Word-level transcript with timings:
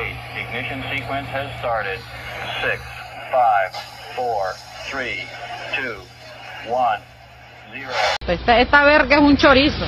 Ignition 0.00 0.82
sequence 0.88 1.28
has 1.28 1.50
started. 1.58 1.98
Six, 2.62 2.80
five, 3.30 3.70
four, 4.16 4.54
three, 4.88 5.26
two, 5.76 6.00
one, 6.72 7.00
zero. 7.72 7.92
Esta, 8.26 8.60
esta 8.60 8.84
verga 8.84 9.16
es 9.16 9.22
un 9.22 9.36
chorizo. 9.36 9.84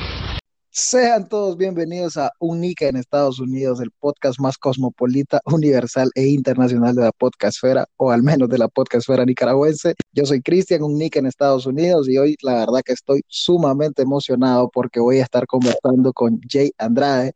Sean 0.69 1.27
todos 1.27 1.57
bienvenidos 1.57 2.17
a 2.17 2.31
Unica 2.39 2.87
en 2.87 2.97
Estados 2.97 3.39
Unidos, 3.39 3.79
el 3.81 3.89
podcast 3.91 4.39
más 4.39 4.57
cosmopolita, 4.57 5.39
universal 5.45 6.11
e 6.13 6.27
internacional 6.27 6.95
de 6.95 7.03
la 7.03 7.11
podcastfera, 7.11 7.85
o 7.97 8.11
al 8.11 8.21
menos 8.21 8.49
de 8.49 8.59
la 8.59 8.67
podcastfera 8.67 9.25
nicaragüense. 9.25 9.95
Yo 10.11 10.25
soy 10.25 10.41
Cristian, 10.41 10.83
Unica 10.83 11.19
en 11.19 11.25
Estados 11.25 11.65
Unidos, 11.65 12.07
y 12.07 12.17
hoy 12.17 12.35
la 12.41 12.53
verdad 12.53 12.81
que 12.85 12.93
estoy 12.93 13.21
sumamente 13.27 14.03
emocionado 14.03 14.69
porque 14.71 14.99
voy 14.99 15.19
a 15.19 15.23
estar 15.23 15.47
conversando 15.47 16.13
con 16.13 16.39
Jay 16.47 16.71
Andrade, 16.77 17.33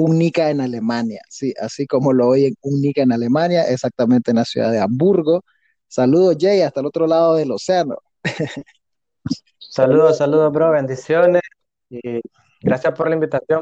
Unica 0.00 0.48
en 0.50 0.60
Alemania, 0.62 1.20
sí, 1.28 1.52
así 1.60 1.86
como 1.86 2.12
lo 2.14 2.28
oyen, 2.28 2.54
Unica 2.62 3.02
en 3.02 3.12
Alemania, 3.12 3.64
exactamente 3.64 4.30
en 4.30 4.38
la 4.38 4.44
ciudad 4.46 4.72
de 4.72 4.78
Hamburgo. 4.80 5.42
Saludos, 5.88 6.36
Jay, 6.40 6.62
hasta 6.62 6.80
el 6.80 6.86
otro 6.86 7.06
lado 7.06 7.34
del 7.34 7.52
océano. 7.52 7.96
Saludos, 9.58 10.16
saludos, 10.18 10.52
bro, 10.52 10.70
bendiciones. 10.70 11.42
Y 11.90 12.20
Gracias 12.62 12.94
por 12.94 13.08
la 13.08 13.14
invitación. 13.14 13.60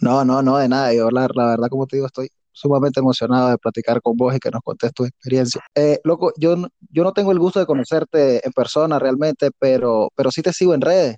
No, 0.00 0.24
no, 0.24 0.42
no, 0.42 0.56
de 0.58 0.68
nada. 0.68 0.94
Yo 0.94 1.10
la, 1.10 1.28
la 1.34 1.46
verdad, 1.46 1.68
como 1.68 1.86
te 1.86 1.96
digo, 1.96 2.06
estoy 2.06 2.28
sumamente 2.52 3.00
emocionado 3.00 3.50
de 3.50 3.58
platicar 3.58 4.00
con 4.02 4.16
vos 4.16 4.34
y 4.34 4.38
que 4.38 4.50
nos 4.50 4.62
contes 4.62 4.92
tu 4.92 5.04
experiencia. 5.04 5.60
Eh, 5.74 6.00
loco, 6.04 6.32
yo, 6.36 6.56
no- 6.56 6.68
yo 6.90 7.02
no 7.04 7.12
tengo 7.12 7.32
el 7.32 7.38
gusto 7.38 7.60
de 7.60 7.66
conocerte 7.66 8.44
en 8.46 8.52
persona 8.52 8.98
realmente, 8.98 9.50
pero, 9.58 10.08
pero 10.14 10.30
sí 10.30 10.42
te 10.42 10.52
sigo 10.52 10.74
en 10.74 10.80
redes. 10.80 11.16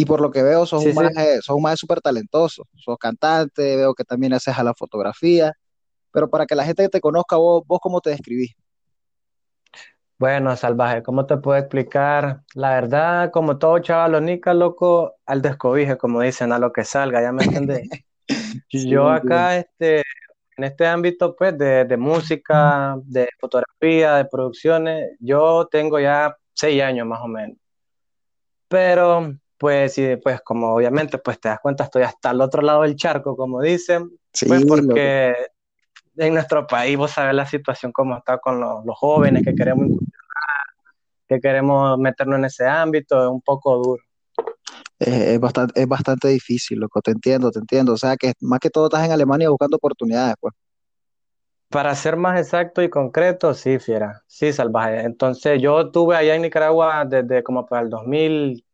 Y 0.00 0.06
por 0.06 0.22
lo 0.22 0.30
que 0.30 0.42
veo, 0.42 0.64
sos 0.64 0.82
Sí, 0.82 0.88
un 0.88 0.94
sí. 0.94 0.96
maje, 0.96 1.42
sos 1.42 1.54
un 1.56 1.62
maje 1.62 1.76
súper 1.76 2.00
talentoso. 2.00 2.66
Sos 2.74 2.96
cantante, 2.96 3.76
veo 3.76 3.94
que 3.94 4.02
también 4.04 4.32
haces 4.32 4.56
a 4.58 4.64
la 4.64 4.72
fotografía. 4.72 5.52
Pero 6.10 6.30
para 6.30 6.46
que 6.46 6.54
la 6.54 6.64
gente 6.64 6.88
te 6.88 7.00
conozca, 7.02 7.36
vos, 7.36 7.64
vos 7.66 7.80
cómo 7.82 8.00
te 8.00 8.08
describís. 8.08 8.54
Bueno, 10.18 10.56
salvaje, 10.56 11.02
¿cómo 11.02 11.26
te 11.26 11.36
puedo 11.36 11.58
explicar? 11.58 12.42
La 12.54 12.70
verdad, 12.70 13.30
como 13.30 13.58
todo 13.58 13.78
chavalonica, 13.78 14.54
loco, 14.54 15.16
al 15.26 15.42
descobije, 15.42 15.98
como 15.98 16.22
dicen, 16.22 16.52
a 16.52 16.58
lo 16.58 16.72
que 16.72 16.84
salga, 16.84 17.20
ya 17.22 17.32
me 17.32 17.44
entendés. 17.44 17.88
Sí, 18.68 18.88
Yo 18.88 19.08
acá, 19.10 19.56
este, 19.58 20.02
en 20.56 20.64
este 20.64 20.86
ámbito, 20.86 21.34
pues, 21.36 21.58
de, 21.58 21.84
de 21.84 21.96
música, 21.96 22.96
de 23.04 23.28
fotografía, 23.38 24.14
de 24.16 24.24
producciones, 24.26 25.16
yo 25.18 25.66
tengo 25.70 25.98
ya 26.00 26.36
seis 26.54 26.80
años 26.82 27.06
más 27.06 27.20
o 27.22 27.26
menos. 27.28 27.56
Pero, 28.68 29.34
pues, 29.60 29.92
sí, 29.92 30.16
pues, 30.16 30.40
como 30.40 30.74
obviamente, 30.74 31.18
pues, 31.18 31.38
te 31.38 31.50
das 31.50 31.60
cuenta, 31.60 31.84
estoy 31.84 32.02
hasta 32.02 32.30
el 32.30 32.40
otro 32.40 32.62
lado 32.62 32.80
del 32.80 32.96
charco, 32.96 33.36
como 33.36 33.60
dicen, 33.60 34.10
Sí, 34.32 34.46
Pues 34.46 34.64
porque 34.64 35.34
en 36.16 36.32
nuestro 36.34 36.66
país 36.66 36.96
vos 36.96 37.10
sabés 37.10 37.34
la 37.34 37.44
situación 37.44 37.92
como 37.92 38.16
está 38.16 38.38
con 38.38 38.58
los, 38.58 38.84
los 38.86 38.96
jóvenes 38.96 39.44
que 39.44 39.54
queremos 39.54 39.88
que 41.28 41.40
queremos 41.40 41.98
meternos 41.98 42.38
en 42.38 42.46
ese 42.46 42.66
ámbito, 42.66 43.22
es 43.22 43.30
un 43.30 43.42
poco 43.42 43.76
duro. 43.76 44.02
Es, 44.98 45.08
es 45.08 45.40
bastante, 45.40 45.80
es 45.80 45.86
bastante 45.86 46.28
difícil, 46.28 46.80
loco. 46.80 47.00
Te 47.02 47.12
entiendo, 47.12 47.50
te 47.52 47.60
entiendo. 47.60 47.92
O 47.92 47.96
sea, 47.96 48.16
que 48.16 48.32
más 48.40 48.58
que 48.58 48.70
todo 48.70 48.86
estás 48.86 49.04
en 49.04 49.12
Alemania 49.12 49.50
buscando 49.50 49.76
oportunidades, 49.76 50.34
pues. 50.40 50.54
Para 51.68 51.94
ser 51.94 52.16
más 52.16 52.40
exacto 52.40 52.82
y 52.82 52.90
concreto, 52.90 53.54
sí, 53.54 53.78
fiera, 53.78 54.24
sí, 54.26 54.52
salvaje. 54.52 55.02
Entonces 55.02 55.62
yo 55.62 55.82
estuve 55.82 56.16
allá 56.16 56.34
en 56.34 56.42
Nicaragua 56.42 57.04
desde 57.04 57.44
como 57.44 57.64
para 57.64 57.82
el 57.82 57.90
2000, 57.90 58.64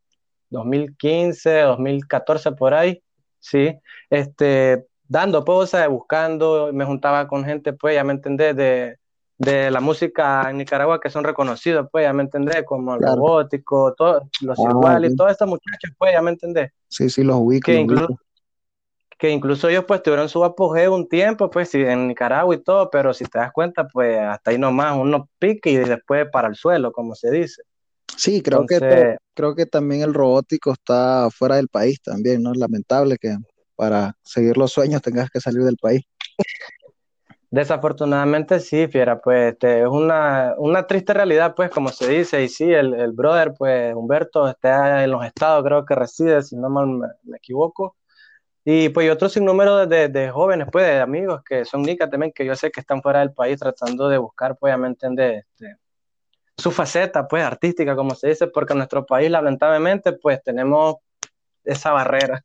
2015, 0.51 1.61
2014 1.61 2.53
por 2.53 2.75
ahí, 2.75 3.03
sí, 3.39 3.75
este, 4.11 4.87
dando 5.09 5.45
o 5.47 5.67
sea, 5.67 5.89
buscando, 5.89 6.71
me 6.73 6.85
juntaba 6.85 7.27
con 7.29 7.45
gente, 7.45 7.73
pues, 7.73 7.95
ya 7.95 8.05
me 8.05 8.13
entendés, 8.13 8.57
de, 8.57 8.97
de 9.39 9.71
la 9.71 9.81
música 9.81 10.49
en 10.51 10.59
Nicaragua 10.59 11.01
que 11.01 11.11
son 11.11 11.25
reconocidos, 11.25 11.89
pues, 11.91 12.05
ya 12.05 12.13
me 12.13 12.23
entendés, 12.23 12.65
como 12.65 12.95
el 12.95 13.01
Claro. 13.01 13.17
robótico, 13.17 13.95
los 14.43 14.59
Ah, 14.59 14.71
iguales, 14.71 15.15
todos 15.17 15.31
estos 15.33 15.49
muchachos, 15.49 15.91
pues, 15.99 16.13
ya 16.13 16.23
me 16.23 16.31
entendés, 16.31 16.71
Sí, 16.89 17.11
sí, 17.11 17.23
los 17.25 17.37
ubico, 17.37 17.67
que 17.67 17.87
que 19.19 19.31
incluso 19.31 19.69
ellos 19.69 19.85
pues 19.87 20.03
tuvieron 20.03 20.29
su 20.29 20.45
apogeo 20.45 20.95
un 20.95 21.09
tiempo, 21.09 21.49
pues 21.51 21.71
sí, 21.71 21.81
en 21.81 22.09
Nicaragua 22.09 22.55
y 22.55 22.63
todo, 22.63 22.91
pero 22.91 23.15
si 23.15 23.25
te 23.25 23.39
das 23.39 23.53
cuenta, 23.53 23.87
pues 23.89 24.19
hasta 24.19 24.51
ahí 24.51 24.59
nomás 24.59 24.97
uno 24.97 25.29
pique 25.39 25.71
y 25.71 25.77
después 25.77 26.27
para 26.31 26.49
el 26.49 26.55
suelo, 26.55 26.93
como 26.93 27.15
se 27.15 27.31
dice. 27.31 27.63
Sí, 28.17 28.43
creo 28.43 28.65
que, 28.67 28.77
Entonces, 28.77 29.19
creo 29.35 29.55
que 29.55 29.67
también 29.67 30.03
el 30.03 30.15
robótico 30.15 30.73
está 30.73 31.29
fuera 31.31 31.57
del 31.57 31.69
país 31.69 32.01
también, 32.03 32.43
¿no? 32.43 32.53
Es 32.53 32.59
lamentable 32.59 33.17
que 33.19 33.37
para 33.75 34.15
seguir 34.23 34.57
los 34.57 34.73
sueños 34.73 35.03
tengas 35.03 35.31
que 35.31 35.41
salir 35.41 35.63
del 35.63 35.77
país. 35.77 36.03
desafortunadamente 37.51 38.61
sí, 38.61 38.89
fiera, 38.89 39.21
pues 39.21 39.53
este, 39.55 39.83
es 39.83 39.89
una, 39.89 40.55
una 40.59 40.87
triste 40.87 41.15
realidad, 41.15 41.55
pues 41.55 41.71
como 41.71 41.91
se 41.91 42.09
dice, 42.09 42.43
y 42.43 42.49
sí, 42.49 42.65
el, 42.73 42.95
el 42.95 43.13
brother, 43.13 43.55
pues 43.57 43.95
Humberto, 43.95 44.49
está 44.49 45.05
en 45.05 45.11
los 45.11 45.25
estados, 45.25 45.65
creo 45.65 45.85
que 45.85 45.95
reside, 45.95 46.43
si 46.43 46.57
no 46.57 46.69
mal 46.71 46.87
me, 46.89 47.09
me 47.25 47.37
equivoco. 47.39 47.97
Y 48.65 48.89
pues 48.91 49.07
y 49.07 49.11
otro 49.11 49.29
sinnúmero 49.29 49.87
de, 49.87 50.09
de 50.09 50.31
jóvenes, 50.31 50.69
pues 50.73 50.87
de 50.87 51.01
amigos 51.01 51.43
que 51.45 51.65
son 51.65 51.83
nicas 51.83 52.11
también, 52.11 52.33
que 52.35 52.45
yo 52.45 52.57
sé 52.57 52.71
que 52.71 52.81
están 52.81 53.01
fuera 53.03 53.21
del 53.21 53.33
país 53.33 53.59
tratando 53.61 54.09
de 54.09 54.19
buscar, 54.19 54.57
pues, 54.59 54.73
ya 54.73 54.77
me 54.79 54.89
entiendes, 54.89 55.45
este, 55.45 55.77
su 56.57 56.71
faceta, 56.71 57.29
pues, 57.29 57.45
artística, 57.45 57.95
como 57.95 58.15
se 58.15 58.29
dice, 58.29 58.47
porque 58.47 58.73
en 58.73 58.79
nuestro 58.79 59.05
país, 59.05 59.31
lamentablemente, 59.31 60.13
pues, 60.13 60.43
tenemos 60.43 60.97
esa 61.65 61.93
barrera. 61.93 62.43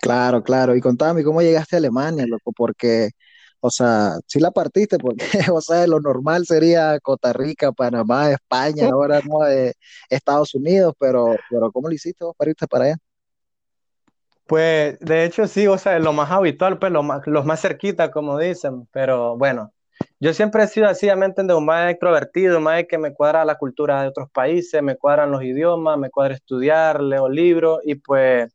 Claro, 0.00 0.42
claro. 0.42 0.74
Y 0.74 0.80
contame, 0.80 1.22
¿cómo 1.22 1.42
llegaste 1.42 1.76
a 1.76 1.78
Alemania, 1.78 2.26
loco? 2.26 2.52
Porque, 2.56 3.10
o 3.60 3.70
sea, 3.70 4.14
sí 4.26 4.40
la 4.40 4.50
partiste, 4.50 4.98
porque, 4.98 5.24
o 5.54 5.60
sea, 5.60 5.86
lo 5.86 6.00
normal 6.00 6.46
sería 6.46 6.98
Costa 7.00 7.32
Rica, 7.32 7.72
Panamá, 7.72 8.30
España, 8.30 8.88
ahora 8.90 9.20
no 9.20 9.46
eh, 9.46 9.74
Estados 10.08 10.54
Unidos, 10.54 10.94
pero, 10.98 11.36
pero 11.48 11.70
¿cómo 11.70 11.88
lo 11.88 11.94
hiciste 11.94 12.24
vos 12.24 12.34
para 12.36 12.50
irte 12.50 12.66
para 12.66 12.84
allá? 12.86 12.96
Pues, 14.46 14.98
de 15.00 15.24
hecho, 15.24 15.46
sí, 15.46 15.66
o 15.66 15.78
sea, 15.78 15.98
lo 15.98 16.12
más 16.12 16.30
habitual, 16.30 16.78
pues, 16.78 16.92
lo 16.92 17.02
más, 17.02 17.26
los 17.26 17.44
más 17.44 17.60
cerquita, 17.60 18.10
como 18.10 18.38
dicen, 18.38 18.86
pero 18.92 19.36
bueno, 19.36 19.73
yo 20.24 20.32
siempre 20.32 20.62
he 20.62 20.66
sido 20.66 20.86
así, 20.88 21.06
¿me 21.16 21.26
entiendes? 21.26 21.54
Un 21.54 21.66
más 21.66 21.90
extrovertido, 21.90 22.56
un 22.56 22.64
más 22.64 22.82
que 22.88 22.96
me 22.96 23.12
cuadra 23.12 23.44
la 23.44 23.56
cultura 23.56 24.00
de 24.00 24.08
otros 24.08 24.30
países, 24.30 24.82
me 24.82 24.96
cuadran 24.96 25.30
los 25.30 25.42
idiomas, 25.42 25.98
me 25.98 26.08
cuadra 26.08 26.32
estudiar, 26.32 27.02
leo 27.02 27.28
libros, 27.28 27.80
y 27.84 27.96
pues, 27.96 28.50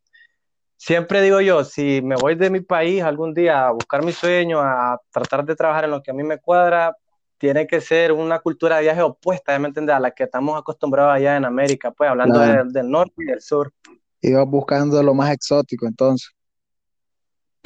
siempre 0.78 1.22
digo 1.22 1.42
yo, 1.42 1.64
si 1.64 2.02
me 2.02 2.16
voy 2.16 2.34
de 2.34 2.50
mi 2.50 2.62
país 2.62 3.04
algún 3.04 3.36
día 3.36 3.68
a 3.68 3.72
buscar 3.72 4.02
mi 4.02 4.12
sueño, 4.14 4.60
a 4.60 5.00
tratar 5.12 5.46
de 5.46 5.56
trabajar 5.56 5.84
en 5.84 5.92
lo 5.92 6.02
que 6.02 6.10
a 6.10 6.14
mí 6.16 6.24
me 6.24 6.40
cuadra, 6.40 6.96
tiene 7.38 7.68
que 7.68 7.82
ser 7.82 8.14
una 8.14 8.40
cultura 8.40 8.78
de 8.78 8.82
viaje 8.84 9.04
opuesta, 9.04 9.60
¿me 9.60 9.68
entiendes? 9.68 9.96
A 9.96 10.00
la 10.00 10.10
que 10.10 10.24
estamos 10.24 10.60
acostumbrados 10.60 11.14
allá 11.14 11.38
en 11.38 11.46
América, 11.46 11.92
pues, 11.92 12.10
hablando 12.10 12.40
Claro. 12.40 12.64
del- 12.64 12.74
del 12.74 12.90
norte 12.90 13.14
y 13.18 13.26
del 13.26 13.42
sur. 13.42 13.72
Ibas 14.22 14.48
buscando 14.48 15.04
lo 15.04 15.14
más 15.14 15.32
exótico, 15.32 15.86
entonces. 15.86 16.32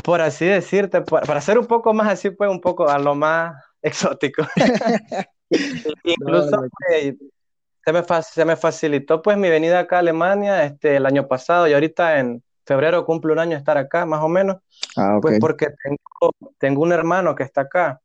Por 0.04 0.20
así 0.20 0.46
decirte, 0.46 1.00
por- 1.00 1.26
para 1.26 1.40
ser 1.40 1.58
un 1.58 1.68
poco 1.68 1.94
más 1.94 2.10
así, 2.10 2.30
pues 2.32 2.50
un 2.50 2.60
poco 2.60 2.90
a 2.90 3.00
lo 3.00 3.16
más 3.16 3.56
exótico. 3.84 4.44
Incluso 6.06 6.52
No, 6.52 6.68
se 6.88 7.94
me, 7.94 8.24
se 8.24 8.46
me 8.46 8.56
facilitó 8.56 9.22
pues 9.22 9.38
mi 9.38 9.50
venida 9.50 9.80
acá 9.80 9.98
a 9.98 10.00
Alemania 10.00 10.64
este, 10.64 10.96
el 10.96 11.06
año 11.06 11.28
pasado 11.28 11.68
y 11.68 11.74
ahorita 11.74 12.20
en 12.20 12.42
febrero 12.66 13.06
cumple 13.06 13.34
un 13.34 13.40
año 13.40 13.58
estar 13.58 13.78
acá, 13.78 14.06
más 14.06 14.22
o 14.24 14.30
menos, 14.30 14.58
Ah, 14.96 15.18
ok. 15.18 15.22
pues 15.22 15.40
porque 15.40 15.68
tengo, 15.84 16.32
tengo 16.58 16.82
un 16.82 16.94
hermano 16.94 17.36
que 17.36 17.44
está 17.44 17.62
acá. 17.62 18.00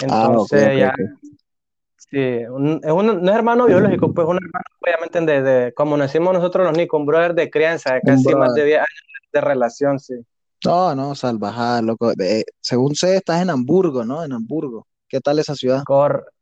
Ah, 0.00 0.04
Entonces 0.04 0.78
ya, 0.78 0.94
sí, 1.96 2.18
un- 2.48 2.80
es 2.82 2.92
un, 2.92 3.22
no 3.22 3.30
es 3.30 3.36
hermano 3.36 3.66
biológico, 3.66 4.12
pues 4.14 4.26
un 4.26 4.36
hermano, 4.36 4.64
obviamente, 4.80 5.20
de, 5.20 5.42
de- 5.42 5.74
como 5.74 5.96
nos 5.96 6.06
decimos 6.12 6.32
nosotros 6.34 6.66
los 6.66 6.76
nicos, 6.76 7.00
un 7.00 7.06
brother 7.06 7.34
de 7.34 7.50
crianza, 7.50 7.94
de 7.94 8.02
casi 8.02 8.34
más 8.34 8.54
de 8.54 8.64
10 8.64 8.78
años 8.78 9.02
de 9.32 9.40
relación, 9.40 9.98
sí. 9.98 10.14
No, 10.64 10.94
no, 10.94 11.14
salvajada, 11.14 11.82
loco. 11.82 12.12
Según 12.60 12.94
sé, 12.94 13.16
estás 13.16 13.42
en 13.42 13.50
Hamburgo, 13.50 14.04
¿no? 14.04 14.24
En 14.24 14.32
Hamburgo. 14.32 14.86
¿Qué 15.08 15.20
tal 15.20 15.38
esa 15.38 15.54
ciudad? 15.54 15.82
Cor- 15.84 16.32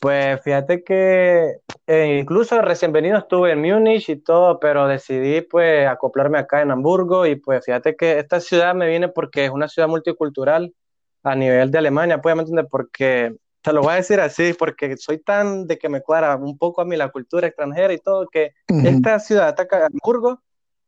Pues 0.00 0.40
fíjate 0.42 0.82
que 0.82 1.58
eh, 1.86 2.18
incluso 2.20 2.60
recién 2.60 2.92
venido 2.92 3.18
estuve 3.18 3.52
en 3.52 3.60
Múnich 3.62 4.08
y 4.08 4.16
todo, 4.16 4.58
pero 4.60 4.86
decidí 4.88 5.40
pues 5.42 5.86
acoplarme 5.86 6.38
acá 6.38 6.62
en 6.62 6.70
Hamburgo 6.70 7.26
y 7.26 7.36
pues 7.36 7.64
fíjate 7.64 7.96
que 7.96 8.18
esta 8.18 8.40
ciudad 8.40 8.74
me 8.74 8.88
viene 8.88 9.08
porque 9.08 9.44
es 9.44 9.50
una 9.50 9.68
ciudad 9.68 9.88
multicultural 9.88 10.74
a 11.22 11.34
nivel 11.34 11.70
de 11.70 11.78
Alemania, 11.78 12.20
pues 12.20 12.34
me 12.36 12.42
entiendes, 12.42 12.66
porque 12.70 13.34
te 13.62 13.72
lo 13.72 13.82
voy 13.82 13.92
a 13.94 13.96
decir 13.96 14.20
así, 14.20 14.52
porque 14.52 14.96
soy 14.96 15.18
tan 15.18 15.66
de 15.66 15.76
que 15.78 15.88
me 15.88 16.00
cuadra 16.00 16.36
un 16.36 16.56
poco 16.56 16.80
a 16.80 16.84
mí 16.84 16.96
la 16.96 17.08
cultura 17.08 17.46
extranjera 17.48 17.92
y 17.92 17.98
todo, 17.98 18.28
que 18.28 18.52
esta 18.68 19.18
ciudad, 19.18 19.56
ca- 19.68 19.86
Hamburgo, 19.86 20.40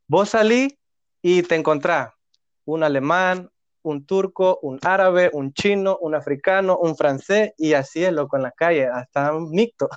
vos 0.06 0.30
salís 0.30 0.77
y 1.22 1.42
te 1.42 1.54
encontrás 1.54 2.12
un 2.64 2.82
alemán, 2.82 3.50
un 3.82 4.04
turco, 4.04 4.58
un 4.62 4.78
árabe, 4.82 5.30
un 5.32 5.52
chino, 5.52 5.96
un 6.00 6.14
africano, 6.14 6.78
un 6.78 6.96
francés, 6.96 7.52
y 7.56 7.72
así 7.72 8.04
es, 8.04 8.12
loco, 8.12 8.36
en 8.36 8.42
la 8.42 8.52
calle, 8.52 8.86
hasta 8.86 9.34
un 9.34 9.50
mixto. 9.50 9.88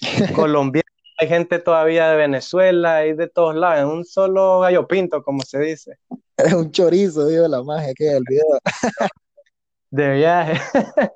Colombiano, 0.34 0.84
hay 1.18 1.28
gente 1.28 1.58
todavía 1.58 2.08
de 2.10 2.16
Venezuela, 2.16 2.96
hay 2.96 3.14
de 3.14 3.28
todos 3.28 3.54
lados, 3.54 3.80
en 3.80 3.86
un 3.86 4.04
solo 4.04 4.60
gallo 4.60 4.86
pinto, 4.86 5.22
como 5.22 5.42
se 5.42 5.58
dice. 5.60 5.98
Es 6.36 6.52
un 6.52 6.70
chorizo, 6.70 7.26
digo 7.26 7.46
la 7.48 7.62
magia 7.62 7.92
que 7.94 8.10
el 8.10 8.24
video. 8.28 8.58
De 9.90 10.14
viaje. 10.14 10.60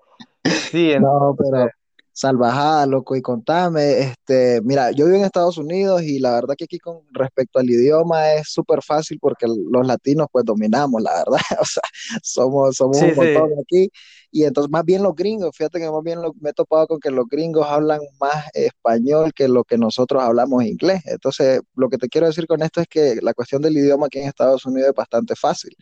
sí, 0.70 0.94
No, 0.98 1.34
pero 1.38 1.70
salvajada, 2.14 2.86
loco, 2.86 3.16
y 3.16 3.22
contame, 3.22 4.00
este, 4.00 4.60
mira, 4.62 4.92
yo 4.92 5.06
vivo 5.06 5.18
en 5.18 5.24
Estados 5.24 5.58
Unidos 5.58 6.02
y 6.04 6.20
la 6.20 6.32
verdad 6.34 6.54
que 6.56 6.64
aquí 6.64 6.78
con 6.78 7.00
respecto 7.12 7.58
al 7.60 7.68
idioma 7.70 8.34
es 8.34 8.48
súper 8.50 8.82
fácil 8.82 9.18
porque 9.20 9.46
los 9.48 9.86
latinos 9.86 10.28
pues 10.32 10.44
dominamos, 10.46 11.02
la 11.02 11.12
verdad, 11.16 11.40
o 11.60 11.64
sea, 11.66 11.82
somos, 12.22 12.76
somos 12.76 12.98
Sí, 13.00 13.10
un 13.10 13.14
sí. 13.14 13.16
montón 13.16 13.50
aquí, 13.62 13.90
y 14.30 14.44
entonces 14.44 14.70
más 14.70 14.84
bien 14.84 15.02
los 15.02 15.14
gringos, 15.14 15.50
fíjate 15.56 15.78
que 15.80 15.90
más 15.90 16.02
bien 16.04 16.22
lo- 16.22 16.34
me 16.40 16.50
he 16.50 16.52
topado 16.54 16.86
con 16.86 17.00
que 17.00 17.10
los 17.10 17.26
gringos 17.28 17.66
hablan 17.68 18.00
más 18.20 18.46
español 18.54 19.32
que 19.34 19.48
lo 19.48 19.64
que 19.64 19.78
nosotros 19.78 20.22
hablamos 20.22 20.64
inglés, 20.64 21.02
entonces 21.06 21.60
lo 21.74 21.88
que 21.88 21.98
te 21.98 22.08
quiero 22.08 22.26
decir 22.28 22.46
con 22.46 22.62
esto 22.62 22.80
es 22.80 22.88
que 22.88 23.16
la 23.22 23.34
cuestión 23.34 23.62
del 23.62 23.76
idioma 23.76 24.06
aquí 24.06 24.18
en 24.20 24.28
Estados 24.28 24.64
Unidos 24.66 24.90
es 24.90 24.94
bastante 24.94 25.36
fácil, 25.36 25.76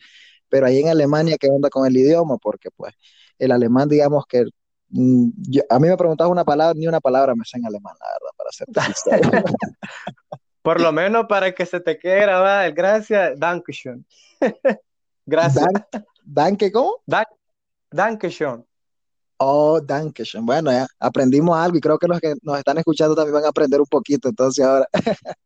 pero 0.48 0.66
ahí 0.66 0.78
en 0.80 0.88
Alemania, 0.88 1.36
¿qué 1.40 1.48
onda 1.48 1.70
con 1.70 1.86
el 1.86 1.96
idioma? 1.96 2.36
Porque 2.38 2.70
pues 2.70 2.94
el 3.38 3.52
alemán, 3.52 3.88
digamos 3.88 4.24
que 4.28 4.44
yo- 4.92 5.62
a 5.68 5.78
mí 5.78 5.88
me 5.88 5.96
preguntabas 5.96 6.30
una 6.30 6.44
palabra, 6.44 6.74
ni 6.76 6.86
una 6.86 7.00
palabra 7.00 7.34
me 7.34 7.44
sé 7.44 7.58
en 7.58 7.66
alemán, 7.66 7.94
la 7.98 8.06
verdad, 8.12 8.30
para 8.36 8.92
ser. 8.92 9.66
Por 10.62 10.80
lo 10.80 10.92
menos 10.92 11.26
para 11.28 11.52
que 11.52 11.66
se 11.66 11.80
te 11.80 11.98
quede 11.98 12.20
grabada 12.20 12.66
el 12.66 12.74
gracias, 12.74 13.38
Dankeschön. 13.38 14.04
Gracias. 15.26 15.64
Dan, 15.64 16.04
danke, 16.24 16.70
¿cómo? 16.72 17.00
Dan- 17.06 17.26
Dankeschön. 17.90 18.64
Oh, 19.38 19.80
Dankeschön. 19.80 20.44
Bueno, 20.46 20.70
ya 20.70 20.86
aprendimos 21.00 21.56
algo 21.58 21.76
y 21.78 21.80
creo 21.80 21.98
que 21.98 22.06
los 22.06 22.20
que 22.20 22.34
nos 22.42 22.58
están 22.58 22.78
escuchando 22.78 23.14
también 23.14 23.34
van 23.34 23.44
a 23.44 23.48
aprender 23.48 23.80
un 23.80 23.86
poquito. 23.86 24.28
Entonces, 24.28 24.64
ahora, 24.64 24.86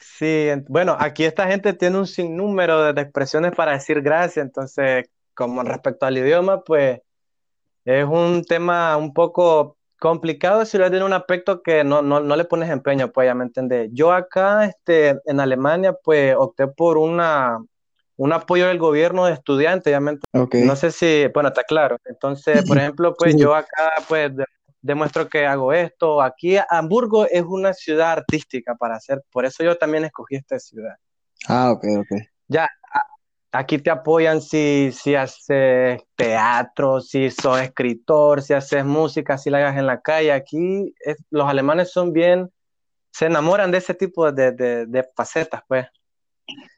Sí, 0.00 0.48
en- 0.48 0.64
bueno, 0.68 0.96
aquí 0.98 1.24
esta 1.24 1.46
gente 1.48 1.72
tiene 1.72 1.98
un 1.98 2.06
sinnúmero 2.06 2.92
de 2.92 3.00
expresiones 3.00 3.52
para 3.56 3.72
decir 3.72 4.00
gracias, 4.02 4.44
entonces, 4.46 5.06
como 5.34 5.62
respecto 5.62 6.06
al 6.06 6.18
idioma, 6.18 6.62
pues 6.62 7.00
es 7.88 8.04
un 8.04 8.44
tema 8.44 8.96
un 8.98 9.14
poco 9.14 9.78
complicado 9.98 10.64
si 10.66 10.76
lo 10.76 10.90
tiene 10.90 11.06
un 11.06 11.14
aspecto 11.14 11.62
que 11.62 11.82
no, 11.84 12.02
no, 12.02 12.20
no 12.20 12.36
le 12.36 12.44
pones 12.44 12.68
empeño, 12.68 13.10
pues 13.10 13.26
ya 13.26 13.34
me 13.34 13.44
entendés. 13.44 13.88
Yo 13.92 14.12
acá, 14.12 14.66
este, 14.66 15.18
en 15.24 15.40
Alemania, 15.40 15.94
pues 16.04 16.34
opté 16.36 16.68
por 16.68 16.98
una, 16.98 17.58
un 18.16 18.32
apoyo 18.34 18.66
del 18.68 18.78
gobierno 18.78 19.24
de 19.24 19.32
estudiantes, 19.32 19.90
ya 19.90 20.00
me 20.00 20.12
entendés. 20.12 20.42
ok. 20.42 20.54
No 20.66 20.76
sé 20.76 20.90
si, 20.90 21.28
bueno, 21.32 21.48
está 21.48 21.64
claro. 21.64 21.96
Entonces, 22.04 22.62
por 22.66 22.76
ejemplo, 22.78 23.14
pues 23.16 23.34
yo 23.36 23.54
acá, 23.54 23.92
pues 24.06 24.36
de- 24.36 24.44
demuestro 24.82 25.26
que 25.26 25.46
hago 25.46 25.72
esto. 25.72 26.20
Aquí 26.20 26.56
Hamburgo 26.68 27.24
es 27.26 27.42
una 27.42 27.72
ciudad 27.72 28.12
artística 28.12 28.74
para 28.74 28.96
hacer, 28.96 29.22
por 29.32 29.46
eso 29.46 29.64
yo 29.64 29.78
también 29.78 30.04
escogí 30.04 30.36
esta 30.36 30.58
ciudad. 30.58 30.94
Ah, 31.48 31.72
ok, 31.72 31.84
ok. 32.00 32.20
Ya, 32.48 32.68
aquí 33.52 33.78
te 33.78 33.90
apoyan 33.90 34.40
si, 34.40 34.90
si 34.92 35.14
haces 35.14 36.00
teatro, 36.16 37.00
si 37.00 37.30
sos 37.30 37.60
escritor, 37.60 38.42
si 38.42 38.54
haces 38.54 38.84
música, 38.84 39.38
si 39.38 39.50
la 39.50 39.58
hagas 39.58 39.76
en 39.78 39.86
la 39.86 40.00
calle. 40.00 40.32
Aquí 40.32 40.94
es- 41.00 41.18
los 41.30 41.48
alemanes 41.48 41.90
son 41.92 42.12
bien, 42.12 42.50
se 43.12 43.26
enamoran 43.26 43.70
de 43.70 43.78
ese 43.78 43.94
tipo 43.94 44.30
de, 44.30 44.52
de, 44.52 44.86
de 44.86 45.08
facetas, 45.16 45.62
pues. 45.68 45.86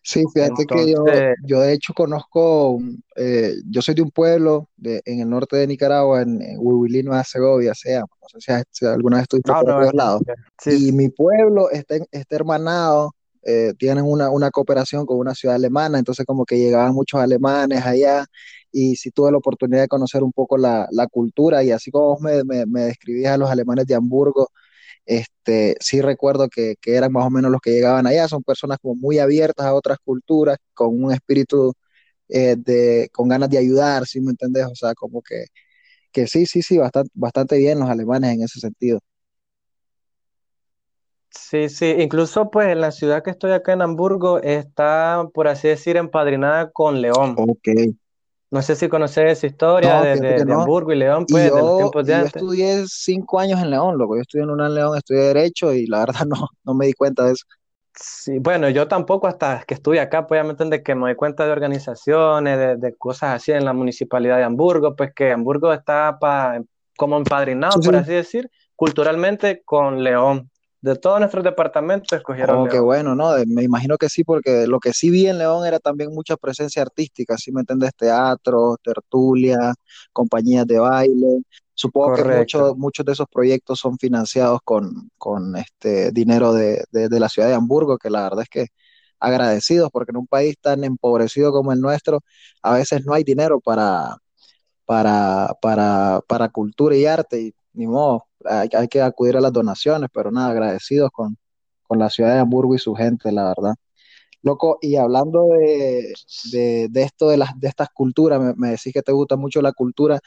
Sí, 0.02 0.24
fíjate 0.32 0.66
que 0.66 0.90
yo, 0.90 1.04
Entonces, 1.04 1.36
yo 1.44 1.60
de 1.60 1.72
hecho 1.74 1.92
conozco, 1.92 2.80
eh, 3.16 3.52
yo 3.70 3.82
soy 3.82 3.94
de 3.94 4.02
un 4.02 4.10
pueblo 4.10 4.68
de, 4.76 5.02
en 5.04 5.20
el 5.20 5.28
norte 5.28 5.56
de 5.56 5.66
Nicaragua, 5.66 6.22
en, 6.22 6.40
en 6.40 6.56
Nueva 7.04 7.22
Segovia, 7.24 7.74
se 7.74 7.92
llama. 7.92 8.08
No 8.32 8.40
sé 8.40 8.62
si, 8.70 8.86
alguna 8.86 9.18
vez 9.18 9.24
estuviste 9.24 9.52
no, 9.52 9.60
por 9.60 9.68
no, 9.68 9.76
aquellos 9.76 9.94
lados. 9.94 10.22
sí, 10.58 10.88
Y 10.88 10.92
mi 10.92 11.10
pueblo 11.10 11.70
está, 11.70 11.96
está 12.10 12.36
hermanado, 12.36 13.12
eh, 13.42 13.72
tienen 13.78 14.04
una, 14.04 14.30
una 14.30 14.50
cooperación 14.50 15.06
con 15.06 15.18
una 15.18 15.34
ciudad 15.34 15.56
alemana, 15.56 15.98
entonces 15.98 16.26
como 16.26 16.44
que 16.44 16.58
llegaban 16.58 16.94
muchos 16.94 17.20
alemanes 17.20 17.84
allá 17.86 18.26
y 18.72 18.96
sí 18.96 19.10
tuve 19.10 19.30
la 19.32 19.38
oportunidad 19.38 19.82
de 19.82 19.88
conocer 19.88 20.22
un 20.22 20.32
poco 20.32 20.56
la, 20.58 20.86
la 20.92 21.06
cultura 21.06 21.62
y 21.64 21.70
así 21.72 21.90
como 21.90 22.06
vos 22.08 22.20
me, 22.20 22.44
me, 22.44 22.66
me 22.66 22.82
describías 22.82 23.32
a 23.34 23.36
los 23.38 23.50
alemanes 23.50 23.86
de 23.86 23.94
Hamburgo, 23.94 24.48
este, 25.06 25.76
sí 25.80 26.00
recuerdo 26.00 26.48
que, 26.48 26.76
que 26.80 26.94
eran 26.96 27.12
más 27.12 27.26
o 27.26 27.30
menos 27.30 27.50
los 27.50 27.60
que 27.60 27.70
llegaban 27.72 28.06
allá, 28.06 28.28
son 28.28 28.42
personas 28.42 28.78
como 28.80 28.94
muy 28.96 29.18
abiertas 29.18 29.66
a 29.66 29.74
otras 29.74 29.98
culturas, 30.04 30.58
con 30.74 31.02
un 31.02 31.12
espíritu 31.12 31.72
eh, 32.28 32.56
de, 32.58 33.08
con 33.12 33.28
ganas 33.28 33.50
de 33.50 33.58
ayudar, 33.58 34.06
¿sí 34.06 34.20
me 34.20 34.30
entendés? 34.32 34.66
O 34.66 34.74
sea, 34.76 34.94
como 34.94 35.22
que, 35.22 35.46
que 36.12 36.26
sí, 36.26 36.46
sí, 36.46 36.62
sí, 36.62 36.78
bastante, 36.78 37.10
bastante 37.14 37.58
bien 37.58 37.78
los 37.80 37.88
alemanes 37.90 38.34
en 38.34 38.42
ese 38.44 38.60
sentido. 38.60 39.00
Sí, 41.30 41.68
sí, 41.68 41.86
incluso 41.98 42.50
pues 42.50 42.68
en 42.68 42.80
la 42.80 42.90
ciudad 42.92 43.22
que 43.22 43.30
estoy 43.30 43.52
acá 43.52 43.72
en 43.72 43.82
Hamburgo 43.82 44.38
está, 44.40 45.24
por 45.34 45.48
así 45.48 45.68
decir, 45.68 45.96
empadrinada 45.96 46.70
con 46.72 47.00
León. 47.00 47.44
Ok. 47.46 47.68
No 48.52 48.62
sé 48.62 48.76
si 48.76 48.88
conoces 48.88 49.24
esa 49.38 49.46
historia 49.48 49.96
No, 49.96 50.00
de, 50.00 50.16
de- 50.16 50.44
de 50.44 50.52
no. 50.52 50.54
Hamburgo 50.54 50.92
y 50.92 50.96
León, 50.96 51.26
Y 51.26 51.30
pues, 51.30 51.52
de 51.52 51.62
los 51.62 51.74
yo, 51.74 51.74
tiempos 51.74 52.06
de 52.06 52.14
yo 52.14 52.24
antes. 52.24 52.46
estudié 52.46 52.84
cinco 52.88 53.40
años 53.40 53.60
en 53.62 53.70
León, 53.70 53.98
loco. 53.98 54.16
Yo 54.16 54.22
estudié 54.22 54.44
en 54.44 54.50
una 54.50 54.66
en 54.68 54.74
León, 54.76 54.96
estudié 54.98 55.22
Derecho 55.22 55.72
y 55.74 55.86
la 55.86 56.00
verdad 56.00 56.26
no, 56.28 56.48
no 56.64 56.74
me 56.74 56.86
di 56.86 56.94
cuenta 56.94 57.26
de 57.26 57.32
eso. 57.34 57.46
Sí, 57.94 58.38
bueno, 58.38 58.70
yo 58.70 58.88
tampoco 58.88 59.26
hasta 59.26 59.62
que 59.66 59.74
estuve 59.74 60.00
acá, 60.00 60.26
pues 60.26 60.38
ya 60.38 60.44
me 60.44 60.50
entiendes 60.50 60.82
que 60.82 60.94
me 60.94 61.02
doy 61.02 61.16
cuenta 61.16 61.44
de 61.44 61.52
organizaciones, 61.52 62.56
de, 62.58 62.76
de 62.76 62.96
cosas 62.96 63.34
así 63.36 63.52
en 63.52 63.64
la 63.64 63.72
municipalidad 63.74 64.38
de 64.38 64.44
Hamburgo, 64.44 64.96
pues 64.96 65.12
que 65.14 65.32
Hamburgo 65.32 65.72
está 65.72 66.18
pa- 66.18 66.60
como 66.96 67.16
empadrinado, 67.18 67.82
Sí, 67.82 67.82
por 67.82 67.96
sí. 67.96 67.96
así 67.96 68.12
decir, 68.12 68.50
culturalmente 68.76 69.62
con 69.64 70.02
León. 70.02 70.50
De 70.82 70.94
todos 70.94 71.20
nuestros 71.20 71.42
departamentos 71.42 72.18
escogieron 72.18 72.62
Oh, 72.62 72.66
qué 72.68 72.78
León. 72.78 72.80
bueno, 72.80 73.14
¿no? 73.14 73.32
De- 73.34 73.44
Me 73.46 73.62
imagino 73.62 73.98
que 73.98 74.08
sí, 74.08 74.24
porque 74.24 74.66
lo 74.66 74.80
que 74.80 74.92
sí 74.92 75.10
vi 75.10 75.26
en 75.26 75.38
León 75.38 75.66
era 75.66 75.78
también 75.78 76.10
mucha 76.14 76.36
presencia 76.36 76.82
artística, 76.82 77.36
¿sí 77.36 77.52
me 77.52 77.60
entiendes? 77.60 77.92
Teatro, 77.96 78.76
tertulia, 78.82 79.74
compañías 80.12 80.66
de 80.66 80.78
baile. 80.78 81.42
Supongo 81.74 82.10
que 82.12 82.24
muchos, 82.24 82.76
muchos 82.76 83.04
de 83.06 83.12
esos 83.12 83.26
proyectos 83.30 83.78
son 83.78 83.98
financiados 83.98 84.60
con, 84.64 85.10
con 85.18 85.54
este 85.56 86.12
dinero 86.12 86.52
de, 86.54 86.82
de, 86.90 87.08
de 87.08 87.20
la 87.20 87.28
ciudad 87.28 87.48
de 87.48 87.54
Hamburgo, 87.54 87.98
que 87.98 88.10
la 88.10 88.22
verdad 88.24 88.42
es 88.42 88.48
que 88.48 88.66
agradecidos, 89.18 89.90
porque 89.92 90.10
en 90.12 90.16
un 90.18 90.26
país 90.26 90.56
tan 90.60 90.82
empobrecido 90.84 91.52
como 91.52 91.72
el 91.72 91.80
nuestro, 91.80 92.20
a 92.62 92.74
veces 92.74 93.04
no 93.04 93.12
hay 93.14 93.22
dinero 93.24 93.60
para, 93.60 94.16
para, 94.86 95.54
para, 95.62 96.20
para 96.28 96.48
cultura 96.48 96.96
y 96.96 97.06
arte, 97.06 97.40
y 97.40 97.54
ni 97.74 97.86
modo, 97.86 98.26
hay, 98.44 98.68
hay 98.72 98.88
que 98.88 99.02
acudir 99.02 99.36
a 99.36 99.40
las 99.40 99.52
donaciones, 99.52 100.10
pero 100.12 100.30
nada, 100.30 100.50
agradecidos 100.50 101.10
con, 101.12 101.36
con 101.84 101.98
la 101.98 102.10
ciudad 102.10 102.34
de 102.34 102.40
Hamburgo 102.40 102.74
y 102.74 102.78
su 102.78 102.94
gente, 102.94 103.32
la 103.32 103.48
verdad. 103.48 103.74
Loco, 104.42 104.78
y 104.82 104.96
hablando 104.96 105.48
de, 105.48 106.12
de, 106.52 106.88
de 106.90 107.02
esto, 107.02 107.28
de, 107.28 107.36
las, 107.38 107.58
de 107.60 107.68
estas 107.68 107.90
culturas, 107.90 108.40
me, 108.40 108.54
me 108.56 108.70
decís 108.70 108.92
que 108.92 109.02
te 109.02 109.12
gusta 109.12 109.36
mucho 109.36 109.62
la 109.62 109.72
cultura, 109.72 110.18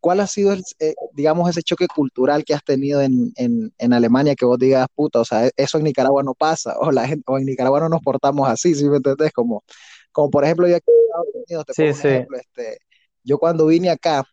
¿cuál 0.00 0.20
ha 0.20 0.26
sido, 0.26 0.52
el, 0.52 0.62
eh, 0.80 0.94
digamos, 1.14 1.48
ese 1.50 1.62
choque 1.62 1.86
cultural 1.88 2.44
que 2.44 2.54
has 2.54 2.64
tenido 2.64 3.00
en, 3.02 3.32
en, 3.36 3.72
en 3.78 3.92
Alemania 3.92 4.34
que 4.36 4.44
vos 4.44 4.58
digas, 4.58 4.86
puta, 4.94 5.20
o 5.20 5.24
sea, 5.24 5.50
eso 5.56 5.78
en 5.78 5.84
Nicaragua 5.84 6.22
no 6.22 6.34
pasa, 6.34 6.76
o, 6.80 6.92
la 6.92 7.06
gente, 7.08 7.24
o 7.26 7.38
en 7.38 7.46
Nicaragua 7.46 7.80
no 7.80 7.88
nos 7.88 8.02
portamos 8.02 8.48
así, 8.48 8.74
¿sí 8.74 8.88
me 8.88 8.96
entendés? 8.98 9.32
Como, 9.32 9.64
como 10.12 10.30
por 10.30 10.44
ejemplo, 10.44 10.68
yo 10.68 10.76
aquí 10.76 10.84
en 10.90 10.96
Estados 11.06 11.26
Unidos, 11.48 11.66
te 11.66 11.74
Sí, 11.74 11.92
pongo 11.92 11.94
un 11.96 12.02
sí. 12.02 12.08
ejemplo, 12.08 12.36
este, 12.38 12.78
yo 13.24 13.38
cuando 13.38 13.66
vine 13.66 13.90
acá, 13.90 14.24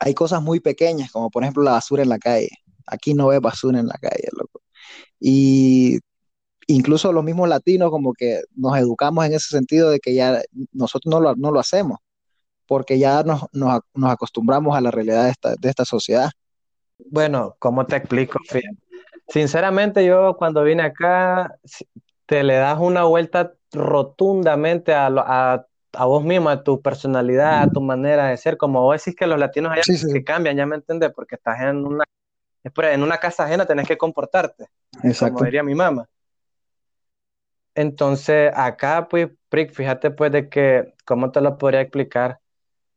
hay 0.00 0.14
cosas 0.14 0.42
muy 0.42 0.60
pequeñas, 0.60 1.10
como 1.10 1.30
por 1.30 1.42
ejemplo 1.42 1.62
la 1.62 1.72
basura 1.72 2.02
en 2.02 2.08
la 2.08 2.18
calle. 2.18 2.50
Aquí 2.86 3.14
no 3.14 3.28
ves 3.28 3.40
basura 3.40 3.78
en 3.78 3.86
la 3.86 3.98
calle, 4.00 4.28
loco. 4.32 4.60
Y 5.20 5.98
incluso 6.66 7.12
los 7.12 7.24
mismos 7.24 7.48
latinos 7.48 7.90
como 7.90 8.12
que 8.12 8.42
nos 8.54 8.76
educamos 8.76 9.24
en 9.26 9.34
ese 9.34 9.48
sentido 9.48 9.90
de 9.90 10.00
que 10.00 10.14
ya 10.14 10.42
nosotros 10.72 11.10
no 11.10 11.20
lo, 11.20 11.34
no 11.36 11.50
lo 11.50 11.60
hacemos, 11.60 11.98
porque 12.66 12.98
ya 12.98 13.22
nos, 13.22 13.44
nos, 13.52 13.80
nos 13.94 14.10
acostumbramos 14.10 14.76
a 14.76 14.80
la 14.80 14.90
realidad 14.90 15.24
de 15.24 15.30
esta, 15.30 15.54
de 15.56 15.68
esta 15.68 15.84
sociedad. 15.84 16.30
Bueno, 16.98 17.56
¿cómo 17.58 17.86
te 17.86 17.96
explico? 17.96 18.38
Fíjate. 18.44 18.78
Sinceramente, 19.28 20.04
yo 20.04 20.36
cuando 20.36 20.62
vine 20.62 20.82
acá, 20.82 21.58
te 22.26 22.42
le 22.42 22.54
das 22.54 22.78
una 22.78 23.04
vuelta 23.04 23.54
rotundamente 23.72 24.92
a, 24.94 25.06
a, 25.06 25.66
a 25.96 26.04
vos 26.04 26.24
mismo, 26.24 26.48
a 26.48 26.62
tu 26.62 26.80
personalidad, 26.80 27.62
a 27.62 27.72
tu 27.72 27.80
manera 27.80 28.28
de 28.28 28.36
ser. 28.36 28.56
Como 28.56 28.82
vos 28.82 29.02
decís 29.02 29.16
que 29.18 29.26
los 29.26 29.38
latinos 29.38 29.72
allá 29.72 29.82
Sí, 29.82 29.96
sí, 29.96 30.12
que 30.12 30.24
cambian, 30.24 30.56
ya 30.56 30.66
me 30.66 30.76
entendés, 30.76 31.12
porque 31.12 31.36
estás 31.36 31.60
en 31.60 31.86
una, 31.86 32.04
en 32.62 33.02
una 33.02 33.18
casa 33.18 33.44
ajena, 33.44 33.66
tenés 33.66 33.86
que 33.86 33.98
comportarte, 33.98 34.68
exacto. 35.02 35.34
como 35.34 35.44
diría 35.44 35.62
mi 35.62 35.74
mamá. 35.74 36.08
Entonces, 37.74 38.52
acá, 38.54 39.08
pues, 39.08 39.28
Prick, 39.48 39.72
fíjate, 39.72 40.10
pues, 40.10 40.30
de 40.30 40.48
que, 40.48 40.94
¿cómo 41.04 41.32
te 41.32 41.40
lo 41.40 41.58
podría 41.58 41.80
explicar? 41.80 42.38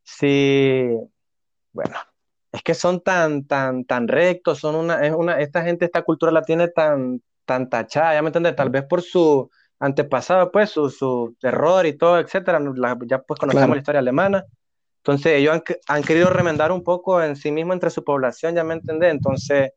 Si, 0.04 0.88
bueno, 1.74 1.98
es 2.52 2.62
que 2.62 2.74
son 2.74 3.02
tan, 3.02 3.46
tan, 3.46 3.86
tan 3.86 4.08
rectos, 4.08 4.60
son 4.60 4.76
una, 4.76 5.06
es 5.06 5.14
una, 5.14 5.40
esta 5.40 5.64
gente, 5.64 5.86
esta 5.86 6.04
cultura 6.04 6.32
la 6.32 6.44
tiene 6.44 6.68
tan, 6.68 7.22
tan 7.46 7.70
tachada, 7.70 8.14
ya 8.14 8.22
me 8.22 8.28
entiendes, 8.28 8.56
tal 8.56 8.70
vez 8.70 8.84
por 8.84 9.02
su 9.02 9.50
antepasado, 9.80 10.52
pues, 10.52 10.70
su, 10.72 10.90
su 10.90 11.36
terror 11.40 11.86
y 11.86 11.94
todo, 11.98 12.20
etcétera, 12.20 12.60
la- 12.60 12.98
ya 13.06 13.20
pues 13.20 13.40
conocemos 13.40 13.62
Claro. 13.66 13.74
la 13.74 13.80
historia 13.80 14.00
alemana. 14.00 14.46
Entonces, 14.98 15.34
ellos 15.34 15.54
han, 15.56 15.64
han 15.88 16.04
querido 16.04 16.30
remendar 16.30 16.72
un 16.72 16.84
poco 16.84 17.22
en 17.22 17.36
sí 17.36 17.52
mismo 17.52 17.74
entre 17.74 17.90
su 17.90 18.04
población, 18.04 18.56
ya 18.56 18.64
me 18.64 18.74
entendés. 18.74 19.12
Entonces, 19.12 19.72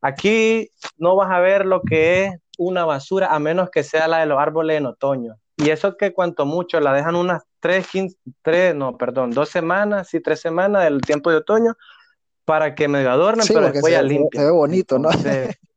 aquí 0.00 0.70
no 0.96 1.16
vas 1.16 1.30
a 1.30 1.40
ver 1.40 1.66
lo 1.66 1.82
que 1.82 2.24
es 2.24 2.36
una 2.58 2.84
basura, 2.84 3.34
a 3.34 3.38
menos 3.38 3.70
que 3.70 3.82
sea 3.82 4.08
la 4.08 4.18
de 4.20 4.26
los 4.26 4.38
árboles 4.38 4.78
en 4.78 4.86
otoño. 4.86 5.36
y 5.56 5.68
eso 5.70 5.96
que 5.96 6.12
cuanto 6.12 6.46
mucho 6.46 6.80
la 6.80 6.92
dejan 6.94 7.14
unas 7.14 7.42
tres, 7.60 7.86
tres, 8.40 8.74
no, 8.74 8.96
perdón, 8.96 9.30
dos 9.30 9.48
semanas, 9.50 10.08
sí, 10.08 10.20
tres 10.20 10.40
semanas 10.40 10.84
del 10.84 11.02
tiempo 11.02 11.30
de 11.30 11.36
otoño 11.36 11.74
para 12.44 12.74
que 12.74 12.88
medio 12.88 13.10
adornen, 13.10 13.46
pero 13.46 13.70
después 13.70 13.92
ya 13.92 14.02
limpian. 14.02 14.42
Se 14.42 14.46
ve 14.46 14.50
bonito, 14.50 14.98
¿no? 14.98 15.08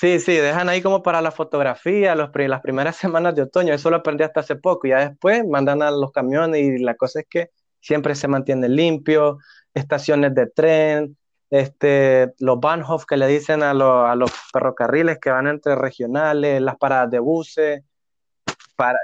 sí, 0.00 0.20
sí, 0.20 0.32
dejan 0.36 0.68
ahí 0.68 0.82
como 0.82 1.02
para 1.02 1.20
la 1.20 1.30
fotografía, 1.30 2.14
los, 2.14 2.30
las 2.34 2.60
primeras 2.60 2.96
semanas 2.96 3.34
de 3.34 3.42
otoño, 3.42 3.74
eso 3.74 3.90
lo 3.90 3.96
aprendí 3.96 4.24
hasta 4.24 4.40
hace 4.40 4.56
poco, 4.56 4.86
y 4.86 4.90
ya 4.90 5.08
después 5.08 5.44
mandan 5.46 5.82
a 5.82 5.90
los 5.90 6.12
camiones 6.12 6.62
y 6.62 6.78
la 6.78 6.94
cosa 6.94 7.20
es 7.20 7.26
que 7.28 7.50
siempre 7.80 8.14
se 8.14 8.28
mantiene 8.28 8.68
limpio, 8.68 9.38
estaciones 9.74 10.34
de 10.34 10.46
tren, 10.48 11.16
este, 11.50 12.32
los 12.40 12.58
Bahnhof 12.58 13.04
que 13.06 13.16
le 13.16 13.28
dicen 13.28 13.62
a, 13.62 13.70
a, 13.70 14.14
los 14.16 14.32
ferrocarriles 14.52 15.18
que 15.18 15.30
van 15.30 15.46
entre 15.46 15.76
regionales, 15.76 16.60
las 16.60 16.76
paradas 16.76 17.10
de 17.10 17.18
buses, 17.20 17.82
para, 18.74 18.98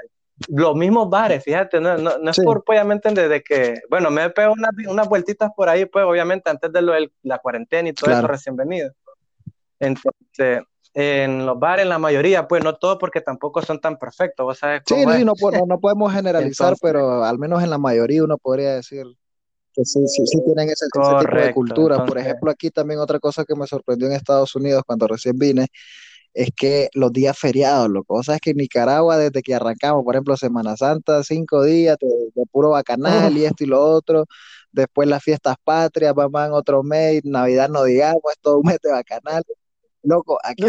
los 0.47 0.75
mismos 0.75 1.09
bares, 1.09 1.43
fíjate, 1.43 1.79
no, 1.79 1.97
no, 1.97 2.29
es 2.29 2.37
por, 2.43 2.63
pues, 2.63 2.77
obviamente, 2.77 3.09
desde 3.13 3.43
que, 3.43 3.81
bueno, 3.89 4.09
me 4.09 4.25
he 4.25 4.29
pegado 4.29 4.53
unas, 4.53 4.71
unas 4.87 5.07
vueltitas 5.07 5.51
por 5.55 5.69
ahí, 5.69 5.85
pues, 5.85 6.05
obviamente, 6.05 6.49
antes 6.49 6.71
de 6.71 6.81
lo, 6.81 6.93
la 7.21 7.39
cuarentena 7.39 7.89
y 7.89 7.93
todo 7.93 8.11
eso 8.11 8.27
recién 8.27 8.55
venido. 8.55 8.91
Entonces, 9.79 10.63
en 10.93 11.45
los 11.45 11.59
bares, 11.59 11.87
la 11.87 11.97
mayoría, 11.97 12.47
pues, 12.47 12.63
no 12.63 12.75
todos, 12.75 12.97
porque 12.99 13.21
tampoco 13.21 13.61
son 13.61 13.79
tan 13.79 13.97
perfectos, 13.97 14.45
¿vos 14.45 14.59
sabes 14.59 14.81
Sí, 14.85 15.05
no, 15.05 15.17
no, 15.65 15.79
podemos 15.79 16.13
generalizar, 16.13 16.75
pero 16.81 17.23
al 17.23 17.39
menos 17.39 17.63
en 17.63 17.69
la 17.69 17.77
mayoría 17.77 18.23
uno 18.23 18.37
podría 18.37 18.75
decir 18.75 19.05
que 19.73 19.83
sí, 19.85 19.99
sí, 20.07 20.25
sí 20.27 20.39
tienen 20.45 20.69
ese, 20.69 20.85
tipo 20.93 21.23
de 21.23 21.51
cultura. 21.51 22.05
Por 22.05 22.17
ejemplo, 22.19 22.51
aquí 22.51 22.69
también 22.69 22.99
otra 22.99 23.19
cosa 23.19 23.43
que 23.43 23.55
me 23.55 23.65
sorprendió 23.65 24.07
en 24.07 24.13
Estados 24.13 24.55
Unidos 24.55 24.83
cuando 24.85 25.07
recién 25.07 25.37
vine, 25.37 25.67
es 26.33 26.49
que 26.55 26.89
los 26.93 27.11
días 27.11 27.37
feriados, 27.37 27.89
lo 27.89 28.03
cosa 28.03 28.35
es 28.35 28.41
que 28.41 28.51
en 28.51 28.57
Nicaragua, 28.57 29.17
desde 29.17 29.41
que 29.41 29.53
arrancamos, 29.53 30.03
por 30.03 30.15
ejemplo, 30.15 30.37
Semana 30.37 30.77
Santa, 30.77 31.23
cinco 31.23 31.63
días 31.63 31.97
de, 31.99 32.45
puro 32.51 32.71
bacanal 32.71 33.35
y 33.37 33.45
esto 33.45 33.63
y 33.63 33.67
lo 33.67 33.83
otro, 33.83 34.25
después 34.71 35.07
las 35.07 35.23
fiestas 35.23 35.55
patrias, 35.63 36.13
van 36.15 36.51
otro 36.53 36.83
mes, 36.83 37.21
Navidad 37.23 37.69
no 37.69 37.83
digamos, 37.83 38.21
es 38.31 38.39
todo 38.41 38.59
un 38.59 38.67
mes 38.67 38.79
de 38.81 38.91
bacanal. 38.91 39.43
Loco, 40.03 40.37
aquí. 40.43 40.65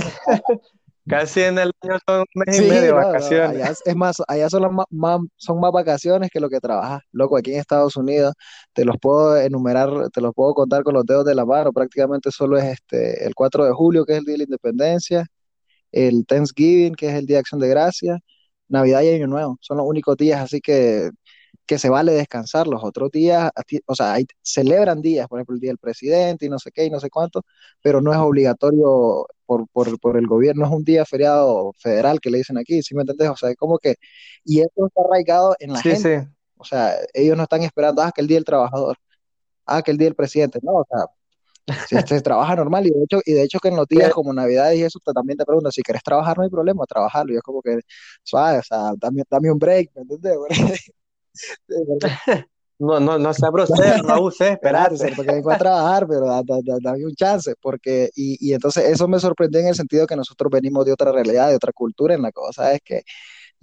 Casi 1.07 1.43
en 1.43 1.59
el 1.59 1.71
año 1.83 1.99
son 2.07 2.21
un 2.21 2.27
mes 2.35 2.59
y 2.59 2.63
medio 2.63 2.81
de 2.81 2.93
vacaciones. 2.93 3.83
es 3.85 3.95
más, 3.95 4.23
allá 4.27 4.49
son 4.49 4.75
más, 4.91 5.21
son 5.37 5.61
más 5.61 5.71
vacaciones 5.71 6.31
que 6.33 6.41
lo 6.41 6.49
que 6.49 6.61
trabajas. 6.61 7.03
Loco, 7.13 7.37
aquí 7.37 7.53
en 7.53 7.61
Estados 7.61 7.97
Unidos 7.97 8.33
te 8.73 8.87
los 8.87 8.97
puedo 8.99 9.37
enumerar, 9.37 9.91
te 10.11 10.23
los 10.23 10.33
puedo 10.33 10.55
contar 10.55 10.83
con 10.83 10.95
los 10.95 11.05
dedos 11.05 11.27
de 11.27 11.35
la 11.35 11.45
mano. 11.45 11.73
Prácticamente 11.75 12.31
solo 12.31 12.57
es 12.57 12.65
este 12.65 13.27
el 13.27 13.35
4 13.35 13.67
de 13.67 13.73
julio, 13.73 14.07
que 14.07 14.13
es 14.15 14.19
el 14.21 14.25
Día 14.25 14.33
de 14.33 14.39
la 14.39 14.45
Independencia, 14.45 15.27
el 15.93 16.25
Thanksgiving, 16.27 16.95
que 16.95 17.09
es 17.09 17.15
el 17.15 17.27
Día 17.27 17.37
de 17.37 17.41
Acción 17.41 17.61
de 17.61 17.69
Gracias, 17.69 18.19
Navidad 18.69 19.03
y 19.03 19.11
Año 19.11 19.27
Nuevo. 19.27 19.59
Son 19.61 19.77
los 19.77 19.87
únicos 19.87 20.17
días 20.17 20.41
así 20.41 20.61
que, 20.61 21.11
que 21.67 21.79
se 21.79 21.89
vale 21.89 22.13
descansar. 22.13 22.67
Los 22.67 22.85
otros 22.85 23.11
días, 23.11 23.51
o 23.87 23.95
sea, 23.95 24.15
hay, 24.15 24.27
celebran 24.43 25.01
días, 25.03 25.29
por 25.29 25.39
ejemplo, 25.39 25.55
el 25.55 25.61
Día 25.61 25.71
del 25.71 25.79
Presidente 25.79 26.47
y 26.47 26.49
no 26.49 26.59
sé 26.59 26.71
qué 26.73 26.85
y 26.85 26.91
no 26.91 27.01
sé 27.01 27.11
cuánto, 27.11 27.43
pero 27.83 28.01
no 28.01 28.13
es 28.13 28.19
obligatorio 28.19 29.27
por, 29.47 29.69
por, 29.69 29.99
por 30.01 30.17
el 30.17 30.27
gobierno, 30.27 30.65
es 30.67 30.73
un 30.73 30.85
día 30.85 31.05
feriado 31.05 31.73
federal 31.79 32.21
que 32.21 32.31
le 32.31 32.39
dicen 32.39 32.59
aquí, 32.59 32.83
¿sí 32.83 32.95
me 32.95 33.03
entendés? 33.03 33.31
O 33.31 33.37
sea, 33.37 33.51
es 33.51 33.57
como 33.57 33.79
que, 33.79 33.97
y 34.45 34.61
esto 34.61 34.87
está 34.87 35.03
arraigado 35.03 35.57
en 35.59 35.73
la 35.73 35.81
gente. 35.81 36.29
O 36.57 36.65
sea, 36.65 36.95
ellos 37.13 37.37
no 37.37 37.43
están 37.43 37.63
esperando, 37.63 38.03
ah, 38.03 38.13
que 38.15 38.21
el 38.23 38.27
Día 38.27 38.37
del 38.39 38.45
Trabajador, 38.45 38.97
ah, 39.67 39.83
que 39.83 39.91
el 39.91 39.99
Día 39.99 40.07
del 40.07 40.15
Presidente, 40.15 40.61
no, 40.63 40.73
o 40.75 40.87
sea, 40.89 41.07
si 41.89 41.97
se 42.07 42.21
trabaja 42.21 42.57
normal 42.57 42.87
y 42.87 42.91
de 42.91 43.05
hecho 43.05 43.21
y 43.25 43.33
de 43.33 43.43
hecho 43.43 43.59
que 43.59 43.69
en 43.69 43.77
los 43.77 43.89
días 43.89 44.13
como 44.13 44.33
Navidad 44.33 44.73
y 44.73 44.83
eso 44.83 44.99
también 45.15 45.39
te 45.39 45.47
preguntan 45.47 45.73
si 45.73 45.83
quieres 45.83 46.03
trabajar 46.03 46.37
no 46.37 46.45
hay 46.45 46.51
problema 46.51 46.85
trabajarlo 46.85 47.33
y 47.33 47.37
es 47.37 47.43
como 47.43 47.63
que 47.63 47.81
suave 48.23 48.59
o 48.59 48.63
sea 48.63 48.93
dame, 48.99 49.23
dame 49.31 49.51
un 49.51 49.59
break 49.59 49.91
¿me 49.95 50.03
entiendes? 50.03 50.37
no 52.79 53.01
no 53.01 53.19
no 53.19 53.33
sea 53.33 53.51
grosero 53.51 54.03
no 54.03 54.15
abuse 54.15 54.49
espérate 54.53 55.13
porque 55.15 55.33
vengo 55.33 55.51
a 55.51 55.59
trabajar 55.59 56.07
pero 56.09 56.27
dame 56.27 57.05
un 57.05 57.15
chance 57.15 57.55
porque 57.61 58.11
y, 58.15 58.37
y 58.41 58.53
entonces 58.53 58.85
eso 58.85 59.07
me 59.09 59.21
sorprendió 59.21 59.61
en 59.61 59.69
el 59.69 59.75
sentido 59.75 60.07
que 60.07 60.17
nosotros 60.17 60.51
venimos 60.51 60.85
de 60.85 60.93
otra 60.93 61.13
realidad 61.13 61.49
de 61.49 61.57
otra 61.57 61.73
cultura 61.73 62.15
en 62.15 62.23
la 62.23 62.33
cosa 62.33 62.73
es 62.73 62.81
que 62.85 63.03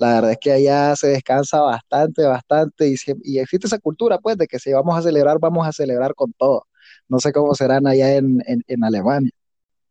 la 0.02 0.16
verdad 0.16 0.32
es 0.32 0.38
que 0.40 0.52
allá 0.52 0.96
se 0.96 1.10
descansa 1.10 1.62
bastante, 1.62 2.26
bastante 2.26 2.88
y, 2.88 2.96
y 3.24 3.38
existe 3.38 3.68
esa 3.68 3.78
cultura, 3.78 4.18
pues, 4.18 4.36
de 4.36 4.48
que 4.48 4.58
si 4.58 4.74
vamos 4.74 4.98
a 4.98 5.02
celebrar, 5.04 5.38
vamos 5.40 5.68
a 5.68 5.72
celebrar 5.72 6.16
con 6.16 6.34
todo. 6.34 6.66
No 7.08 7.20
sé 7.20 7.32
cómo 7.32 7.54
serán 7.54 7.86
allá 7.86 8.16
en, 8.16 8.42
Alemania. 8.84 9.32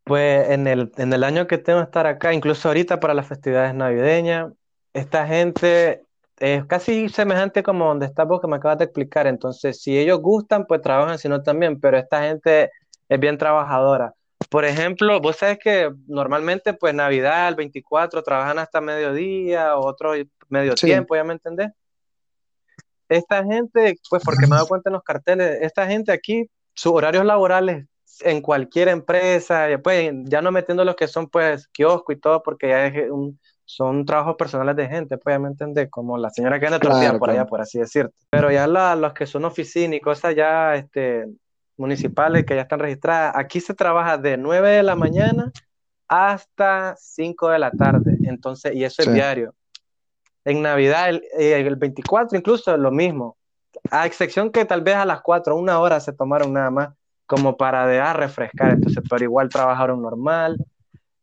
Pues 0.02 0.50
en 0.50 0.66
el, 0.66 0.90
en 0.96 1.12
el 1.12 1.22
año 1.22 1.46
que 1.46 1.58
tengo 1.58 1.78
que 1.78 1.84
estar 1.84 2.08
acá, 2.08 2.34
incluso 2.34 2.66
ahorita 2.66 2.98
para 2.98 3.14
las 3.14 3.28
festividades 3.28 3.72
navideñas, 3.72 4.52
esta 4.94 5.28
gente 5.28 6.02
es 6.40 6.64
casi 6.64 7.10
semejante 7.10 7.62
como 7.62 7.86
donde 7.86 8.06
estás 8.06 8.26
vos 8.26 8.40
que 8.40 8.48
me 8.48 8.56
acabas 8.56 8.78
de 8.78 8.84
explicar. 8.84 9.26
Entonces, 9.26 9.80
si 9.82 9.96
ellos 9.98 10.20
gustan, 10.20 10.66
pues 10.66 10.80
trabajan, 10.80 11.18
si 11.18 11.28
no 11.28 11.42
también, 11.42 11.78
pero 11.78 11.98
esta 11.98 12.22
gente 12.22 12.70
es 13.08 13.20
bien 13.20 13.36
trabajadora. 13.36 14.14
Por 14.48 14.64
ejemplo, 14.64 15.20
vos 15.20 15.36
sabes 15.36 15.58
que 15.58 15.92
normalmente, 16.06 16.72
pues 16.72 16.94
Navidad, 16.94 17.48
el 17.48 17.56
24, 17.56 18.22
trabajan 18.22 18.58
hasta 18.58 18.80
mediodía, 18.80 19.76
otro 19.76 20.14
medio 20.48 20.74
tiempo, 20.74 21.14
¿ya 21.14 21.24
me 21.24 21.34
entendés? 21.34 21.70
Esta 23.06 23.44
gente, 23.44 23.96
pues 24.08 24.22
porque 24.24 24.46
me 24.46 24.54
he 24.54 24.56
dado 24.56 24.66
cuenta 24.68 24.88
en 24.88 24.94
los 24.94 25.02
carteles, 25.02 25.58
esta 25.60 25.86
gente 25.86 26.10
aquí 26.10 26.48
sus 26.74 26.92
horarios 26.92 27.26
laborales 27.26 27.86
en 28.22 28.40
cualquier 28.40 28.88
empresa, 28.88 29.66
pues, 29.82 30.12
ya 30.24 30.42
no 30.42 30.52
metiendo 30.52 30.84
los 30.84 30.96
que 30.96 31.08
son 31.08 31.28
pues 31.28 31.68
kiosco 31.68 32.12
y 32.12 32.20
todo, 32.20 32.42
porque 32.42 32.68
ya 32.68 32.86
es 32.86 33.10
un, 33.10 33.38
son 33.64 34.04
trabajos 34.04 34.34
personales 34.36 34.74
de 34.74 34.88
gente, 34.88 35.16
pues 35.16 35.34
ya 35.34 35.38
me 35.38 35.48
entendés, 35.48 35.88
como 35.90 36.18
la 36.18 36.30
señora 36.30 36.58
que 36.58 36.66
anda 36.66 36.80
claro, 36.80 37.18
por 37.18 37.30
allá, 37.30 37.46
por 37.46 37.60
así 37.60 37.78
decirte. 37.78 38.14
Pero 38.28 38.50
ya 38.50 38.66
los 38.66 39.12
que 39.12 39.26
son 39.26 39.44
oficinas 39.44 39.96
y 39.96 40.00
cosas 40.00 40.34
ya 40.34 40.74
este, 40.74 41.26
municipales 41.76 42.44
que 42.44 42.56
ya 42.56 42.62
están 42.62 42.80
registradas, 42.80 43.32
aquí 43.36 43.60
se 43.60 43.74
trabaja 43.74 44.18
de 44.18 44.36
9 44.36 44.70
de 44.70 44.82
la 44.82 44.96
mañana 44.96 45.52
hasta 46.08 46.96
5 46.98 47.50
de 47.50 47.58
la 47.60 47.70
tarde, 47.70 48.18
entonces, 48.24 48.74
y 48.74 48.82
eso 48.82 49.02
es 49.02 49.12
diario. 49.12 49.54
En 50.44 50.62
Navidad, 50.62 51.08
el, 51.10 51.22
el 51.38 51.76
24 51.76 52.36
incluso 52.36 52.74
es 52.74 52.80
lo 52.80 52.90
mismo, 52.90 53.36
a 53.90 54.06
excepción 54.06 54.50
que 54.50 54.64
tal 54.64 54.82
vez 54.82 54.96
a 54.96 55.04
las 55.04 55.20
4, 55.20 55.54
una 55.56 55.78
hora 55.78 56.00
se 56.00 56.12
tomaron 56.12 56.52
nada 56.52 56.70
más, 56.70 56.88
como 57.30 57.56
para 57.56 57.86
de 57.86 58.00
a 58.00 58.12
refrescar, 58.12 58.72
entonces, 58.72 59.04
pero 59.08 59.22
igual 59.22 59.48
trabajaron 59.48 60.02
normal. 60.02 60.56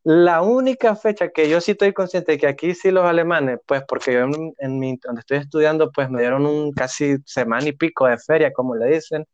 La 0.04 0.40
única 0.40 0.96
fecha 0.96 1.28
que 1.28 1.50
yo 1.50 1.60
sí 1.60 1.72
estoy 1.72 1.92
consciente 1.92 2.32
de 2.32 2.38
que 2.38 2.46
aquí 2.46 2.74
sí 2.74 2.90
los 2.90 3.04
alemanes, 3.04 3.58
pues 3.66 3.82
porque 3.86 4.14
yo 4.14 4.20
en, 4.56 4.78
mi, 4.78 4.96
donde 5.04 5.20
estoy 5.20 5.36
estudiando, 5.36 5.92
pues 5.92 6.08
me 6.08 6.22
dieron 6.22 6.46
un 6.46 6.72
casi 6.72 7.16
semana 7.26 7.68
y 7.68 7.72
pico 7.72 8.06
de 8.06 8.16
feria, 8.16 8.54
como 8.54 8.74
le 8.74 8.86
dicen, 8.86 9.26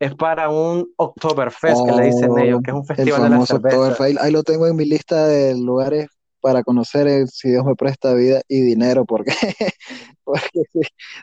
es 0.00 0.16
para 0.16 0.48
un 0.48 0.92
Oktoberfest, 0.96 1.86
que 1.86 1.92
le 1.92 2.06
dicen 2.06 2.30
oh, 2.30 2.38
ellos, 2.38 2.60
que 2.64 2.72
es 2.72 2.76
un 2.76 2.84
festival 2.84 3.22
de 3.22 3.30
la 3.30 3.46
cerveza. 3.46 4.04
Ahí 4.20 4.32
lo 4.32 4.42
tengo 4.42 4.66
en 4.66 4.74
mi 4.74 4.84
lista 4.84 5.28
de 5.28 5.56
lugares 5.56 6.08
para 6.46 6.62
conocer 6.62 7.08
el, 7.08 7.26
si 7.26 7.50
Dios 7.50 7.64
me 7.64 7.74
presta 7.74 8.14
vida 8.14 8.40
y 8.46 8.60
dinero, 8.60 9.04
porque, 9.04 9.32
porque 10.22 10.62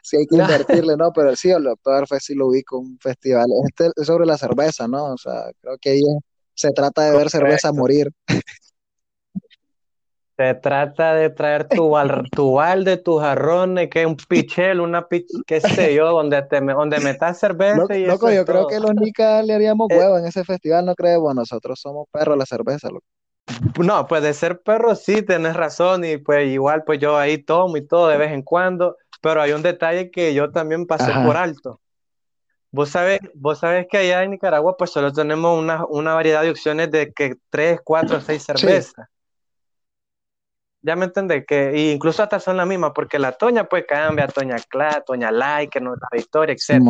sí, 0.03 0.17
hay 0.17 0.27
que 0.27 0.35
invertirle, 0.35 0.97
¿no? 0.97 1.13
Pero 1.13 1.33
sí, 1.37 1.49
el 1.49 1.65
Oktoberfest 1.65 2.27
sí 2.27 2.35
lo 2.35 2.47
ubico, 2.47 2.77
un 2.77 2.99
festival. 2.99 3.45
Este 3.65 3.89
es 3.95 4.05
sobre 4.05 4.25
la 4.25 4.37
cerveza, 4.37 4.85
¿no? 4.89 5.13
O 5.13 5.17
sea, 5.17 5.49
creo 5.61 5.77
que 5.79 5.91
ahí 5.91 6.01
se 6.53 6.71
trata 6.71 7.03
de 7.03 7.17
ver 7.17 7.29
cerveza 7.29 7.71
morir. 7.71 8.11
Se 10.35 10.55
trata 10.55 11.13
de 11.13 11.29
traer 11.29 11.69
tu, 11.69 11.89
tu 12.33 12.53
balde, 12.55 12.97
tus 12.97 13.21
jarrones, 13.21 13.89
que 13.89 14.05
un 14.05 14.17
pichel, 14.17 14.81
una 14.81 15.07
pich, 15.07 15.27
qué 15.47 15.61
sé 15.61 15.95
yo, 15.95 16.11
donde, 16.11 16.41
te, 16.41 16.59
donde 16.59 16.99
metas 16.99 17.39
cerveza 17.39 17.95
y 17.95 18.05
loco, 18.05 18.29
yo 18.29 18.43
creo 18.43 18.67
que 18.67 18.81
los 18.81 18.93
nicas 18.93 19.45
le 19.45 19.53
haríamos 19.53 19.89
eh, 19.89 19.97
huevo 19.97 20.17
en 20.17 20.25
ese 20.25 20.43
festival, 20.43 20.85
no 20.85 20.95
creemos, 20.95 21.33
nosotros 21.33 21.79
somos 21.79 22.07
perros 22.11 22.37
la 22.37 22.45
cerveza, 22.45 22.89
loco. 22.89 23.05
No, 23.77 24.07
pues 24.07 24.23
de 24.23 24.33
ser 24.33 24.61
perro 24.61 24.95
sí, 24.95 25.21
tenés 25.21 25.55
razón 25.55 26.05
y 26.05 26.17
pues 26.17 26.47
igual 26.47 26.83
pues 26.85 26.99
yo 26.99 27.17
ahí 27.17 27.37
tomo 27.37 27.77
y 27.77 27.85
todo 27.85 28.07
de 28.07 28.17
vez 28.17 28.31
en 28.31 28.41
cuando, 28.41 28.97
pero 29.21 29.41
hay 29.41 29.51
un 29.51 29.61
detalle 29.61 30.11
que 30.11 30.33
yo 30.33 30.51
también 30.51 30.85
pasé 30.85 31.11
por 31.25 31.37
alto. 31.37 31.79
Vos 32.71 32.89
sabés, 32.89 33.19
vos 33.35 33.59
sabés 33.59 33.87
que 33.89 33.97
allá 33.97 34.23
en 34.23 34.31
Nicaragua 34.31 34.75
pues 34.77 34.91
solo 34.91 35.13
tenemos 35.13 35.59
una, 35.59 35.85
una 35.85 36.13
variedad 36.13 36.41
de 36.41 36.49
opciones 36.49 36.89
de 36.91 37.11
que 37.13 37.35
tres, 37.49 37.79
cuatro, 37.83 38.19
seis 38.19 38.43
cervezas. 38.43 39.07
Ya 40.81 40.95
me 40.95 41.05
entendés, 41.05 41.45
que 41.47 41.91
incluso 41.93 42.23
hasta 42.23 42.39
son 42.39 42.57
las 42.57 42.67
mismas, 42.67 42.91
porque 42.93 43.17
la 43.17 43.31
Toña 43.31 43.63
pues 43.65 43.85
cambia, 43.87 44.27
Toña 44.27 44.57
Cla, 44.67 45.01
Toña 45.05 45.29
que 45.71 45.79
no 45.79 45.95
la 45.95 46.07
Victoria, 46.11 46.53
etc. 46.53 46.81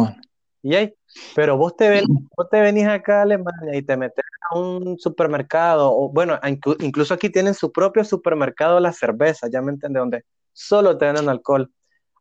Y 0.64 0.76
ahí, 0.76 0.94
pero 1.36 1.58
vos 1.58 1.76
te, 1.76 1.90
ven, 1.90 2.06
vos 2.38 2.48
te 2.50 2.62
venís 2.62 2.88
acá 2.88 3.20
a 3.20 3.24
Alemania 3.24 3.76
y 3.76 3.82
te 3.84 3.98
metes 3.98 4.24
a 4.50 4.58
un 4.58 4.98
supermercado, 4.98 5.92
o 5.94 6.10
bueno, 6.10 6.40
incluso 6.80 7.14
aquí 7.14 7.30
tienen 7.30 7.54
su 7.54 7.72
propio 7.72 8.06
supermercado 8.06 8.80
la 8.80 8.94
cerveza, 8.94 9.48
ya 9.52 9.62
me 9.62 9.72
entiendes, 9.74 10.00
donde 10.00 10.26
solo 10.54 10.98
te 10.98 11.06
venden 11.06 11.30
alcohol. 11.30 11.70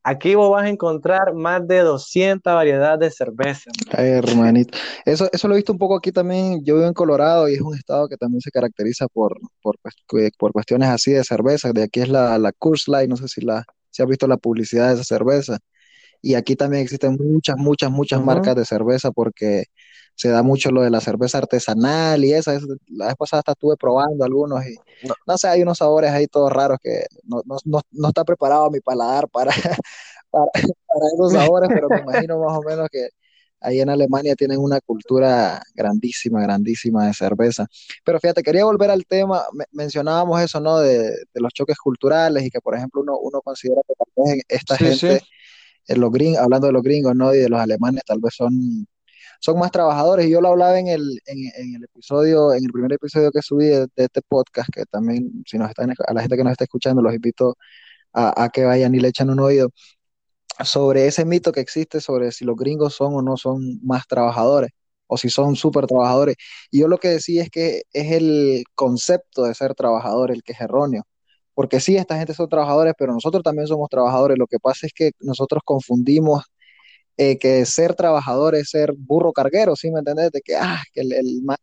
Aquí 0.04 0.34
vos 0.34 0.50
vas 0.50 0.64
a 0.64 0.68
encontrar 0.68 1.32
más 1.32 1.66
de 1.68 1.78
200 1.80 2.52
variedades 2.52 2.98
de 2.98 3.10
cerveza. 3.12 3.70
Ay, 3.92 4.08
hermanito. 4.08 4.76
Eso, 5.04 5.28
eso 5.32 5.46
lo 5.46 5.54
he 5.54 5.58
visto 5.58 5.72
un 5.72 5.78
poco 5.78 5.96
aquí 5.96 6.10
también. 6.10 6.64
Yo 6.64 6.74
vivo 6.74 6.88
en 6.88 6.92
Colorado 6.92 7.48
y 7.48 7.54
es 7.54 7.60
un 7.60 7.76
estado 7.76 8.08
que 8.08 8.16
también 8.16 8.40
se 8.40 8.50
caracteriza 8.50 9.06
por, 9.06 9.38
por, 9.62 9.76
cues- 10.08 10.32
por 10.36 10.50
cuestiones 10.52 10.88
así 10.88 11.12
de 11.12 11.22
cerveza. 11.22 11.72
De 11.72 11.84
aquí 11.84 12.00
es 12.00 12.08
la, 12.08 12.36
la 12.38 12.50
Coors 12.50 12.88
Light, 12.88 13.08
no 13.08 13.16
sé 13.16 13.28
si, 13.28 13.42
la, 13.42 13.64
si 13.90 14.02
has 14.02 14.08
visto 14.08 14.26
la 14.26 14.38
publicidad 14.38 14.88
de 14.88 14.94
esa 14.94 15.04
cerveza. 15.04 15.58
Y 16.22 16.34
aquí 16.34 16.56
también 16.56 16.82
existen 16.84 17.16
muchas, 17.20 17.56
muchas, 17.58 17.90
muchas 17.90 18.22
marcas 18.22 18.56
de 18.56 18.64
cerveza 18.66 19.10
porque 19.12 19.64
se 20.14 20.28
da 20.30 20.42
mucho 20.42 20.70
lo 20.70 20.82
de 20.82 20.90
la 20.90 21.00
cerveza 21.00 21.38
artesanal 21.38 22.24
y 22.24 22.32
esa. 22.34 22.54
es- 22.54 22.64
la 22.88 23.06
vez 23.08 23.16
pasada 23.16 23.40
hasta 23.40 23.52
estuve 23.52 23.76
probando 23.76 24.24
algunos 24.24 24.64
y 24.66 24.78
No, 25.02 25.14
no 25.26 25.36
sé, 25.38 25.48
hay 25.48 25.62
unos 25.62 25.78
sabores 25.78 26.12
ahí 26.12 26.28
todos 26.28 26.52
raros 26.52 26.78
que 26.82 27.06
no, 27.24 27.42
no, 27.44 27.56
no, 27.64 27.80
no 27.90 28.08
está 28.08 28.24
preparado 28.24 28.70
mi 28.70 28.78
paladar 28.80 29.28
para, 29.28 29.50
para, 30.30 30.46
para 30.86 31.06
esos 31.14 31.32
sabores, 31.32 31.70
pero 31.72 31.90
me 31.90 32.00
imagino 32.00 32.38
más 32.38 32.56
o 32.58 32.62
menos 32.62 32.88
que 32.90 33.08
ahí 33.60 33.80
en 33.80 33.90
Alemania 33.90 34.34
tienen 34.36 34.58
una 34.58 34.80
cultura 34.80 35.62
grandísima, 35.74 36.42
grandísima 36.42 37.06
de 37.06 37.14
cerveza. 37.14 37.66
Pero 38.04 38.18
fíjate, 38.20 38.42
quería 38.42 38.64
volver 38.64 38.90
al 38.90 39.06
tema, 39.06 39.42
me- 39.52 39.64
mencionábamos 39.72 40.40
eso, 40.40 40.60
¿no? 40.60 40.78
De, 40.80 40.98
de 41.02 41.40
los 41.40 41.52
choques 41.52 41.78
culturales 41.78 42.44
y 42.44 42.50
que, 42.50 42.60
por 42.60 42.74
ejemplo, 42.76 43.00
uno, 43.02 43.18
uno 43.18 43.40
considera 43.42 43.80
que 43.86 43.94
tal 43.94 44.24
vez 44.36 44.42
esta 44.48 44.76
Sí, 44.76 44.84
gente, 44.84 45.20
los 46.00 46.10
gringos, 46.10 46.40
hablando 46.40 46.66
de 46.68 46.72
los 46.72 46.82
gringos, 46.82 47.14
¿no? 47.16 47.34
Y 47.34 47.38
de 47.38 47.48
los 47.48 47.60
alemanes, 47.60 48.02
tal 48.06 48.20
vez 48.20 48.34
son, 48.34 48.86
son 49.40 49.58
más 49.58 49.70
trabajadores. 49.70 50.26
Y 50.26 50.30
yo 50.30 50.40
lo 50.40 50.48
hablaba 50.48 50.78
en 50.78 50.88
el, 50.88 51.20
en, 51.26 51.38
en 51.56 51.74
el 51.76 51.84
episodio, 51.84 52.52
en 52.54 52.64
el 52.64 52.72
primer 52.72 52.92
episodio 52.92 53.30
que 53.32 53.42
subí 53.42 53.66
de, 53.66 53.88
este 53.96 54.22
podcast, 54.22 54.68
que 54.72 54.84
también, 54.86 55.42
si 55.46 55.58
nos 55.58 55.68
están, 55.70 55.90
a 55.90 56.12
la 56.14 56.20
gente 56.22 56.36
que 56.36 56.44
nos 56.44 56.52
está 56.52 56.64
escuchando, 56.64 57.02
los 57.02 57.14
invito 57.14 57.56
a, 58.14 58.50
que 58.52 58.64
vayan 58.64 58.94
y 58.94 59.00
le 59.00 59.08
echen 59.08 59.30
un 59.30 59.40
oído 59.40 59.70
sobre 60.64 61.06
ese 61.06 61.24
mito 61.24 61.52
que 61.52 61.60
existe 61.60 62.00
sobre 62.00 62.32
si 62.32 62.44
los 62.44 62.56
gringos 62.56 62.94
son 62.94 63.14
o 63.14 63.22
no 63.22 63.36
son 63.36 63.80
más 63.84 64.06
trabajadores 64.06 64.70
o 65.06 65.16
si 65.18 65.28
son 65.30 65.56
súper 65.56 65.86
trabajadores. 65.86 66.36
Y 66.70 66.80
yo 66.80 66.88
lo 66.88 66.98
que 66.98 67.08
decía 67.08 67.42
es 67.42 67.50
que 67.50 67.82
es 67.92 68.12
el 68.12 68.64
concepto 68.74 69.44
de 69.44 69.54
ser 69.54 69.74
trabajador 69.74 70.30
el 70.30 70.42
que 70.42 70.52
es 70.52 70.60
erróneo. 70.60 71.04
Porque 71.54 71.80
sí, 71.80 71.96
esta 71.96 72.16
gente 72.16 72.34
son 72.34 72.48
trabajadores, 72.48 72.94
pero 72.98 73.12
nosotros 73.12 73.42
también 73.42 73.66
somos 73.66 73.88
trabajadores. 73.90 74.38
Lo 74.38 74.46
que 74.46 74.58
pasa 74.58 74.86
es 74.86 74.92
que 74.94 75.12
nosotros 75.20 75.62
confundimos 75.64 76.44
eh, 77.16 77.38
que 77.38 77.64
ser 77.66 77.94
trabajador 77.94 78.54
es 78.54 78.70
ser 78.70 78.94
burro 78.96 79.32
carguero, 79.32 79.76
¿sí 79.76 79.90
me 79.90 80.00
entendés? 80.00 80.30
De 80.32 80.40
que, 80.40 80.56
ah, 80.56 80.82
que 80.92 81.02
el, 81.02 81.12
el 81.12 81.42
más, 81.42 81.58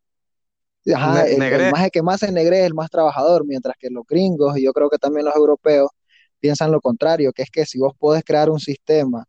ajá, 0.93 1.25
el, 1.27 1.33
el 1.33 1.39
Negre. 1.39 1.71
más 1.71 1.89
que 1.91 2.01
más 2.01 2.19
se 2.21 2.27
ennegre 2.27 2.59
es 2.61 2.65
el 2.67 2.73
más 2.73 2.89
trabajador, 2.89 3.45
mientras 3.45 3.75
que 3.79 3.89
los 3.89 4.05
gringos, 4.07 4.57
y 4.57 4.63
yo 4.63 4.73
creo 4.73 4.89
que 4.89 4.97
también 4.97 5.25
los 5.25 5.35
europeos, 5.35 5.89
piensan 6.39 6.71
lo 6.71 6.81
contrario, 6.81 7.33
que 7.33 7.43
es 7.43 7.49
que 7.51 7.65
si 7.65 7.79
vos 7.79 7.93
podés 7.97 8.23
crear 8.23 8.49
un 8.49 8.59
sistema 8.59 9.25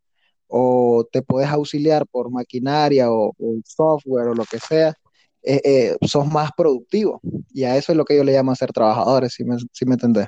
o 0.48 1.06
te 1.10 1.22
podés 1.22 1.48
auxiliar 1.48 2.06
por 2.06 2.30
maquinaria 2.30 3.10
o, 3.10 3.30
o 3.38 3.54
software 3.64 4.28
o 4.28 4.34
lo 4.34 4.44
que 4.44 4.58
sea, 4.58 4.94
eh, 5.42 5.60
eh, 5.64 5.96
sos 6.06 6.26
más 6.26 6.50
productivo. 6.56 7.20
Y 7.52 7.64
a 7.64 7.76
eso 7.76 7.92
es 7.92 7.98
lo 7.98 8.04
que 8.04 8.14
ellos 8.14 8.26
le 8.26 8.32
llaman 8.32 8.56
ser 8.56 8.72
trabajadores, 8.72 9.34
si 9.34 9.44
me, 9.44 9.56
si 9.72 9.84
me 9.86 9.94
entendés. 9.94 10.26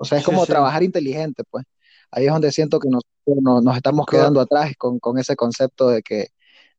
O 0.00 0.06
sea, 0.06 0.18
es 0.18 0.24
como 0.24 0.46
sí. 0.46 0.52
trabajar 0.52 0.82
inteligente, 0.84 1.44
pues. 1.50 1.64
Ahí 2.12 2.26
es 2.26 2.32
donde 2.32 2.52
siento 2.52 2.80
que 2.80 2.88
nos, 2.90 3.02
nos, 3.26 3.62
nos 3.64 3.76
estamos 3.76 4.06
quedando 4.08 4.40
atrás 4.40 4.72
con, 4.78 5.00
con 5.00 5.18
ese 5.18 5.36
concepto 5.36 5.88
de 5.90 6.02
que, 6.02 6.28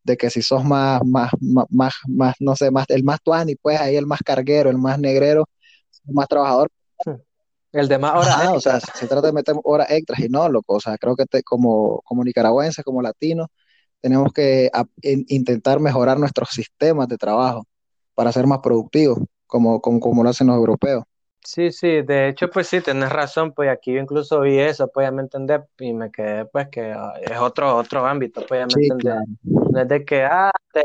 de 0.03 0.17
que 0.17 0.29
si 0.31 0.41
sos 0.43 0.65
más, 0.65 1.01
más, 1.05 1.31
más, 1.69 1.93
más, 2.07 2.35
no 2.39 2.55
sé, 2.57 2.71
más, 2.71 2.85
el 2.89 3.03
más 3.05 3.21
tuani, 3.23 3.55
pues 3.57 3.79
ahí 3.81 3.97
el 3.97 4.07
más 4.07 4.21
carguero, 4.23 4.69
el 4.71 4.77
más 4.79 4.99
negrero, 4.99 5.49
el 6.07 6.15
más 6.15 6.27
trabajador. 6.29 6.69
El 7.73 7.87
de 7.89 7.97
más 7.97 8.15
horas 8.15 8.35
Ajá, 8.35 8.53
o 8.53 8.59
sea, 8.61 8.79
se, 8.79 8.91
se 8.93 9.07
trata 9.07 9.27
de 9.27 9.33
meter 9.33 9.55
horas 9.63 9.89
extras 9.89 10.19
y 10.19 10.29
no, 10.29 10.47
loco. 10.49 10.75
O 10.75 10.79
sea, 10.79 10.97
creo 10.97 11.15
que 11.15 11.25
te, 11.25 11.41
como, 11.43 12.01
como 12.05 12.23
nicaragüenses, 12.23 12.83
como 12.85 13.01
latinos, 13.01 13.47
tenemos 14.01 14.33
que 14.33 14.69
a- 14.73 14.85
in- 15.01 15.25
intentar 15.29 15.79
mejorar 15.79 16.19
nuestros 16.19 16.49
sistemas 16.51 17.07
de 17.07 17.17
trabajo 17.17 17.65
para 18.15 18.31
ser 18.31 18.47
más 18.47 18.59
productivos, 18.59 19.19
como, 19.47 19.81
como, 19.81 19.99
como 19.99 20.23
lo 20.23 20.29
hacen 20.29 20.47
los 20.47 20.57
europeos. 20.57 21.03
Sí, 21.43 21.71
sí, 21.71 22.01
de 22.03 22.29
hecho, 22.29 22.49
pues 22.49 22.67
sí, 22.67 22.81
tenés 22.81 23.11
razón, 23.11 23.51
pues 23.53 23.69
aquí 23.69 23.93
yo 23.93 23.99
incluso 23.99 24.41
vi 24.41 24.59
eso, 24.59 24.89
pues 24.91 25.07
ya 25.07 25.11
me 25.11 25.23
entendés, 25.23 25.61
y 25.79 25.91
me 25.91 26.11
quedé, 26.11 26.45
pues 26.45 26.67
que 26.69 26.91
ah, 26.93 27.13
es 27.19 27.37
otro, 27.39 27.75
otro 27.75 28.05
ámbito, 28.05 28.45
pues 28.47 28.59
ya 28.61 28.65
me 28.67 28.73
Sí, 28.73 28.83
entendés. 28.83 29.05
claro. 29.05 29.25
No 29.71 29.81
es 29.81 29.87
de 29.87 30.05
que, 30.05 30.23
ah, 30.23 30.51
te- 30.71 30.83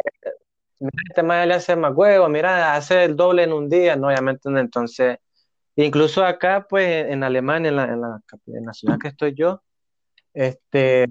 mira, 0.81 0.93
este 1.09 1.23
man 1.23 1.49
le 1.49 1.55
hace 1.55 1.77
más 1.77 1.93
huevo, 1.95 2.29
mira, 2.29 2.75
hace 2.75 3.05
el 3.05 3.17
doble 3.17 3.43
en 3.45 3.53
un 3.53 3.69
día, 3.69 3.97
no, 3.97 4.11
ya 4.15 4.23
me 4.23 4.33
entendés. 4.33 4.63
Entonces, 4.65 5.19
incluso 5.77 6.25
acá, 6.25 6.67
pues 6.69 7.07
en 7.07 7.23
Alemania, 7.23 7.69
en 7.69 7.77
la, 7.77 7.85
en 7.85 8.01
la, 8.01 8.21
en 8.47 8.65
la 8.67 8.73
ciudad 8.73 8.99
que 8.99 9.09
estoy 9.09 9.35
yo, 9.35 9.63
este, 10.35 11.07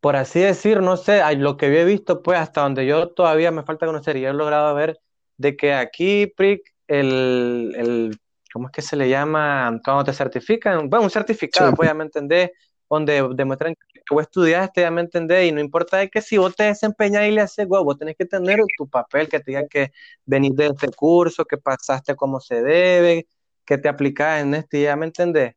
por 0.00 0.16
así 0.16 0.40
decir, 0.40 0.80
no 0.80 0.96
sé, 0.96 1.22
lo 1.36 1.56
que 1.56 1.72
yo 1.72 1.78
he 1.78 1.84
visto, 1.84 2.22
pues 2.22 2.38
hasta 2.38 2.62
donde 2.62 2.86
yo 2.86 3.10
todavía 3.10 3.50
me 3.50 3.62
falta 3.64 3.86
conocer 3.86 4.16
y 4.16 4.24
he 4.24 4.32
logrado 4.32 4.74
ver, 4.74 4.98
de 5.36 5.56
que 5.56 5.74
aquí, 5.74 6.26
Prick, 6.26 6.62
el, 6.88 7.74
el, 7.76 8.18
¿cómo 8.52 8.68
es 8.68 8.72
que 8.72 8.82
se 8.82 8.96
le 8.96 9.08
llama? 9.08 9.80
Cuando 9.84 10.04
te 10.04 10.12
certifican, 10.12 10.88
bueno, 10.90 11.04
un 11.04 11.10
Sí, 11.50 11.64
certificado, 11.64 11.74
pues 11.74 11.88
ya 11.88 11.94
me 11.94 12.04
entendés, 12.04 12.50
donde 12.88 13.26
demuestran 13.34 13.74
que 13.74 14.14
vos 14.14 14.22
estudiaste, 14.22 14.82
ya 14.82 14.90
me 14.90 15.00
entendés, 15.02 15.48
y 15.48 15.52
no 15.52 15.60
importa 15.60 15.98
de 15.98 16.10
que 16.10 16.20
si 16.22 16.36
vos 16.38 16.54
te 16.56 16.64
desempeñas 16.64 17.26
y 17.26 17.30
le 17.32 17.40
haces, 17.42 17.66
huevo, 17.68 17.84
vos 17.84 17.98
tenés 17.98 18.16
que 18.16 18.26
tener 18.26 18.60
tu 18.76 18.88
papel 18.88 19.28
que 19.28 19.40
te 19.40 19.52
diga 19.52 19.66
que 19.68 19.92
venís 20.26 20.54
de 20.56 20.66
este 20.68 20.88
curso, 20.90 21.44
que 21.44 21.58
pasaste 21.58 22.14
como 22.16 22.40
se 22.40 22.62
debe, 22.62 23.26
que 23.64 23.78
te 23.78 23.88
aplicás 23.88 24.42
en 24.42 24.54
este, 24.54 24.82
ya 24.82 24.96
me 24.96 25.06
entendés. 25.06 25.54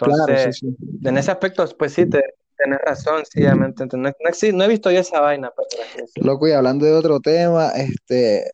claro, 0.00 0.36
sí, 0.36 0.52
Entonces, 0.52 0.60
sí. 0.60 0.76
en 1.04 1.18
ese 1.18 1.30
aspecto, 1.30 1.66
pues 1.78 1.92
sí, 1.94 2.06
te, 2.06 2.22
tenés 2.56 2.80
razón, 2.84 3.24
sí, 3.30 3.42
ya 3.42 3.54
me 3.56 3.66
entendés. 3.66 4.00
No, 4.00 4.10
no 4.58 4.64
he 4.64 4.68
visto 4.68 4.90
yo 4.90 5.00
esa 5.00 5.20
vaina, 5.20 5.50
pues, 5.54 5.68
así 5.82 5.98
decirlo. 6.00 6.32
Loco, 6.32 6.48
y 6.48 6.52
hablando 6.52 6.86
de 6.86 6.92
otro 6.92 7.20
tema, 7.20 7.70
este, 7.70 8.50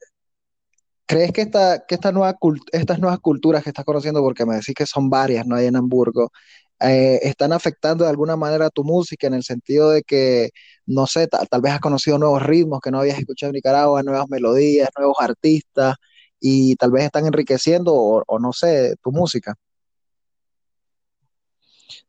¿crees 1.11 1.33
que, 1.33 1.41
esta, 1.41 1.85
que 1.87 1.97
estas 1.97 2.13
nuevas 2.13 3.19
culturas 3.21 3.65
que 3.65 3.71
estás 3.71 3.85
conociendo, 3.85 4.21
porque 4.23 4.47
me 4.47 4.55
decís 4.55 4.75
que 4.77 4.87
son 4.87 5.11
varias, 5.11 5.45
no 5.45 5.57
hay 5.57 5.67
en 5.67 5.75
Hamburgo, 5.75 6.31
eh, 6.79 7.19
están 7.23 7.53
afectando 7.53 8.05
de 8.05 8.11
alguna 8.11 8.37
manera 8.37 8.71
tu 8.71 8.85
música 8.85 9.27
en 9.27 9.35
el 9.35 9.43
sentido 9.43 9.91
de 9.91 10.03
que, 10.05 10.51
no 10.87 11.09
sé, 11.09 11.27
tal, 11.27 11.49
tal 11.49 11.61
vez 11.63 11.73
has 11.73 11.81
conocido 11.81 12.17
nuevos 12.17 12.41
ritmos 12.45 12.81
que 12.81 12.93
no 12.93 13.01
habías 13.01 13.19
escuchado 13.19 13.51
en 13.51 13.55
Nicaragua, 13.55 14.05
nuevas 14.05 14.29
melodías, 14.29 14.89
nuevos 14.97 15.17
artistas, 15.19 15.97
y 16.39 16.77
tal 16.77 16.93
vez 16.93 17.05
están 17.07 17.27
enriqueciendo 17.27 17.93
o, 17.93 18.23
o 18.25 18.39
no 18.39 18.53
sé, 18.53 18.95
tu 19.03 19.11
música? 19.11 19.57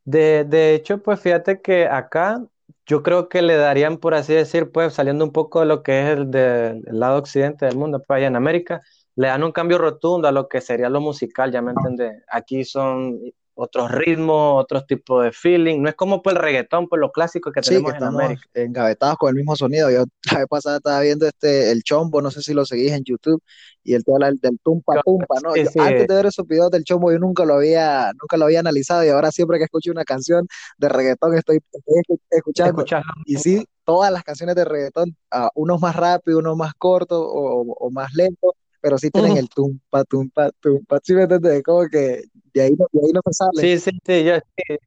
De, 0.06 0.44
de 0.44 0.76
hecho, 0.76 1.02
pues 1.02 1.20
fíjate 1.20 1.60
que 1.60 1.88
acá 1.88 2.46
yo 2.86 3.04
creo 3.04 3.30
que 3.30 3.42
le 3.42 3.56
darían, 3.56 3.98
por 3.98 4.14
así 4.14 4.34
decir, 4.34 4.72
pues 4.72 4.94
saliendo 4.94 5.26
un 5.26 5.32
poco 5.32 5.60
de 5.62 5.66
lo 5.66 5.84
que 5.84 6.02
es 6.02 6.18
el 6.18 6.32
del 6.32 6.84
el 6.88 7.00
lado 7.00 7.20
occidente 7.20 7.66
del 7.66 7.78
mundo, 7.78 8.02
pues 8.06 8.18
allá 8.18 8.28
en 8.28 8.36
América, 8.36 8.82
le 9.16 9.28
dan 9.28 9.44
un 9.44 9.52
cambio 9.52 9.78
rotundo 9.78 10.28
a 10.28 10.32
lo 10.32 10.48
que 10.48 10.62
sería 10.62 10.90
lo 10.90 11.02
musical, 11.02 11.52
ya 11.52 11.62
me 11.62 11.72
entendés. 11.72 12.24
Aquí 12.30 12.64
son 12.66 13.20
otros 13.62 13.92
ritmos, 13.92 14.62
otros 14.64 14.86
tipos 14.88 15.24
de 15.24 15.32
feeling, 15.32 15.82
no 15.82 15.90
es 15.90 15.96
como 15.96 16.22
pues 16.22 16.36
el 16.36 16.42
reggaetón, 16.42 16.88
pues 16.88 17.00
lo 17.00 17.12
clásico 17.12 17.52
que 17.52 17.62
Sí, 17.62 17.84
que 17.84 17.92
tenemos 17.92 17.96
en 17.96 18.04
América. 18.04 18.48
engavetados 18.54 19.18
con 19.18 19.30
el 19.30 19.36
mismo 19.36 19.56
sonido. 19.56 19.90
Yo 19.92 20.06
la 20.34 20.40
vez 20.40 20.48
pasada 20.50 20.78
estaba 20.78 21.00
viendo 21.02 21.28
este, 21.28 21.72
el 21.72 21.84
Chombo, 21.84 22.22
no 22.22 22.32
sé 22.32 22.42
si 22.42 22.54
lo 22.54 22.66
seguís 22.66 22.92
en 22.92 23.04
YouTube, 23.04 23.42
y 23.84 23.94
él 23.94 24.04
te 24.04 24.12
habla 24.14 24.32
del, 24.32 24.60
tumpa 24.64 24.98
tumpa, 25.04 25.40
¿no? 25.42 25.56
Sí, 25.56 25.62
Yo 25.62 25.70
sí, 25.70 25.80
antes 25.80 26.08
de 26.08 26.16
ver 26.16 26.26
esos 26.26 26.48
videos 26.48 26.72
del 26.72 26.84
Chombo, 26.84 27.12
yo 27.12 27.20
nunca 27.20 27.46
lo 27.46 27.56
había, 27.56 28.12
nunca 28.20 28.38
lo 28.38 28.46
había 28.46 28.60
analizado, 28.62 29.04
y 29.06 29.10
ahora 29.10 29.32
siempre 29.32 29.58
que 29.60 29.66
escucho 29.66 29.92
una 29.92 30.04
canción 30.06 30.48
de 30.78 30.90
reggaetón 30.90 31.36
estoy, 31.38 31.58
estoy 31.72 31.96
escu- 32.08 32.20
escuchando. 32.32 32.92
Y 33.26 33.38
sí, 33.38 33.66
todas 33.84 34.12
las 34.12 34.24
canciones 34.24 34.56
de 34.56 34.66
reggaetón, 34.66 35.16
ah, 35.32 35.50
unos 35.56 35.80
más 35.82 35.96
rápidos, 35.96 36.40
unos 36.40 36.58
más 36.58 36.74
cortos 36.78 37.20
o, 37.22 37.76
o 37.80 37.92
más 37.92 38.14
lentos, 38.16 38.54
pero 38.82 38.98
sí 38.98 39.12
tienen 39.12 39.38
el 39.38 39.48
tumpa, 39.50 40.04
tumpa, 40.04 40.50
tumpa. 40.60 41.00
¿Sí 41.04 41.14
me 41.14 41.24
entiendes? 41.24 41.64
Como 41.64 41.88
que 41.88 42.24
de 42.54 42.62
ahí 42.62 42.72
no, 42.78 42.88
de 42.92 43.06
ahí 43.06 43.12
no 43.14 43.22
se 43.26 43.34
sale. 43.34 43.62
Sí, 43.62 43.80
sí, 43.80 44.00
sí, 44.06 44.24
yo 44.24 44.36
sí. 44.38 44.78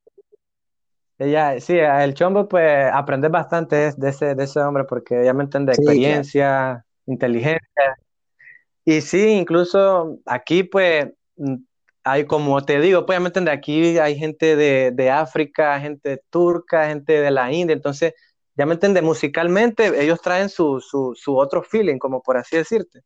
Ella, 1.17 1.61
sí, 1.61 1.79
el 1.79 2.15
Chombo, 2.15 2.49
pues, 2.49 2.91
aprender 2.93 3.31
bastante 3.31 3.93
de, 3.97 4.09
ese, 4.09 4.35
de 4.35 4.45
ese 4.45 4.59
hombre, 4.61 4.85
porque 4.85 5.23
ella 5.23 5.33
me 5.33 5.45
entiende 5.45 5.73
Sí, 5.75 5.83
claro. 5.83 5.93
experiencia, 5.93 6.85
inteligencia. 7.07 7.97
Y 8.85 9.01
sí, 9.01 9.29
incluso 9.29 10.19
aquí, 10.27 10.65
pues, 10.65 11.07
mm, 11.37 11.55
hay, 12.03 12.25
como 12.27 12.61
te 12.65 12.81
digo, 12.81 13.07
pues, 13.07 13.17
ya 13.17 13.21
me 13.21 13.29
entiende, 13.29 13.53
aquí 13.53 13.97
hay 13.99 14.19
gente 14.19 14.57
de, 14.57 14.91
de 14.93 15.11
África, 15.11 15.79
gente 15.79 16.21
turca, 16.31 16.89
gente 16.89 17.21
de 17.21 17.31
la 17.31 17.53
India, 17.53 17.75
entonces, 17.75 18.13
ya 18.57 18.67
me 18.67 18.75
entiende, 18.75 19.01
musicalmente, 19.01 20.03
ellos 20.03 20.21
traen 20.21 20.49
su, 20.49 20.81
su, 20.81 21.13
su 21.15 21.37
otro 21.37 21.63
feeling, 21.63 21.99
como 21.99 22.23
por 22.23 22.37
así 22.37 22.57
decirte. 22.57 23.03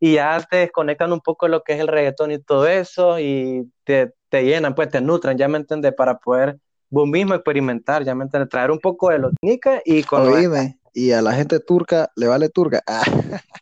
Y 0.00 0.14
ya 0.14 0.40
te 0.48 0.58
desconectan 0.58 1.12
un 1.12 1.20
poco 1.20 1.46
de 1.46 1.50
lo 1.52 1.62
que 1.62 1.72
es 1.74 1.80
el 1.80 1.88
reggaetón 1.88 2.30
y 2.30 2.38
todo 2.38 2.66
eso, 2.66 3.18
y 3.18 3.70
te, 3.84 4.14
te 4.28 4.44
llenan, 4.44 4.74
pues, 4.74 4.88
te 4.90 5.00
nutren, 5.00 5.36
ya 5.36 5.48
me 5.48 5.58
entiende, 5.58 5.92
para 5.92 6.18
poder 6.18 6.58
vos 6.90 7.08
mismo 7.08 7.34
experimentar, 7.34 8.04
ya 8.04 8.14
me 8.14 8.24
entiende, 8.24 8.48
traer 8.48 8.70
un 8.70 8.78
poco 8.78 9.10
de 9.10 9.18
lo 9.18 9.30
nica 9.42 9.82
y 9.84 10.02
con 10.02 10.22
Oíme, 10.22 10.78
y 10.94 11.12
a 11.12 11.20
la 11.20 11.32
gente 11.32 11.60
turca 11.60 12.10
le 12.16 12.28
vale 12.28 12.48
turca. 12.48 12.82
Ah. 12.86 13.02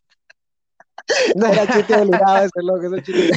Era 1.35 1.67
chiste 1.73 1.95
obligado 1.95 2.39
ese 2.39 2.63
loco, 2.63 2.83
ese 2.87 3.03
chiste. 3.03 3.31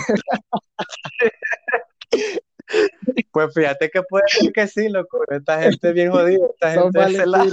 Pues 3.31 3.53
fíjate 3.53 3.89
que 3.89 4.01
puede 4.03 4.23
ser 4.29 4.51
que 4.53 4.67
sí, 4.67 4.89
loco. 4.89 5.19
Esta 5.27 5.61
gente 5.61 5.89
es 5.89 5.93
bien 5.93 6.11
jodida, 6.11 6.45
esta 6.53 6.73
Son 6.73 6.83
gente 6.93 6.99
es 7.17 7.27
la- 7.27 7.37
vale 7.37 7.49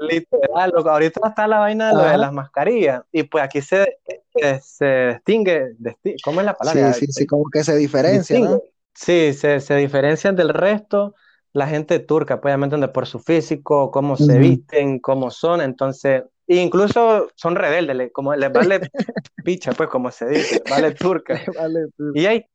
literal, 0.00 0.70
loco. 0.74 0.90
Ahorita 0.90 1.20
está 1.28 1.46
la 1.48 1.58
vaina 1.60 1.88
de 1.88 1.94
lo 1.94 2.04
de 2.04 2.18
las 2.18 2.32
mascarillas. 2.32 3.02
Y 3.12 3.24
pues 3.24 3.44
aquí 3.44 3.60
se, 3.62 3.98
eh, 4.40 4.60
se 4.62 5.08
distingue, 5.14 5.76
¿cómo 6.22 6.40
es 6.40 6.46
la 6.46 6.56
palabra? 6.56 6.80
Sí, 6.80 6.92
sí, 6.92 7.06
sí, 7.12 7.26
como 7.26 7.50
que 7.50 7.64
se 7.64 7.76
diferencia, 7.76 8.40
¿no? 8.40 8.62
Sí, 8.94 9.32
se, 9.32 9.60
se 9.60 9.76
diferencian 9.76 10.34
del 10.36 10.48
resto 10.50 11.14
la 11.52 11.66
gente 11.66 11.98
turca, 12.00 12.40
pues, 12.40 12.52
ya 12.52 12.58
me 12.58 12.64
entiendes, 12.66 12.90
por 12.90 13.06
su 13.06 13.20
físico, 13.20 13.90
cómo 13.90 14.16
se 14.16 14.38
Ujú. 14.38 14.38
visten, 14.38 14.98
cómo 15.00 15.30
son, 15.30 15.60
entonces, 15.60 16.24
incluso 16.46 17.28
son 17.36 17.56
rebeldes, 17.56 18.10
como 18.12 18.34
les 18.34 18.52
vale 18.52 18.88
picha, 19.42 19.74
pues, 19.76 19.88
como 19.88 20.10
se 20.10 20.28
dice, 20.28 20.62
vale 20.66 20.92
turca. 20.92 21.42
Vale, 21.54 21.86
sí. 21.96 22.04
Y 22.12 22.26
ahí 22.26 22.46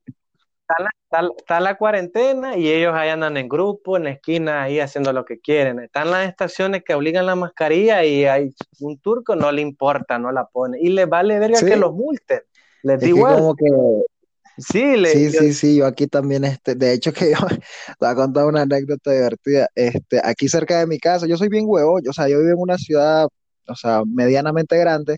está 0.78 0.84
la, 0.84 0.90
está- 1.30 1.34
está 1.38 1.60
la 1.60 1.78
cuarentena 1.78 2.58
y 2.58 2.70
ellos 2.72 2.94
ahí 2.96 3.10
andan 3.10 3.38
en 3.38 3.48
grupo, 3.50 3.98
en 3.98 4.06
la 4.06 4.12
esquina, 4.12 4.64
ahí 4.64 4.80
haciendo 4.80 5.14
lo 5.14 5.26
que 5.26 5.40
quieren. 5.40 5.80
Están 5.80 6.12
las 6.12 6.28
estaciones 6.28 6.84
que 6.84 6.94
obligan 6.94 7.26
la 7.26 7.36
mascarilla 7.36 8.04
y 8.06 8.26
hay 8.26 8.54
un 8.80 8.98
turco 9.00 9.36
no 9.36 9.52
le 9.52 9.62
importa, 9.62 10.18
no 10.20 10.32
la 10.32 10.46
pone. 10.46 10.78
Y 10.82 10.90
les 10.90 11.08
vale 11.08 11.40
verga 11.40 11.58
Sí. 11.58 11.66
que 11.66 11.76
los 11.76 11.94
multen. 11.94 12.42
Les 12.84 12.96
Es 12.96 13.02
da 13.02 13.08
que 13.08 13.22
como 13.22 13.56
que 13.56 13.66
Sí, 14.58 14.98
le, 14.98 15.10
Sí, 15.10 15.32
sí, 15.32 15.54
sí, 15.54 15.76
yo 15.78 15.86
aquí 15.88 16.06
también, 16.08 16.44
este, 16.44 16.76
de 16.76 16.94
hecho 16.94 17.12
que 17.12 17.32
yo 17.32 17.48
te 17.48 17.56
voy 18.00 18.10
a 18.10 18.16
contar 18.16 18.46
una 18.46 18.62
anécdota 18.62 19.12
divertida, 19.12 19.68
este, 19.76 20.22
aquí 20.24 20.48
cerca 20.48 20.80
de 20.80 20.86
mi 20.88 21.00
casa, 21.00 21.26
yo 21.26 21.38
soy 21.38 21.50
bien 21.50 21.66
huevón, 21.68 22.04
o 22.08 22.14
sea, 22.14 22.28
yo 22.30 22.38
vivo 22.40 22.52
en 22.52 22.60
una 22.60 22.78
ciudad, 22.78 23.28
o 23.68 23.76
sea, 23.76 24.04
medianamente 24.06 24.78
grande, 24.78 25.18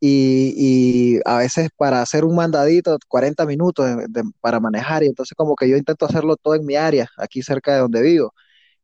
y, 0.00 1.16
y 1.18 1.20
a 1.24 1.38
veces 1.38 1.68
para 1.76 2.02
hacer 2.02 2.24
un 2.24 2.34
mandadito, 2.36 2.98
40 3.08 3.46
minutos 3.46 3.86
de- 3.86 4.06
de- 4.08 4.30
para 4.40 4.60
manejar, 4.60 5.02
y 5.04 5.06
entonces 5.06 5.34
como 5.36 5.54
que 5.56 5.68
yo 5.68 5.76
intento 5.76 6.06
hacerlo 6.06 6.36
todo 6.36 6.54
en 6.56 6.66
mi 6.66 6.76
área, 6.76 7.08
aquí 7.18 7.42
cerca 7.42 7.74
de 7.74 7.80
donde 7.80 8.02
vivo, 8.02 8.34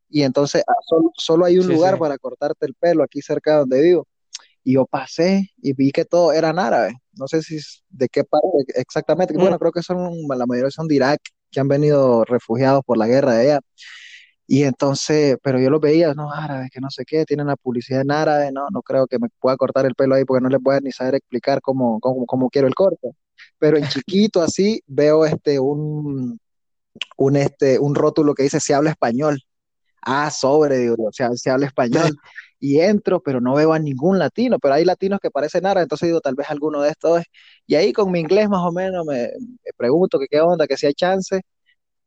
y 0.09 0.23
entonces 0.23 0.63
ah, 0.69 0.75
solo, 0.89 1.13
solo 1.17 1.45
hay 1.47 1.59
un 1.59 1.67
Sí, 1.67 1.69
lugar 1.69 1.95
sí. 1.95 2.01
para 2.01 2.19
cortarte 2.19 2.67
el 2.67 2.75
pelo 2.75 3.05
aquí 3.05 3.23
cerca 3.23 3.53
de 3.53 3.59
donde 3.61 3.83
vivo, 3.83 4.09
y 4.65 4.75
yo 4.75 4.87
pasé 4.87 5.51
y 5.63 5.73
vi 5.75 5.93
que 5.93 6.05
todo 6.05 6.33
eran 6.33 6.59
árabes. 6.59 6.95
No 7.15 7.29
sé 7.29 7.43
si 7.43 7.59
de 7.91 8.09
qué 8.09 8.25
parte 8.25 8.49
exactamente. 8.75 9.35
Mm. 9.35 9.41
Bueno, 9.41 9.59
creo 9.59 9.73
que 9.73 9.83
son, 9.83 10.13
la 10.29 10.47
mayoría 10.47 10.71
son 10.71 10.89
de 10.89 10.97
Irak, 10.97 11.21
que 11.51 11.61
han 11.61 11.69
venido 11.69 12.25
refugiados 12.25 12.83
por 12.85 12.99
la 12.99 13.07
guerra 13.07 13.35
de 13.35 13.43
allá. 13.53 13.61
Y 14.47 14.63
entonces, 14.65 15.37
pero 15.43 15.59
yo 15.61 15.71
los 15.71 15.81
veía, 15.81 16.15
no, 16.15 16.33
árabes, 16.33 16.71
que 16.71 16.81
no 16.81 16.91
sé 16.91 17.05
qué, 17.05 17.25
tienen 17.25 17.49
la 17.49 17.57
publicidad 17.57 18.03
en 18.03 18.13
árabe, 18.13 18.53
no, 18.53 18.67
no 18.73 18.83
creo 18.83 19.07
que 19.09 19.19
me 19.19 19.29
pueda 19.41 19.57
cortar 19.57 19.87
el 19.87 19.95
pelo 19.95 20.15
ahí 20.15 20.25
porque 20.25 20.43
no 20.43 20.49
les 20.49 20.61
voy 20.63 20.77
a 20.77 20.81
ni 20.81 20.93
saber 20.93 21.17
explicar 21.17 21.61
cómo, 21.61 21.99
cómo, 22.01 22.27
cómo 22.27 22.49
quiero 22.51 22.69
el 22.69 22.75
corte. 22.75 23.11
Pero 23.59 23.77
en 23.77 23.89
chiquito 23.89 24.43
así 24.43 24.83
veo 24.87 25.25
este 25.27 25.59
un, 25.59 26.39
un 27.17 27.37
este 27.37 27.79
un 27.79 27.95
rótulo 27.95 28.35
que 28.35 28.45
dice 28.45 28.61
se 28.61 28.75
habla 28.75 28.91
español. 28.91 29.41
Ah, 30.03 30.31
sobre, 30.31 30.79
digo, 30.79 30.97
o 31.09 31.13
sea, 31.13 31.31
se 31.35 31.51
habla 31.51 31.67
español. 31.67 32.13
Y 32.61 32.81
entro, 32.81 33.21
pero 33.23 33.41
no 33.41 33.55
veo 33.55 33.75
a 33.75 33.79
ningún 33.79 34.19
latino, 34.19 34.59
pero 34.59 34.75
hay 34.75 34.85
latinos 34.85 35.21
que 35.23 35.31
parecen 35.31 35.67
árabes, 35.67 35.85
entonces 35.85 36.09
digo, 36.09 36.23
tal 36.23 36.35
vez 36.37 36.51
alguno 36.51 36.81
de 36.83 36.91
estos 36.91 37.21
es. 37.21 37.27
Y 37.67 37.75
ahí 37.75 37.93
con 37.93 38.11
mi 38.11 38.21
inglés 38.21 38.49
más 38.49 38.63
o 38.65 38.73
menos 38.73 39.05
me, 39.07 39.25
me 39.25 39.73
pregunto 39.77 40.19
que 40.19 40.27
qué 40.29 40.41
onda, 40.41 40.67
que 40.67 40.77
si 40.79 40.87
hay 40.87 40.95
chance. 40.95 41.43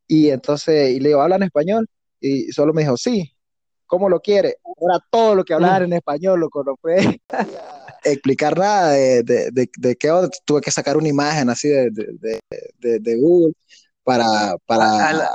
Y 0.08 0.30
entonces, 0.30 0.90
y 0.90 1.00
le 1.00 1.10
digo, 1.10 1.22
¿hablan 1.22 1.42
español? 1.44 1.88
Y 2.20 2.52
solo 2.52 2.72
me 2.72 2.82
dijo, 2.82 2.96
sí, 2.96 3.32
¿cómo 3.86 4.08
lo 4.08 4.20
quiere? 4.20 4.56
Era 4.80 4.98
todo 5.10 5.34
lo 5.34 5.44
que 5.44 5.54
hablaban 5.54 5.84
en 5.84 5.94
español, 5.94 6.40
lo 6.40 6.50
conocé. 6.50 7.20
explicar 8.04 8.58
nada 8.58 8.92
de, 8.92 9.22
de, 9.22 9.50
de, 9.50 9.70
de 9.78 9.96
qué 9.96 10.10
onda. 10.10 10.28
Tuve 10.44 10.60
que 10.60 10.70
sacar 10.70 10.96
una 10.96 11.08
imagen 11.08 11.50
así 11.50 11.68
de, 11.68 11.90
de, 11.90 13.16
Google 13.16 13.52
para, 14.02 14.56
para, 14.66 15.08
A 15.08 15.12
la- 15.12 15.30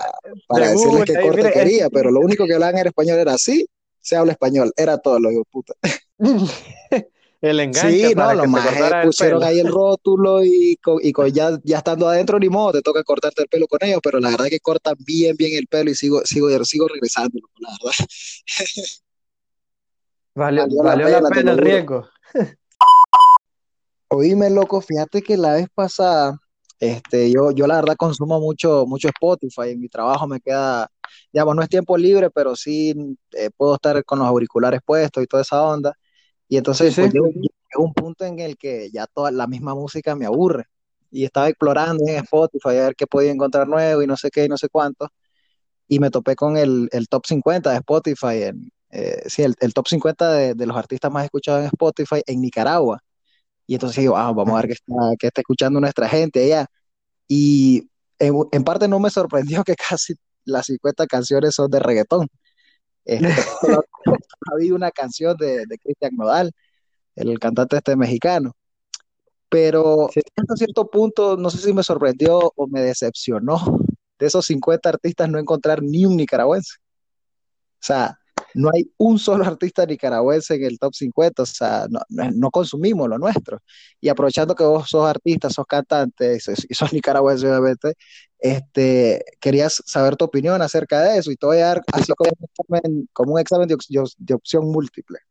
para 0.48 0.66
de 0.66 0.72
decirles 0.72 1.00
Google, 1.00 1.14
qué 1.14 1.22
corte 1.22 1.38
mire, 1.44 1.54
quería, 1.54 1.84
este- 1.86 1.90
pero 1.94 2.12
lo 2.12 2.20
único 2.22 2.46
que 2.46 2.54
hablaban 2.54 2.78
en 2.78 2.88
español 2.88 3.20
era 3.20 3.34
así, 3.34 3.68
se 4.00 4.16
habla 4.16 4.32
español, 4.34 4.72
era 4.76 4.98
todo 4.98 5.20
lo 5.20 5.30
digo, 5.30 5.44
puta. 5.46 5.74
El 7.46 7.60
enganche 7.60 8.10
Sí, 8.10 8.16
no, 8.16 8.22
para 8.24 8.34
los 8.34 8.46
que 8.46 8.48
te 8.48 8.60
majes 8.60 8.94
pusieron 9.04 9.40
pelo. 9.40 9.52
ahí 9.52 9.60
el 9.60 9.68
rótulo 9.68 10.44
y, 10.44 10.78
co- 10.82 11.00
y 11.00 11.12
co- 11.12 11.28
ya, 11.28 11.60
ya 11.64 11.78
estando 11.78 12.08
adentro, 12.10 12.40
ni 12.40 12.50
modo, 12.50 12.72
te 12.72 12.82
toca 12.82 13.04
cortarte 13.04 13.44
el 13.44 13.48
pelo 13.48 13.68
con 13.68 13.80
ellos, 13.84 14.00
pero 14.02 14.20
la 14.20 14.32
verdad 14.32 14.48
es 14.48 14.52
que 14.54 14.60
cortan 14.60 14.96
bien, 15.06 15.36
bien 15.38 15.56
el 15.56 15.68
pelo 15.68 15.92
y 15.92 15.96
sigo, 15.96 16.22
sigo, 16.26 16.48
sigo 16.66 16.88
regresándolo, 16.88 17.48
la 17.60 17.70
verdad. 17.70 17.94
Valió, 20.34 20.64
Valió 20.64 20.84
la 20.84 20.90
valió 20.90 21.08
la 21.08 21.12
pena, 21.20 21.30
te 21.30 21.36
pena 21.36 21.52
el 21.52 21.58
riesgo. 21.60 22.08
Oíme, 24.10 24.50
loco, 24.50 24.82
fíjate 24.82 25.22
que 25.22 25.38
la 25.38 25.54
vez 25.54 25.68
pasada, 25.74 26.40
este, 26.80 27.32
yo, 27.32 27.52
yo 27.52 27.68
la 27.68 27.76
verdad 27.76 27.96
consumo 27.96 28.40
mucho, 28.40 28.86
mucho 28.88 29.08
Spotify, 29.10 29.70
en 29.72 29.80
mi 29.82 29.88
trabajo 29.88 30.28
me 30.28 30.40
queda, 30.42 30.90
digamos, 31.32 31.56
no 31.56 31.62
es 31.62 31.70
tiempo 31.70 31.96
libre, 31.98 32.30
pero 32.32 32.56
sí 32.56 32.94
eh, 33.34 33.50
puedo 33.56 33.76
estar 33.76 34.04
con 34.04 34.20
los 34.20 34.28
auriculares 34.28 34.80
puestos 34.84 35.24
y 35.24 35.28
toda 35.28 35.44
esa 35.44 35.62
onda. 35.62 35.94
Y 36.48 36.58
entonces, 36.58 36.94
Sí, 36.94 36.94
sí. 36.94 37.02
pues 37.02 37.14
llegó 37.14 37.28
un 37.86 37.94
punto 37.94 38.26
en 38.26 38.40
el 38.40 38.58
que 38.58 38.90
ya 38.92 39.08
toda 39.08 39.32
la 39.32 39.48
misma 39.48 39.76
música 39.76 40.16
me 40.16 40.26
aburre. 40.26 40.66
Y 41.12 41.26
estaba 41.26 41.50
explorando 41.50 42.04
en 42.08 42.18
Spotify 42.18 42.70
a 42.70 42.72
ver 42.86 42.96
qué 42.96 43.08
podía 43.08 43.32
encontrar 43.32 43.68
nuevo 43.68 44.02
y 44.04 44.08
no 44.08 44.18
sé 44.18 44.30
qué 44.32 44.46
y 44.46 44.50
no 44.50 44.58
sé 44.58 44.70
cuánto. 44.70 45.10
Y 45.88 46.00
me 46.00 46.10
topé 46.12 46.36
con 46.36 46.58
el, 46.58 46.90
el 46.92 47.08
top 47.08 47.26
50 47.28 47.72
de 47.72 47.78
Spotify, 47.78 48.44
en, 48.44 48.70
eh, 48.92 49.24
sí, 49.28 49.44
el, 49.44 49.56
el 49.60 49.74
top 49.74 49.88
50 49.88 50.32
de, 50.34 50.54
de 50.56 50.66
los 50.66 50.76
artistas 50.78 51.12
más 51.12 51.26
escuchados 51.26 51.62
en 51.62 51.68
Spotify 51.68 52.22
en 52.26 52.42
Nicaragua. 52.42 53.00
Y 53.68 53.76
entonces 53.76 54.02
digo, 54.02 54.18
ah, 54.18 54.32
vamos 54.34 54.54
a 54.54 54.58
ver 54.62 54.68
qué 54.68 54.74
está, 54.74 54.94
qué 55.20 55.28
está 55.28 55.42
escuchando 55.42 55.80
nuestra 55.82 56.10
gente 56.10 56.44
allá. 56.46 56.68
Y 57.28 57.90
en, 58.20 58.36
en 58.52 58.64
parte 58.64 58.88
no 58.88 59.00
me 59.00 59.10
sorprendió 59.12 59.64
que 59.64 59.76
casi 59.90 60.16
las 60.46 60.68
50 60.68 61.08
canciones 61.08 61.56
son 61.56 61.72
de 61.72 61.80
reggaetón. 61.80 62.28
Este, 63.06 63.28
había 64.54 64.74
una 64.74 64.92
canción 64.92 65.38
de, 65.38 65.66
de 65.66 65.78
Cristian 65.78 66.16
Nodal, 66.16 66.52
el 67.16 67.40
cantante 67.40 67.78
este 67.78 67.96
mexicano. 67.96 68.54
Pero 69.50 70.10
Sí. 70.14 70.22
hasta 70.36 70.56
cierto 70.56 70.90
punto, 70.90 71.38
no 71.38 71.50
sé 71.50 71.60
si 71.60 71.74
me 71.74 71.84
sorprendió 71.84 72.40
o 72.56 72.68
me 72.68 72.82
decepcionó. 72.82 73.80
De 74.18 74.28
esos 74.28 74.46
50 74.46 74.90
artistas 74.90 75.30
no 75.30 75.38
encontrar 75.40 75.82
ni 75.84 76.06
un 76.06 76.16
nicaragüense. 76.18 76.76
O 77.74 77.86
sea, 77.86 78.18
no 78.54 78.70
hay 78.74 78.90
un 78.98 79.20
solo 79.20 79.46
artista 79.46 79.86
nicaragüense 79.86 80.56
en 80.56 80.64
el 80.64 80.80
top 80.80 80.94
50, 80.96 81.44
o 81.44 81.46
sea, 81.46 81.86
no, 81.90 82.00
no- 82.10 82.32
no 82.32 82.50
consumimos 82.52 83.08
lo 83.10 83.18
nuestro. 83.18 83.60
Y 84.02 84.10
aprovechando 84.10 84.56
que 84.56 84.64
vos 84.64 84.90
sos 84.90 85.08
artista, 85.08 85.50
sos 85.50 85.66
cantante 85.68 86.36
y 86.38 86.40
sos, 86.40 86.66
y 86.70 86.74
sos 86.74 86.92
nicaragüense, 86.94 87.48
obviamente, 87.50 87.94
este, 88.46 89.26
querías 89.40 89.82
saber 89.88 90.16
tu 90.16 90.26
opinión 90.26 90.62
acerca 90.62 91.02
de 91.02 91.18
eso 91.18 91.32
y 91.32 91.36
te 91.36 91.48
voy 91.48 91.58
a 91.58 91.66
dar 91.66 91.82
así 91.92 92.14
como 92.14 92.30
un 92.38 92.46
examen, 92.46 93.10
como 93.12 93.34
un 93.34 93.40
examen 93.40 93.68
de, 93.68 93.76
de 94.18 94.34
opción 94.34 94.72
múltiple. 94.72 95.20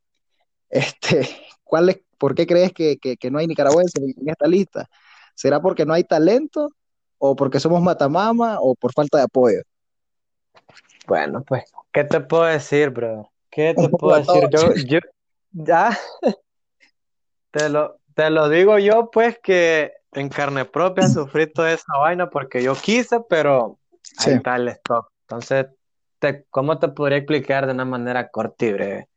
Este, 0.75 1.29
¿cuál 1.63 1.91
es, 1.91 2.01
¿Por 2.19 2.35
qué 2.35 2.49
crees 2.49 2.73
que, 2.73 2.97
que, 2.97 3.17
que 3.17 3.31
no 3.31 3.39
hay 3.39 3.47
nicaragüenses 3.47 4.03
en, 4.03 4.29
esta 4.29 4.49
lista? 4.49 4.89
¿Será 5.37 5.61
porque 5.61 5.87
no 5.87 5.93
hay 5.93 6.03
talento 6.03 6.71
o 7.19 7.37
porque 7.37 7.61
somos 7.61 7.81
matamama 7.81 8.59
o 8.61 8.75
por 8.75 8.93
falta 8.93 9.19
de 9.19 9.25
apoyo? 9.25 9.63
Bueno, 11.07 11.45
pues, 11.47 11.63
¿qué 11.93 12.03
te 12.03 12.19
puedo 12.19 12.43
decir, 12.45 12.91
brother? 12.91 13.27
¿Qué 13.49 13.75
te 13.75 13.89
puedo 13.91 14.17
de 14.17 14.23
decir? 14.23 14.49
Yo, 14.51 14.75
yo, 14.75 14.99
ya, 15.53 15.97
te 17.53 17.69
lo, 17.69 18.01
te 18.15 18.31
lo 18.31 18.49
digo 18.49 18.81
yo, 18.81 19.13
pues, 19.13 19.39
que 19.41 19.93
en 20.15 20.29
carne 20.29 20.65
propia 20.65 21.09
sufrí 21.09 21.47
toda 21.47 21.73
esa 21.73 21.97
vaina 21.99 22.31
porque 22.31 22.63
yo 22.63 22.75
quise, 22.75 23.21
pero 23.29 23.79
Sí. 24.03 24.31
ahí 24.31 24.37
está 24.37 24.57
el 24.57 24.69
stock. 24.69 25.11
Entonces, 25.23 25.67
te, 26.19 26.45
¿cómo 26.51 26.79
te 26.79 26.89
podría 26.89 27.19
explicar 27.19 27.67
de 27.67 27.73
una 27.73 27.85
manera 27.85 28.29
corta 28.29 28.67
y 28.67 28.73
breve? 28.73 29.09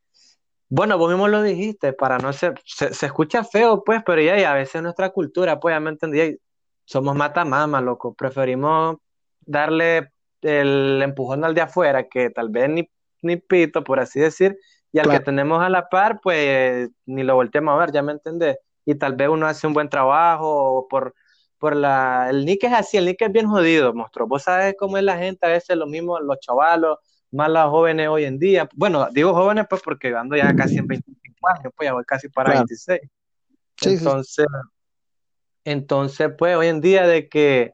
Bueno, 0.69 0.97
vos 0.97 1.10
mismo 1.10 1.27
lo 1.27 1.41
dijiste, 1.43 1.93
para 1.93 2.17
no 2.17 2.33
ser, 2.33 2.60
se, 2.65 2.93
se 2.93 3.05
escucha 3.05 3.43
feo, 3.43 3.83
pues, 3.83 4.01
pero 4.05 4.21
ya, 4.21 4.38
y 4.39 4.43
a 4.43 4.53
veces 4.53 4.81
nuestra 4.81 5.10
cultura, 5.12 5.60
pues, 5.60 5.73
ya 5.73 5.79
me 5.79 5.89
entendí, 5.91 6.38
somos 6.86 7.15
matamama, 7.15 7.79
loco, 7.81 8.13
preferimos 8.13 8.97
darle 9.41 10.12
el 10.41 11.01
empujón 11.01 11.43
al 11.45 11.53
de 11.55 11.62
afuera, 11.62 12.07
que 12.07 12.29
tal 12.29 12.49
vez 12.49 12.69
ni, 12.69 12.89
ni 13.21 13.38
pito, 13.38 13.83
por 13.83 13.99
así 13.99 14.19
decir, 14.19 14.57
y 14.91 14.99
al 14.99 15.05
Claro. 15.05 15.19
que 15.19 15.25
tenemos 15.25 15.62
a 15.62 15.69
la 15.69 15.88
par, 15.89 16.19
pues, 16.21 16.89
ni 17.05 17.23
lo 17.23 17.36
volteamos 17.36 17.73
a 17.73 17.77
ver, 17.77 17.91
ya 17.91 18.01
me 18.01 18.12
entendés, 18.13 18.57
y 18.88 18.95
tal 18.95 19.15
vez 19.17 19.28
uno 19.28 19.45
hace 19.45 19.67
un 19.67 19.73
buen 19.73 19.89
trabajo, 19.89 20.47
o 20.47 20.88
por, 20.88 21.13
por 21.58 21.76
la, 21.76 22.28
el 22.30 22.45
nick 22.45 22.63
es 22.63 22.73
así, 22.73 22.95
el 22.95 23.06
nick 23.06 23.21
es 23.21 23.32
bien 23.34 23.45
jodido, 23.45 23.93
monstruo, 23.93 24.28
vos 24.28 24.43
sabes 24.43 24.76
cómo 24.80 24.97
es 24.97 25.04
la 25.04 25.17
gente, 25.17 25.45
a 25.45 25.50
veces 25.50 25.76
lo 25.76 25.88
mismo, 25.88 26.17
los 26.21 26.39
chavalos, 26.39 26.97
más 27.32 27.50
los 27.50 27.65
jóvenes 27.69 28.08
hoy 28.08 28.23
en 28.23 28.39
día. 28.39 28.69
Bueno, 28.73 29.10
digo 29.12 29.34
jóvenes 29.34 29.65
pues 29.69 29.82
porque 29.84 30.15
ando 30.15 30.38
ya 30.38 30.56
casi 30.56 30.78
en 30.78 30.88
25 30.88 31.50
años, 31.50 31.73
pues 31.76 31.88
ya 31.89 31.93
voy 31.93 32.06
casi 32.06 32.30
para 32.30 32.52
Claro. 32.52 32.60
26. 32.62 33.02
Sí, 33.02 33.10
sí. 33.89 33.95
Entonces, 33.97 34.45
entonces 35.65 36.32
pues 36.38 36.56
hoy 36.56 36.67
en 36.67 36.80
día 36.80 37.06
de 37.06 37.28
que, 37.28 37.73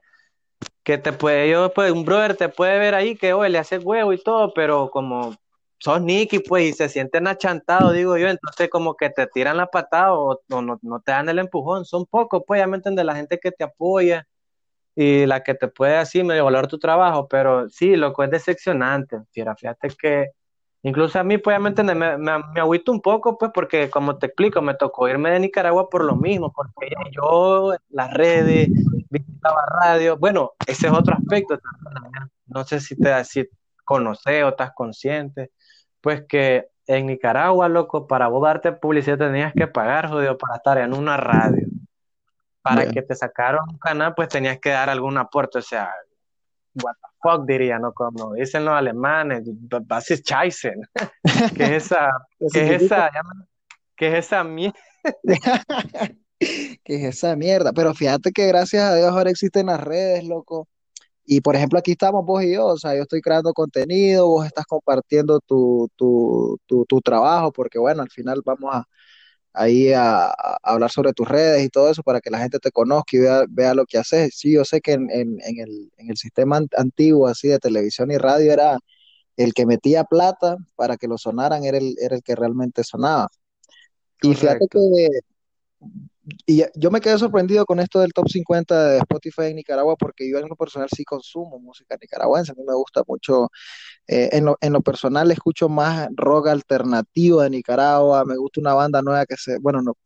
que 0.81 0.97
te 0.97 1.13
puede, 1.13 1.47
yo 1.47 1.71
pues 1.75 1.91
un 1.91 2.05
brother 2.05 2.35
te 2.35 2.49
puede 2.49 2.79
ver 2.79 2.95
ahí 2.95 3.15
que 3.15 3.33
hoy 3.33 3.51
le 3.51 3.59
hace 3.59 3.77
huevo 3.77 4.13
y 4.13 4.17
todo, 4.17 4.51
pero 4.55 4.89
como 4.89 5.35
sos 5.83 6.01
Nicky 6.01 6.39
pues 6.39 6.63
y 6.63 6.71
se 6.71 6.87
sienten 6.87 7.27
achantados, 7.27 7.93
digo 7.93 8.15
yo, 8.17 8.29
entonces 8.29 8.69
como 8.69 8.95
que 8.95 9.09
te 9.09 9.27
tiran 9.27 9.57
la 9.57 9.67
patada 9.67 10.13
o, 10.13 10.39
no, 10.47 10.79
no 10.81 11.01
te 11.01 11.11
dan 11.11 11.27
el 11.27 11.39
empujón, 11.39 11.83
son 11.83 12.05
pocos 12.05 12.41
pues 12.47 12.61
ya 12.61 12.67
me 12.67 12.77
entiendes, 12.77 13.03
la 13.03 13.15
gente 13.15 13.37
que 13.37 13.51
te 13.51 13.65
apoya 13.65 14.25
y 14.95 15.25
la 15.25 15.43
que 15.43 15.55
te 15.55 15.67
puede 15.67 15.97
así 15.97 16.23
medio 16.23 16.45
valorar 16.45 16.67
tu 16.67 16.79
trabajo, 16.79 17.27
pero 17.27 17.69
sí, 17.69 17.97
loco, 17.97 18.23
es 18.23 18.29
decepcionante, 18.29 19.17
fíjate 19.33 19.89
que 19.99 20.29
incluso 20.83 21.19
a 21.19 21.23
mí, 21.25 21.37
pues, 21.37 21.59
me, 21.59 21.95
me, 21.95 22.17
me 22.17 22.61
agüito 22.61 22.89
un 22.93 23.01
poco, 23.01 23.37
pues, 23.37 23.51
porque 23.53 23.89
como 23.89 24.17
te 24.17 24.27
explico, 24.27 24.61
me 24.61 24.75
tocó 24.75 25.09
irme 25.09 25.31
de 25.31 25.39
Nicaragua 25.41 25.89
por 25.89 26.05
lo 26.05 26.15
mismo, 26.15 26.53
porque 26.53 26.93
yo, 27.11 27.75
las 27.89 28.13
redes, 28.13 28.69
visitaba 29.09 29.65
radio, 29.83 30.15
bueno, 30.17 30.53
ese 30.65 30.87
es 30.87 30.93
otro 30.93 31.15
aspecto 31.15 31.59
no 32.45 32.63
sé 32.63 32.79
si 32.79 32.95
te 32.95 33.23
si 33.25 33.49
conoces 33.83 34.43
o 34.43 34.49
estás 34.49 34.71
consciente, 34.73 35.51
pues 36.03 36.25
que 36.27 36.67
en 36.85 37.07
Nicaragua, 37.07 37.69
loco, 37.69 38.05
para 38.05 38.27
vos 38.27 38.43
darte 38.43 38.73
publicidad 38.73 39.17
tenías 39.17 39.53
que 39.53 39.67
pagar, 39.67 40.09
jodido, 40.09 40.37
para 40.37 40.57
estar 40.57 40.77
en 40.77 40.93
una 40.93 41.15
radio 41.17 41.65
para 42.63 42.89
que 42.89 43.01
te 43.01 43.13
sacaran 43.13 43.69
un 43.69 43.77
canal, 43.77 44.15
pues 44.15 44.29
tenías 44.29 44.57
que 44.59 44.69
dar 44.69 44.89
algún 44.89 45.17
aporte, 45.17 45.59
o 45.59 45.61
sea, 45.61 45.93
what 46.81 46.93
the 46.93 47.09
fuck 47.21 47.45
diría, 47.45 47.77
¿no? 47.77 47.93
Como 47.93 48.33
dicen 48.33 48.63
los 48.63 48.73
alemanes, 48.73 49.43
was 49.89 50.09
ist? 50.09 50.31
¿Qué 51.57 51.63
es 51.63 51.85
esa, 51.85 52.09
qué 52.53 52.75
es 52.75 52.83
esa, 52.83 53.11
qué 53.97 54.07
es 54.07 54.25
esa 54.25 54.43
mierda? 54.43 54.79
¿Qué 56.39 56.79
es 56.95 57.03
esa 57.03 57.35
mierda? 57.35 57.73
Pero 57.73 57.93
fíjate 57.93 58.31
que 58.31 58.47
gracias 58.47 58.83
a 58.83 58.95
Dios 58.95 59.11
ahora 59.11 59.29
existen 59.29 59.65
las 59.65 59.81
redes, 59.81 60.23
loco. 60.23 60.67
Y 61.25 61.41
por 61.41 61.55
ejemplo, 61.55 61.79
aquí 61.79 61.91
estamos 61.91 62.25
vos 62.25 62.43
y 62.43 62.53
yo, 62.53 62.67
o 62.67 62.77
sea, 62.77 62.95
yo 62.95 63.03
estoy 63.03 63.21
creando 63.21 63.53
contenido, 63.53 64.27
vos 64.27 64.45
estás 64.45 64.65
compartiendo 64.65 65.39
tu, 65.39 65.89
tu, 65.95 66.59
tu, 66.65 66.85
tu 66.85 67.01
trabajo, 67.01 67.51
porque 67.51 67.79
bueno, 67.79 68.01
al 68.01 68.09
final 68.09 68.41
vamos 68.45 68.75
a, 68.75 68.85
ahí 69.53 69.93
a, 69.93 70.33
hablar 70.63 70.91
sobre 70.91 71.13
tus 71.13 71.27
redes 71.27 71.63
y 71.63 71.69
todo 71.69 71.89
eso 71.89 72.03
para 72.03 72.21
que 72.21 72.29
la 72.29 72.39
gente 72.39 72.59
te 72.59 72.71
conozca 72.71 73.15
y 73.17 73.19
vea, 73.19 73.45
vea 73.49 73.73
lo 73.73 73.85
que 73.85 73.97
haces. 73.99 74.35
Sí, 74.35 74.53
yo 74.53 74.65
sé 74.65 74.81
que 74.81 74.93
en, 74.93 75.09
en, 75.11 75.39
el, 75.59 75.91
en 75.97 76.09
el 76.09 76.17
sistema 76.17 76.59
antiguo 76.77 77.27
así 77.27 77.47
de 77.47 77.59
televisión 77.59 78.11
y 78.11 78.17
radio 78.17 78.51
era 78.51 78.79
el 79.37 79.53
que 79.53 79.65
metía 79.65 80.03
plata 80.03 80.57
para 80.75 80.97
que 80.97 81.07
lo 81.07 81.17
sonaran, 81.17 81.63
era 81.63 81.77
el, 81.77 81.95
era 81.99 82.15
el 82.15 82.23
que 82.23 82.35
realmente 82.35 82.83
sonaba. 82.83 83.29
Y 84.21 84.35
fíjate 84.35 84.67
que 84.69 84.79
y 86.45 86.63
yo 86.75 86.91
me 86.91 87.01
quedé 87.01 87.17
sorprendido 87.17 87.65
con 87.65 87.79
esto 87.79 87.99
del 87.99 88.13
top 88.13 88.29
50 88.29 88.87
de 88.89 88.97
Spotify 88.99 89.43
en 89.47 89.57
Nicaragua 89.57 89.95
porque 89.97 90.29
yo 90.29 90.37
en 90.37 90.47
lo 90.47 90.55
personal 90.55 90.87
sí 90.95 91.03
consumo 91.03 91.59
música 91.59 91.97
nicaragüense, 91.99 92.51
a 92.53 92.55
mí 92.55 92.63
me 92.65 92.75
gusta 92.75 93.03
mucho, 93.07 93.49
eh, 94.07 94.29
en, 94.31 94.45
lo, 94.45 94.57
en, 94.61 94.73
lo, 94.73 94.81
personal 94.81 95.31
escucho 95.31 95.69
más 95.69 96.07
rock 96.15 96.47
alternativo 96.47 97.41
de 97.41 97.49
Nicaragua, 97.49 98.23
me 98.25 98.37
gusta 98.37 98.61
una 98.61 98.73
banda 98.73 99.01
nueva 99.01 99.25
que 99.25 99.35
se, 99.37 99.57
bueno, 99.59 99.81
no, 99.81 99.97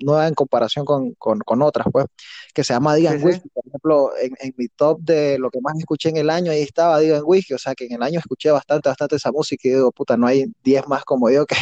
nueva 0.00 0.26
en 0.26 0.34
comparación 0.34 0.84
con, 0.84 1.14
con, 1.14 1.38
con 1.40 1.62
otras, 1.62 1.86
pues, 1.92 2.06
que 2.54 2.64
se 2.64 2.72
llama 2.72 2.94
Digan 2.94 3.22
Whisky, 3.22 3.48
por 3.50 3.64
ejemplo, 3.66 4.10
en, 4.20 4.32
en, 4.40 4.54
mi 4.56 4.68
top 4.68 5.00
de 5.00 5.38
lo 5.38 5.50
que 5.50 5.60
más 5.60 5.78
escuché 5.78 6.08
en 6.08 6.16
el 6.16 6.30
año, 6.30 6.50
ahí 6.52 6.62
estaba 6.62 6.98
Digan 6.98 7.22
Whisky, 7.24 7.54
o 7.54 7.58
sea 7.58 7.74
que 7.74 7.86
en 7.86 7.92
el 7.92 8.02
año 8.02 8.18
escuché 8.18 8.50
bastante, 8.50 8.88
bastante 8.88 9.16
esa 9.16 9.30
música 9.30 9.68
y 9.68 9.72
digo, 9.72 9.92
puta, 9.92 10.16
no 10.16 10.26
hay 10.26 10.46
10 10.64 10.88
más 10.88 11.04
como 11.04 11.30
yo 11.30 11.46
que, 11.46 11.56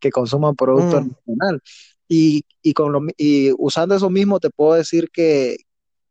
que 0.00 0.10
consuman 0.10 0.54
producto 0.54 1.00
mm. 1.00 1.08
nacional. 1.08 1.62
Y, 2.12 2.44
y, 2.60 2.72
con 2.74 2.90
lo, 2.90 3.02
y 3.16 3.52
usando 3.56 3.94
eso 3.94 4.10
mismo 4.10 4.40
te 4.40 4.50
puedo 4.50 4.74
decir 4.74 5.10
que 5.12 5.58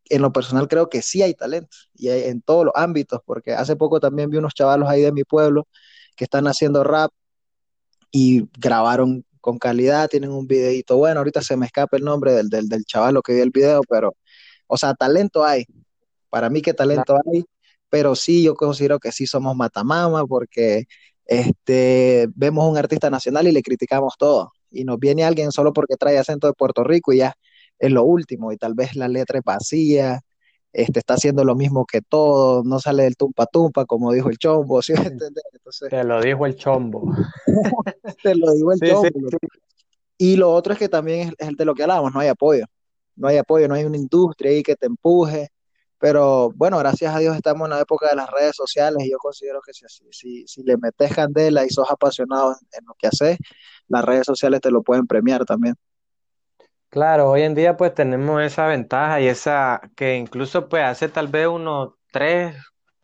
en 0.05 0.21
lo 0.21 0.31
personal 0.31 0.69
creo 0.69 0.87
que 0.87 1.01
sí 1.01 1.21
hay 1.21 1.33
talento, 1.33 1.75
y 1.93 2.07
en 2.07 2.41
todos 2.41 2.63
los 2.63 2.73
ámbitos, 2.73 3.19
porque 3.25 3.51
hace 3.53 3.75
poco 3.75 3.99
también 3.99 4.29
vi 4.29 4.37
unos 4.37 4.53
chavalos 4.53 4.87
ahí 4.89 5.01
de 5.01 5.11
mi 5.11 5.25
pueblo 5.25 5.67
que 6.15 6.23
están 6.23 6.47
haciendo 6.47 6.85
rap 6.85 7.11
y 8.11 8.45
grabaron 8.57 9.25
con 9.41 9.59
calidad, 9.59 10.07
tienen 10.09 10.31
un 10.31 10.47
videito 10.47 10.95
bueno, 10.95 11.19
ahorita 11.19 11.41
se 11.41 11.57
me 11.57 11.65
escapa 11.65 11.97
el 11.97 12.05
nombre 12.05 12.31
del, 12.31 12.47
del, 12.49 12.69
del 12.69 12.85
chavalo 12.85 13.21
que 13.21 13.33
vi 13.33 13.41
el 13.41 13.51
video, 13.51 13.81
pero, 13.89 14.15
o 14.67 14.77
sea, 14.77 14.93
talento 14.93 15.43
hay, 15.43 15.65
para 16.29 16.49
mí 16.49 16.61
que 16.61 16.73
talento 16.73 17.17
hay, 17.27 17.43
pero 17.89 18.15
sí 18.15 18.41
yo 18.43 18.55
considero 18.55 18.99
que 18.99 19.11
sí 19.11 19.27
somos 19.27 19.53
matamama 19.55 20.25
porque 20.25 20.85
este, 21.25 22.29
vemos 22.35 22.69
un 22.69 22.77
artista 22.77 23.09
nacional 23.09 23.47
y 23.49 23.51
le 23.51 23.63
criticamos 23.63 24.15
todo 24.17 24.53
y 24.71 24.83
nos 24.83 24.99
viene 24.99 25.23
alguien 25.23 25.51
solo 25.51 25.73
porque 25.73 25.95
trae 25.95 26.17
acento 26.17 26.47
de 26.47 26.53
Puerto 26.53 26.83
Rico 26.83 27.13
y 27.13 27.17
ya 27.17 27.35
es 27.79 27.91
lo 27.91 28.03
último, 28.03 28.51
y 28.51 28.57
tal 28.57 28.73
vez 28.73 28.95
la 28.95 29.07
letra 29.07 29.39
es 29.39 29.45
vacía, 29.45 30.21
este, 30.73 30.99
está 30.99 31.15
haciendo 31.15 31.43
lo 31.43 31.55
mismo 31.55 31.85
que 31.85 32.01
todo, 32.01 32.63
no 32.63 32.79
sale 32.79 33.03
del 33.03 33.15
tumpa 33.15 33.45
tumpa, 33.47 33.85
como 33.85 34.11
dijo 34.11 34.29
el 34.29 34.37
chombo, 34.37 34.81
¿sí 34.81 34.93
Entonces, 34.93 35.89
Te 35.89 36.03
lo 36.03 36.21
dijo 36.21 36.45
el 36.45 36.55
chombo. 36.55 37.03
Te 38.23 38.35
lo 38.35 38.51
dijo 38.51 38.71
el 38.73 38.79
chombo. 38.79 39.09
Y 40.17 40.35
lo 40.35 40.51
otro 40.51 40.73
es 40.73 40.79
que 40.79 40.89
también 40.89 41.33
es, 41.37 41.47
el 41.47 41.55
de 41.55 41.65
lo 41.65 41.73
que 41.73 41.83
hablábamos, 41.83 42.13
no 42.13 42.19
hay 42.19 42.27
apoyo, 42.27 42.65
no 43.15 43.29
hay 43.29 43.37
apoyo, 43.37 43.67
no 43.67 43.75
hay 43.75 43.85
una 43.85 43.97
industria 43.97 44.51
ahí 44.51 44.61
que 44.61 44.75
te 44.75 44.85
empuje, 44.85 45.49
pero 45.99 46.51
bueno, 46.55 46.77
gracias 46.79 47.13
a 47.13 47.19
Dios 47.19 47.35
estamos 47.35 47.65
en 47.65 47.71
la 47.71 47.81
época 47.81 48.09
de 48.09 48.15
las 48.15 48.29
redes 48.31 48.55
sociales 48.55 49.03
y 49.05 49.11
yo 49.11 49.17
considero 49.17 49.59
que 49.61 49.73
si, 49.73 49.85
si, 50.11 50.47
si 50.47 50.63
le 50.63 50.77
metes 50.77 51.13
candela 51.13 51.65
y 51.65 51.69
sos 51.69 51.91
apasionado 51.91 52.55
en, 52.71 52.85
lo 52.85 52.93
que 52.97 53.07
haces, 53.07 53.37
las 53.87 54.05
redes 54.05 54.25
sociales 54.25 54.61
te 54.61 54.71
lo 54.71 54.81
pueden 54.81 55.05
premiar 55.05 55.43
también. 55.43 55.75
Claro, 56.87 57.29
hoy 57.29 57.41
en 57.41 57.53
día 57.53 57.75
pues 57.75 57.93
tenemos 57.93 58.41
esa 58.41 58.65
ventaja 58.67 59.19
y 59.19 59.27
esa 59.27 59.81
que 59.95 60.15
incluso 60.15 60.69
pues 60.69 60.83
hace 60.83 61.09
tal 61.09 61.27
vez 61.27 61.47
unos 61.47 61.93
tres, 62.11 62.55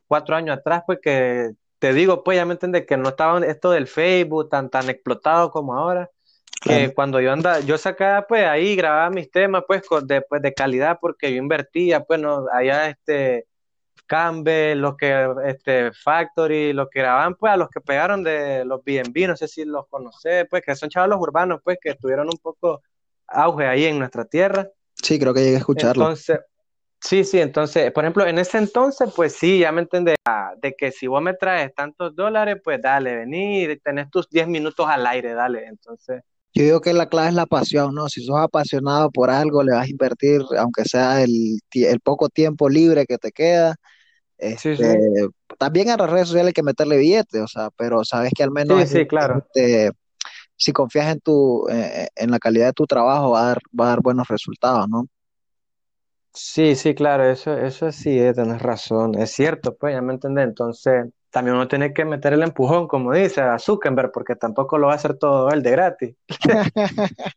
cuatro 0.07 0.35
años 0.35 0.57
atrás 0.57 0.83
pues 0.87 0.99
que 1.01 1.51
te 1.79 1.93
digo 1.93 2.23
pues 2.23 2.37
ya 2.37 2.45
me 2.45 2.53
entiendes 2.53 2.85
que 2.87 2.97
no 2.97 3.09
estaba 3.09 3.45
esto 3.45 3.71
del 3.71 3.87
Facebook 3.87 4.49
tan 4.49 4.69
tan 4.69 4.89
explotado 4.89 5.51
como 5.51 5.75
ahora 5.77 6.09
que 6.65 6.93
cuando 6.93 7.21
yo 7.21 7.31
andaba, 7.31 7.59
yo 7.61 7.77
sacaba 7.77 8.25
pues 8.27 8.45
ahí 8.45 8.75
grababa 8.75 9.09
mis 9.09 9.29
temas 9.29 9.63
pues 9.67 9.83
de, 10.03 10.21
pues, 10.21 10.41
de 10.41 10.53
calidad 10.53 10.97
porque 10.99 11.31
yo 11.31 11.37
invertía 11.37 12.03
pues 12.03 12.19
no 12.19 12.45
allá 12.51 12.89
este 12.89 13.45
Campbell, 14.05 14.79
los 14.79 14.95
que, 14.97 15.27
este, 15.45 15.91
Factory, 15.91 16.73
los 16.73 16.89
que 16.89 16.99
graban, 16.99 17.35
pues, 17.35 17.53
a 17.53 17.57
los 17.57 17.69
que 17.69 17.81
pegaron 17.81 18.23
de 18.23 18.63
los 18.65 18.83
BNB, 18.83 19.27
no 19.27 19.35
sé 19.35 19.47
si 19.47 19.65
los 19.65 19.87
conocés, 19.87 20.45
pues, 20.49 20.63
que 20.63 20.75
son 20.75 20.89
chavalos 20.89 21.19
urbanos, 21.19 21.59
pues, 21.63 21.77
que 21.81 21.95
tuvieron 21.95 22.27
un 22.27 22.37
poco 22.37 22.83
auge 23.27 23.65
ahí 23.65 23.85
en 23.85 23.99
nuestra 23.99 24.25
tierra. 24.25 24.69
Sí, 24.93 25.19
creo 25.19 25.33
que 25.33 25.41
llegué 25.41 25.55
a 25.55 25.59
escucharlo. 25.59 26.03
Entonces, 26.03 26.39
sí, 26.99 27.23
sí, 27.23 27.41
entonces, 27.41 27.91
por 27.91 28.03
ejemplo, 28.03 28.25
en 28.25 28.37
ese 28.37 28.57
entonces, 28.59 29.11
pues 29.15 29.33
sí, 29.33 29.59
ya 29.59 29.71
me 29.71 29.81
entendés, 29.81 30.17
de 30.57 30.75
que 30.75 30.91
si 30.91 31.07
vos 31.07 31.21
me 31.21 31.33
traes 31.33 31.73
tantos 31.73 32.15
dólares, 32.15 32.57
pues 32.63 32.81
dale, 32.81 33.15
vení, 33.15 33.75
tenés 33.77 34.09
tus 34.09 34.29
10 34.29 34.47
minutos 34.47 34.87
al 34.87 35.05
aire, 35.07 35.33
dale, 35.33 35.65
entonces. 35.65 36.21
Yo 36.55 36.63
digo 36.63 36.81
que 36.81 36.93
la 36.93 37.07
clave 37.07 37.29
es 37.29 37.33
la 37.35 37.45
pasión, 37.45 37.93
¿no? 37.93 38.07
Si 38.09 38.23
sos 38.23 38.39
apasionado 38.39 39.11
por 39.11 39.29
algo, 39.29 39.61
le 39.61 39.73
vas 39.73 39.85
a 39.87 39.89
invertir, 39.89 40.41
aunque 40.57 40.85
sea 40.85 41.21
el, 41.21 41.59
el 41.73 41.99
poco 41.99 42.29
tiempo 42.29 42.69
libre 42.69 43.05
que 43.05 43.17
te 43.17 43.31
queda, 43.31 43.75
este, 44.37 44.97
También 45.57 45.89
a 45.89 45.97
las 45.97 46.09
redes 46.09 46.27
sociales 46.27 46.49
hay 46.49 46.53
que 46.53 46.63
meterle 46.63 46.97
billetes, 46.97 47.41
o 47.41 47.47
sea, 47.47 47.69
pero 47.77 48.03
sabes 48.03 48.31
que 48.35 48.43
al 48.43 48.51
menos 48.51 48.89
claro. 49.07 49.45
Este, 49.53 49.91
si 50.57 50.71
confías 50.71 51.11
en 51.11 51.19
tu 51.19 51.67
eh, 51.69 52.07
en 52.15 52.31
la 52.31 52.39
calidad 52.39 52.67
de 52.67 52.73
tu 52.73 52.85
trabajo 52.85 53.31
va 53.31 53.41
a 53.41 53.47
dar, 53.47 53.59
va 53.79 53.85
a 53.85 53.89
dar 53.89 54.01
buenos 54.01 54.27
resultados, 54.27 54.87
¿no? 54.89 55.07
Sí, 56.33 56.75
sí, 56.75 56.93
claro, 56.93 57.23
eso, 57.29 57.57
eso 57.57 57.91
sí, 57.93 58.19
eh, 58.19 58.33
tienes 58.33 58.61
razón, 58.61 59.15
es 59.15 59.31
cierto, 59.31 59.75
pues 59.77 59.93
ya 59.93 60.01
me 60.01 60.13
entendés, 60.13 60.45
entonces 60.45 61.05
también 61.35 61.57
uno 61.57 61.67
tiene 61.67 61.93
que 61.93 62.05
meter 62.05 62.31
el 62.31 62.43
empujón, 62.43 62.87
como 62.87 63.11
dice 63.11 63.41
a 63.41 63.59
Zuckerberg, 63.59 64.09
porque 64.13 64.37
tampoco 64.37 64.77
lo 64.77 64.87
va 64.87 64.93
a 64.93 64.95
hacer 64.95 65.17
todo 65.17 65.49
él 65.49 65.61
de 65.63 65.71
gratis. 65.71 66.15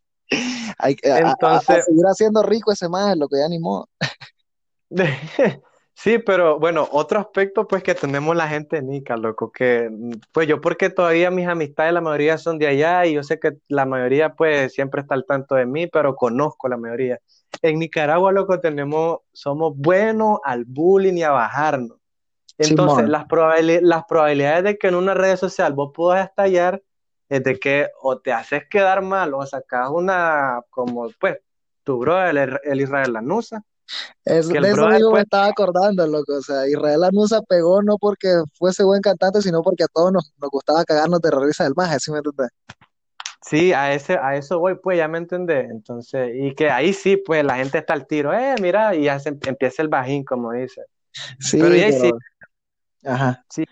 hay, 0.78 0.96
entonces, 1.02 1.84
seguir 1.84 2.04
haciendo 2.04 2.44
rico 2.44 2.70
ese 2.70 2.88
más, 2.88 3.16
lo 3.16 3.26
que 3.26 3.38
ya 3.38 3.46
animó. 3.46 3.88
Sí, 6.00 6.20
pero 6.20 6.60
bueno, 6.60 6.88
otro 6.92 7.18
aspecto 7.18 7.66
pues 7.66 7.82
que 7.82 7.96
tenemos 7.96 8.36
la 8.36 8.46
gente 8.46 8.80
nica, 8.82 9.16
loco, 9.16 9.50
que 9.50 9.90
pues 10.30 10.46
yo 10.46 10.60
porque 10.60 10.90
todavía 10.90 11.32
mis 11.32 11.48
amistades 11.48 11.92
la 11.92 12.00
mayoría 12.00 12.38
son 12.38 12.56
de 12.56 12.68
allá 12.68 13.04
y 13.04 13.14
yo 13.14 13.24
sé 13.24 13.40
que 13.40 13.54
la 13.66 13.84
mayoría 13.84 14.34
pues 14.36 14.72
siempre 14.72 15.00
está 15.00 15.16
al 15.16 15.26
tanto 15.26 15.56
de 15.56 15.66
mí, 15.66 15.88
pero 15.88 16.14
conozco 16.14 16.68
la 16.68 16.76
mayoría. 16.76 17.18
En 17.62 17.80
Nicaragua, 17.80 18.30
loco, 18.30 18.60
tenemos, 18.60 19.18
somos 19.32 19.76
buenos 19.76 20.38
al 20.44 20.64
bullying 20.66 21.14
y 21.14 21.24
a 21.24 21.32
bajarnos. 21.32 21.97
Entonces, 22.58 23.08
las, 23.08 23.26
las 23.82 24.04
probabilidades 24.04 24.64
de 24.64 24.78
que 24.78 24.88
en 24.88 24.96
una 24.96 25.14
red 25.14 25.36
social 25.36 25.72
vos 25.72 25.92
puedas 25.94 26.28
estallar 26.28 26.82
es 27.28 27.44
de 27.44 27.58
que 27.58 27.88
o 28.02 28.18
te 28.18 28.32
haces 28.32 28.64
quedar 28.68 29.02
mal 29.02 29.32
o 29.34 29.46
sacas 29.46 29.88
una, 29.90 30.60
como 30.70 31.08
pues, 31.20 31.38
tu 31.84 31.98
bro, 31.98 32.26
el, 32.26 32.58
el 32.64 32.80
Israel 32.80 33.12
Lanusa, 33.12 33.62
es, 34.24 34.48
de 34.48 34.58
eso 34.58 34.88
mismo 34.88 35.12
me 35.12 35.20
estaba 35.20 35.46
acordando, 35.46 36.06
loco. 36.06 36.34
O 36.34 36.42
sea, 36.42 36.66
Israel 36.68 37.04
Anusa 37.04 37.40
pegó 37.42 37.82
no 37.82 37.96
porque 37.98 38.28
fuese 38.54 38.84
buen 38.84 39.00
cantante, 39.00 39.40
sino 39.40 39.62
porque 39.62 39.84
a 39.84 39.88
todos 39.88 40.12
nos, 40.12 40.32
nos 40.38 40.50
gustaba 40.50 40.84
cagarnos 40.84 41.20
de 41.20 41.30
risa 41.30 41.64
del 41.64 41.74
maje, 41.74 41.98
¿sí 41.98 42.10
me 42.10 42.18
entiendes? 42.18 42.50
Sí, 43.40 43.72
a 43.72 43.94
ese, 43.94 44.18
a 44.18 44.36
eso 44.36 44.58
voy, 44.58 44.74
pues 44.74 44.98
ya 44.98 45.08
me 45.08 45.18
entendés. 45.18 45.70
Entonces, 45.70 46.32
y 46.34 46.54
que 46.54 46.70
ahí 46.70 46.92
sí, 46.92 47.16
pues 47.16 47.44
la 47.44 47.56
gente 47.56 47.78
está 47.78 47.94
al 47.94 48.06
tiro, 48.06 48.32
eh, 48.32 48.54
mira, 48.60 48.94
y 48.94 49.04
ya 49.04 49.18
se 49.18 49.30
empieza 49.46 49.80
el 49.80 49.88
bajín, 49.88 50.24
como 50.24 50.52
dice. 50.52 50.82
Sí, 51.38 51.58
pero, 51.58 51.72
ahí 51.72 51.92
sí. 51.92 52.10
Ajá. 53.08 53.42
Sí, 53.48 53.64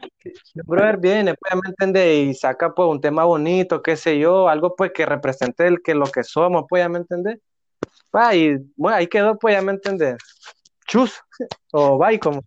brother 0.64 0.96
viene, 0.96 1.34
pues 1.34 1.54
me 1.54 1.68
entendés, 1.68 2.28
y 2.28 2.34
saca 2.34 2.74
pues 2.74 2.88
un 2.88 3.02
tema 3.02 3.24
bonito, 3.24 3.82
qué 3.82 3.94
sé 3.94 4.18
yo, 4.18 4.48
algo 4.48 4.74
pues 4.74 4.92
que 4.92 5.04
represente 5.04 5.66
el 5.66 5.82
que 5.82 5.94
lo 5.94 6.06
que 6.06 6.24
somos, 6.24 6.64
pues 6.66 6.82
ya 6.82 6.88
me 6.88 6.98
entendés. 6.98 7.38
Ah, 8.14 8.34
y 8.34 8.56
bueno, 8.76 8.96
ahí 8.96 9.06
quedó, 9.06 9.38
pues 9.38 9.54
ya 9.54 9.60
me 9.60 9.72
entendés. 9.72 10.16
chus 10.86 11.20
o 11.72 11.98
bye 11.98 12.18
como. 12.18 12.42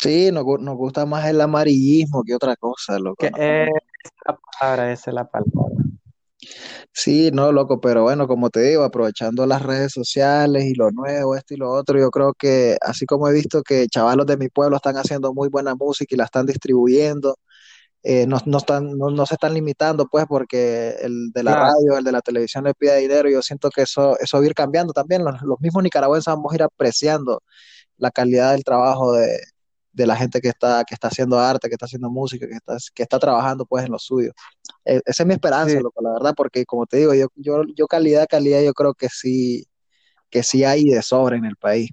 Sí, 0.00 0.32
nos, 0.32 0.44
nos 0.60 0.76
gusta 0.76 1.06
más 1.06 1.26
el 1.26 1.40
amarillismo 1.40 2.24
que 2.24 2.34
otra 2.34 2.56
cosa, 2.56 2.98
loco. 2.98 3.16
Que 3.18 3.30
¿no? 3.30 3.36
esa 3.36 3.70
es 4.02 4.12
la 4.26 4.38
palabra, 4.58 4.92
esa 4.92 5.10
es 5.10 5.14
la 5.14 5.24
palabra. 5.30 5.84
Sí, 6.92 7.30
no, 7.32 7.52
loco, 7.52 7.80
pero 7.80 8.02
bueno, 8.02 8.26
como 8.26 8.50
te 8.50 8.60
digo, 8.62 8.82
aprovechando 8.84 9.46
las 9.46 9.62
redes 9.62 9.92
sociales 9.92 10.64
y 10.64 10.74
lo 10.74 10.90
nuevo, 10.90 11.34
esto 11.36 11.54
y 11.54 11.56
lo 11.56 11.70
otro, 11.70 11.98
yo 11.98 12.10
creo 12.10 12.34
que 12.34 12.76
así 12.80 13.06
como 13.06 13.28
he 13.28 13.32
visto 13.32 13.62
que 13.62 13.86
chavalos 13.88 14.26
de 14.26 14.36
mi 14.36 14.48
pueblo 14.48 14.76
están 14.76 14.96
haciendo 14.96 15.32
muy 15.34 15.48
buena 15.48 15.74
música 15.74 16.14
y 16.14 16.18
la 16.18 16.24
están 16.24 16.46
distribuyendo, 16.46 17.36
eh, 18.04 18.26
no, 18.26 18.38
no 18.46 18.58
están, 18.58 18.98
no, 18.98 19.10
no 19.10 19.26
se 19.26 19.34
están 19.34 19.54
limitando, 19.54 20.06
pues, 20.08 20.26
porque 20.28 20.96
el 21.02 21.32
de 21.32 21.42
la 21.44 21.54
Claro. 21.54 21.72
radio, 21.72 21.98
el 21.98 22.04
de 22.04 22.12
la 22.12 22.22
televisión 22.22 22.64
le 22.64 22.74
pide 22.74 22.98
dinero, 22.98 23.30
yo 23.30 23.42
siento 23.42 23.70
que 23.70 23.82
eso, 23.82 24.18
eso 24.20 24.38
va 24.38 24.44
a 24.44 24.46
ir 24.46 24.54
cambiando 24.54 24.92
también, 24.94 25.24
los, 25.24 25.40
los 25.42 25.60
mismos 25.60 25.82
nicaragüenses 25.84 26.26
vamos 26.34 26.52
a 26.52 26.56
ir 26.56 26.62
apreciando 26.64 27.42
la 27.98 28.10
calidad 28.10 28.52
del 28.52 28.64
trabajo 28.64 29.12
de, 29.14 29.38
de 29.92 30.06
la 30.06 30.16
gente 30.16 30.40
que 30.40 30.48
está, 30.48 30.84
que 30.84 30.94
está 30.94 31.08
haciendo 31.08 31.38
arte, 31.38 31.68
que 31.68 31.74
está 31.74 31.86
haciendo 31.86 32.10
música, 32.10 32.46
que 32.46 32.54
está, 32.54 32.76
que 32.94 33.02
está 33.02 33.18
trabajando, 33.18 33.66
pues, 33.66 33.84
en 33.84 33.92
lo 33.92 33.98
suyo. 33.98 34.32
Eh, 34.86 35.00
esa 35.06 35.22
es 35.24 35.26
mi 35.28 35.34
esperanza, 35.34 35.78
Sí, 35.78 35.80
loco, 35.80 36.02
la 36.02 36.12
verdad, 36.14 36.34
porque 36.36 36.64
como 36.66 36.86
te 36.86 36.98
digo, 36.98 37.14
yo, 37.14 37.28
yo, 37.36 37.62
yo 37.76 37.86
calidad, 37.88 38.26
calidad, 38.28 38.62
yo 38.62 38.74
creo 38.74 38.94
que 38.94 39.08
sí, 39.10 39.66
que 40.30 40.42
sí 40.44 40.64
hay 40.64 40.86
de 40.90 41.02
sobra 41.02 41.36
en 41.36 41.46
el 41.46 41.56
país. 41.56 41.90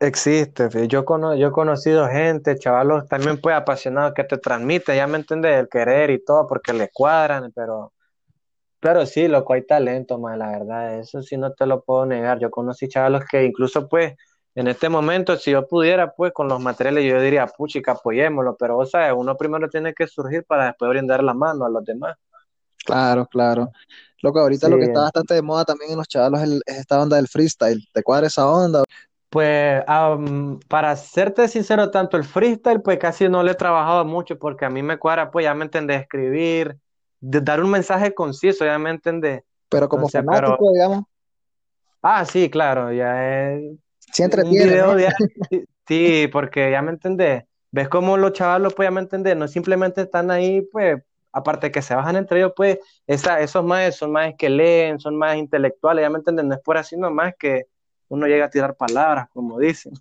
existe. 0.00 0.68
Yo, 0.88 1.04
cono- 1.04 1.34
yo 1.36 1.48
he 1.48 1.52
conocido 1.52 2.08
gente, 2.08 2.56
chavalos 2.58 3.06
también 3.08 3.40
pues 3.40 3.56
apasionados 3.56 4.14
que 4.14 4.24
te 4.24 4.38
transmite, 4.38 4.96
ya 4.96 5.06
me 5.06 5.18
entiendes, 5.18 5.58
el 5.58 5.68
querer 5.68 6.10
y 6.10 6.24
todo, 6.24 6.46
porque 6.46 6.72
le 6.72 6.88
cuadran, 6.92 7.52
pero, 7.54 7.92
pero 8.80 9.06
sí, 9.06 9.28
loco, 9.28 9.54
hay 9.54 9.66
talento, 9.66 10.18
más 10.18 10.38
la 10.38 10.50
verdad, 10.50 11.00
eso 11.00 11.22
sí 11.22 11.36
no 11.38 11.52
te 11.54 11.66
lo 11.66 11.82
puedo 11.84 12.06
negar. 12.06 12.38
Yo 12.40 12.50
conocí 12.50 12.88
chavalos 12.88 13.24
que 13.30 13.44
incluso 13.44 13.88
pues 13.88 14.14
en 14.54 14.68
este 14.68 14.88
momento, 14.88 15.36
si 15.36 15.50
yo 15.52 15.66
pudiera 15.66 16.12
pues 16.12 16.32
con 16.32 16.48
los 16.48 16.60
materiales, 16.60 17.04
yo 17.04 17.20
diría, 17.20 17.46
puchica, 17.46 17.92
apoyémoslo, 17.92 18.56
pero 18.56 18.76
vos 18.76 18.90
sabes, 18.90 19.14
uno 19.16 19.36
primero 19.36 19.68
tiene 19.68 19.94
que 19.94 20.06
surgir 20.06 20.44
para 20.44 20.66
después 20.66 20.90
brindar 20.90 21.24
la 21.24 21.32
mano 21.34 21.64
a 21.64 21.70
los 21.70 21.84
demás. 21.84 22.16
Claro, 22.84 23.26
claro. 23.26 23.70
Loco, 24.20 24.40
ahorita 24.40 24.66
Sí, 24.66 24.72
lo 24.72 24.78
que 24.78 24.84
está 24.84 25.00
bastante 25.02 25.34
de 25.34 25.42
moda 25.42 25.64
también 25.64 25.92
en 25.92 25.98
los 25.98 26.08
chavalos 26.08 26.40
es, 26.42 26.60
esta 26.66 27.00
onda 27.00 27.16
del 27.16 27.28
freestyle. 27.28 27.82
¿Te 27.92 28.02
cuadra 28.02 28.26
esa 28.26 28.46
onda? 28.46 28.84
Pues 29.30 29.82
para 30.68 30.94
serte 30.96 31.48
sincero, 31.48 31.90
tanto 31.90 32.18
el 32.18 32.24
freestyle, 32.24 32.82
pues 32.82 32.98
casi 32.98 33.28
no 33.28 33.42
le 33.42 33.52
he 33.52 33.54
trabajado 33.54 34.04
mucho 34.04 34.38
porque 34.38 34.66
a 34.66 34.70
mí 34.70 34.82
me 34.82 34.98
cuadra, 34.98 35.30
pues 35.30 35.44
ya 35.44 35.54
me 35.54 35.64
entendés, 35.64 36.02
escribir, 36.02 36.76
de- 37.20 37.40
dar 37.40 37.62
un 37.62 37.70
mensaje 37.70 38.12
conciso, 38.14 38.64
ya 38.66 38.78
me 38.78 38.90
entendés. 38.90 39.42
Pero 39.70 39.88
como 39.88 40.06
Entonces, 40.06 40.20
fanático, 40.20 40.56
pero, 40.58 40.72
digamos, 40.72 41.04
ah, 42.02 42.24
sí, 42.26 42.50
claro, 42.50 42.92
ya 42.92 43.52
es 43.54 43.78
sí 44.12 44.22
un 44.22 44.24
entretiene, 44.24 44.76
diario, 44.96 45.16
sí, 45.86 46.28
porque 46.32 46.70
ya 46.70 46.82
me 46.82 46.90
entendés. 46.92 47.44
¿Ves 47.70 47.88
cómo 47.88 48.16
los 48.16 48.32
chavalos, 48.32 48.74
pues 48.74 48.86
ya 48.86 48.90
me 48.90 49.00
entendés, 49.00 49.36
no 49.36 49.48
simplemente 49.48 50.02
están 50.02 50.30
ahí, 50.30 50.62
pues, 50.72 51.02
aparte 51.32 51.70
que 51.72 51.80
se 51.82 51.94
bajan 51.94 52.16
entre 52.16 52.40
ellos, 52.40 52.52
pues, 52.56 52.78
esa, 53.06 53.40
esos 53.40 53.64
más 53.64 53.96
son 53.96 54.12
más 54.12 54.34
que 54.38 54.50
leen, 54.50 55.00
son 55.00 55.16
más 55.16 55.36
intelectuales, 55.36 56.02
ya 56.02 56.10
me 56.10 56.18
entendés, 56.18 56.44
no 56.44 56.54
es 56.54 56.60
por 56.60 56.76
así 56.76 56.96
nomás 56.96 57.34
que 57.38 57.66
uno 58.08 58.26
llega 58.26 58.46
a 58.46 58.50
tirar 58.50 58.76
palabras, 58.76 59.28
como 59.32 59.58
dicen. 59.58 59.94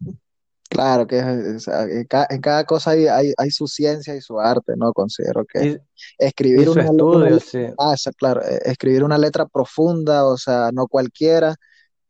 Claro 0.69 1.05
que 1.05 1.19
es- 1.19 1.67
es- 1.67 1.67
en 1.67 2.05
ca- 2.05 2.27
en 2.29 2.39
cada, 2.41 2.63
cosa 2.65 2.91
hay, 2.91 3.05
hay, 3.07 3.33
hay 3.37 3.51
su 3.51 3.67
ciencia 3.67 4.15
y 4.15 4.21
su 4.21 4.39
arte, 4.39 4.73
¿no? 4.77 4.93
Considero 4.93 5.43
que 5.45 5.65
Y, 5.65 5.69
y 5.73 5.77
escribir 6.17 6.69
una, 6.69 6.85
una 7.09 7.27
estudio, 7.27 7.39
sí. 7.39 7.65
ah, 7.77 7.95
claro, 8.17 8.41
eh, 8.43 8.59
escribir 8.65 9.03
una 9.03 9.17
letra 9.17 9.45
profunda, 9.45 10.25
o 10.25 10.37
sea, 10.37 10.69
no 10.73 10.87
cualquiera, 10.87 11.55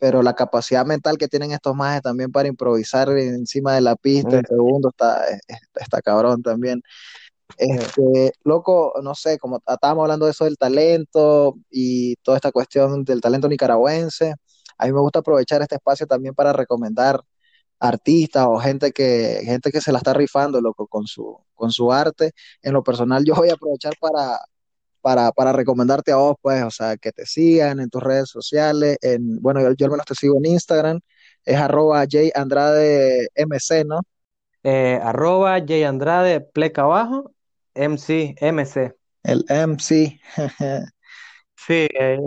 pero 0.01 0.23
la 0.23 0.33
capacidad 0.35 0.83
mental 0.83 1.19
que 1.19 1.27
tienen 1.27 1.51
estos 1.51 1.75
majes 1.75 2.01
también 2.01 2.31
para 2.31 2.47
improvisar 2.49 3.09
encima 3.11 3.75
de 3.75 3.81
la 3.81 3.95
pista 3.95 4.37
en 4.39 4.45
segundos 4.47 4.91
está, 4.93 5.27
está, 5.27 5.81
está 5.81 6.01
cabrón 6.01 6.41
también. 6.41 6.81
eh, 7.59 7.67
Este, 7.79 8.33
loco, 8.43 8.93
no 9.03 9.13
sé, 9.15 9.37
como 9.37 9.57
estábamos 9.67 10.03
hablando 10.03 10.25
de 10.25 10.31
eso 10.31 10.45
del 10.45 10.57
talento 10.57 11.55
y 11.69 12.15
toda 12.23 12.37
esta 12.37 12.51
cuestión 12.51 13.03
del 13.05 13.21
talento 13.21 13.47
nicaragüense, 13.47 14.33
a 14.79 14.85
mí 14.87 14.93
me 14.93 15.01
gusta 15.01 15.19
aprovechar 15.19 15.61
este 15.61 15.75
espacio 15.75 16.07
también 16.07 16.33
para 16.35 16.51
recomendar 16.53 17.21
artistas 17.79 18.47
o 18.49 18.59
gente 18.59 18.91
que, 18.93 19.41
gente 19.45 19.71
que 19.71 19.81
se 19.81 19.91
la 19.91 19.99
está 19.99 20.13
rifando, 20.15 20.61
loco, 20.61 20.87
con 20.87 21.05
su, 21.07 21.37
con 21.55 21.71
su 21.71 21.91
arte. 21.93 22.31
En 22.63 22.73
lo 22.73 22.83
personal, 22.83 23.23
yo 23.25 23.35
voy 23.35 23.49
a 23.51 23.53
aprovechar 23.55 23.93
para, 23.99 24.39
para, 25.01 25.31
para 25.31 25.53
recomendarte 25.53 26.11
a 26.11 26.17
vos, 26.17 26.35
pues, 26.41 26.63
o 26.63 26.71
sea, 26.71 26.97
que 26.97 27.11
te 27.11 27.25
sigan 27.25 27.79
en 27.79 27.89
tus 27.89 28.03
redes 28.03 28.29
sociales, 28.29 28.97
en, 29.01 29.41
bueno, 29.41 29.61
yo, 29.61 29.73
yo 29.73 29.85
al 29.85 29.91
menos 29.91 30.05
te 30.05 30.15
sigo 30.15 30.37
en 30.37 30.45
Instagram, 30.45 30.99
es 31.45 31.57
arroba 31.57 32.01
J 32.01 32.29
Andrade 32.35 33.27
MC, 33.35 33.85
¿no? 33.85 34.01
eh, 34.63 34.99
arroba 35.01 35.59
J 35.59 35.87
Andrade, 35.87 36.41
pleca 36.41 36.83
abajo, 36.83 37.33
MC, 37.75 38.35
MC. 38.41 38.95
El 39.23 39.45
MC. 39.49 40.19
Sí, 41.55 41.87
eh, 41.93 42.17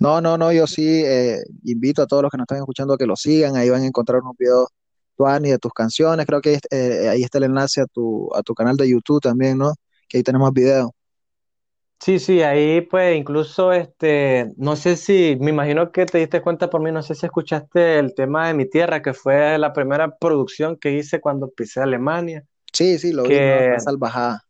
No, 0.00 0.20
no, 0.20 0.36
no, 0.38 0.52
yo 0.52 0.66
sí 0.66 1.02
eh, 1.04 1.38
invito 1.64 2.02
a 2.02 2.06
todos 2.06 2.22
los 2.22 2.30
que 2.30 2.36
nos 2.38 2.44
están 2.44 2.58
escuchando 2.58 2.94
a 2.94 2.98
que 2.98 3.06
lo 3.06 3.16
sigan, 3.16 3.56
ahí 3.56 3.70
van 3.70 3.82
a 3.82 3.86
encontrar 3.86 4.20
unos 4.22 4.36
videos 4.36 4.68
tuani 5.16 5.50
de 5.50 5.58
tus 5.58 5.72
canciones, 5.72 6.26
creo 6.26 6.40
que 6.40 6.50
ahí, 6.50 6.58
eh, 6.70 7.08
ahí 7.08 7.22
está 7.22 7.38
el 7.38 7.44
enlace 7.44 7.80
a 7.82 7.86
tu, 7.86 8.28
a 8.34 8.42
tu 8.42 8.54
canal 8.54 8.76
de 8.76 8.88
YouTube 8.88 9.20
también, 9.20 9.58
¿no? 9.58 9.74
Que 10.08 10.18
ahí 10.18 10.22
tenemos 10.22 10.52
videos. 10.52 10.90
Sí, 12.00 12.18
sí, 12.18 12.42
ahí 12.42 12.80
pues 12.82 13.16
incluso 13.16 13.72
este, 13.72 14.52
no 14.56 14.76
sé 14.76 14.96
si, 14.96 15.36
me 15.40 15.50
imagino 15.50 15.92
que 15.92 16.06
te 16.06 16.18
diste 16.18 16.42
cuenta 16.42 16.70
por 16.70 16.80
mí, 16.82 16.90
no 16.92 17.02
sé 17.02 17.14
si 17.14 17.26
escuchaste 17.26 17.98
el 17.98 18.14
tema 18.14 18.48
de 18.48 18.54
Mi 18.54 18.68
Tierra, 18.68 19.02
que 19.02 19.14
fue 19.14 19.58
la 19.58 19.72
primera 19.72 20.16
producción 20.16 20.76
que 20.76 20.92
hice 20.92 21.20
cuando 21.20 21.50
pisé 21.50 21.80
Alemania, 21.80 22.44
Sí, 22.72 22.98
sí, 22.98 23.12
lo 23.12 23.24
vi, 23.24 23.36
salvajada. 23.78 24.42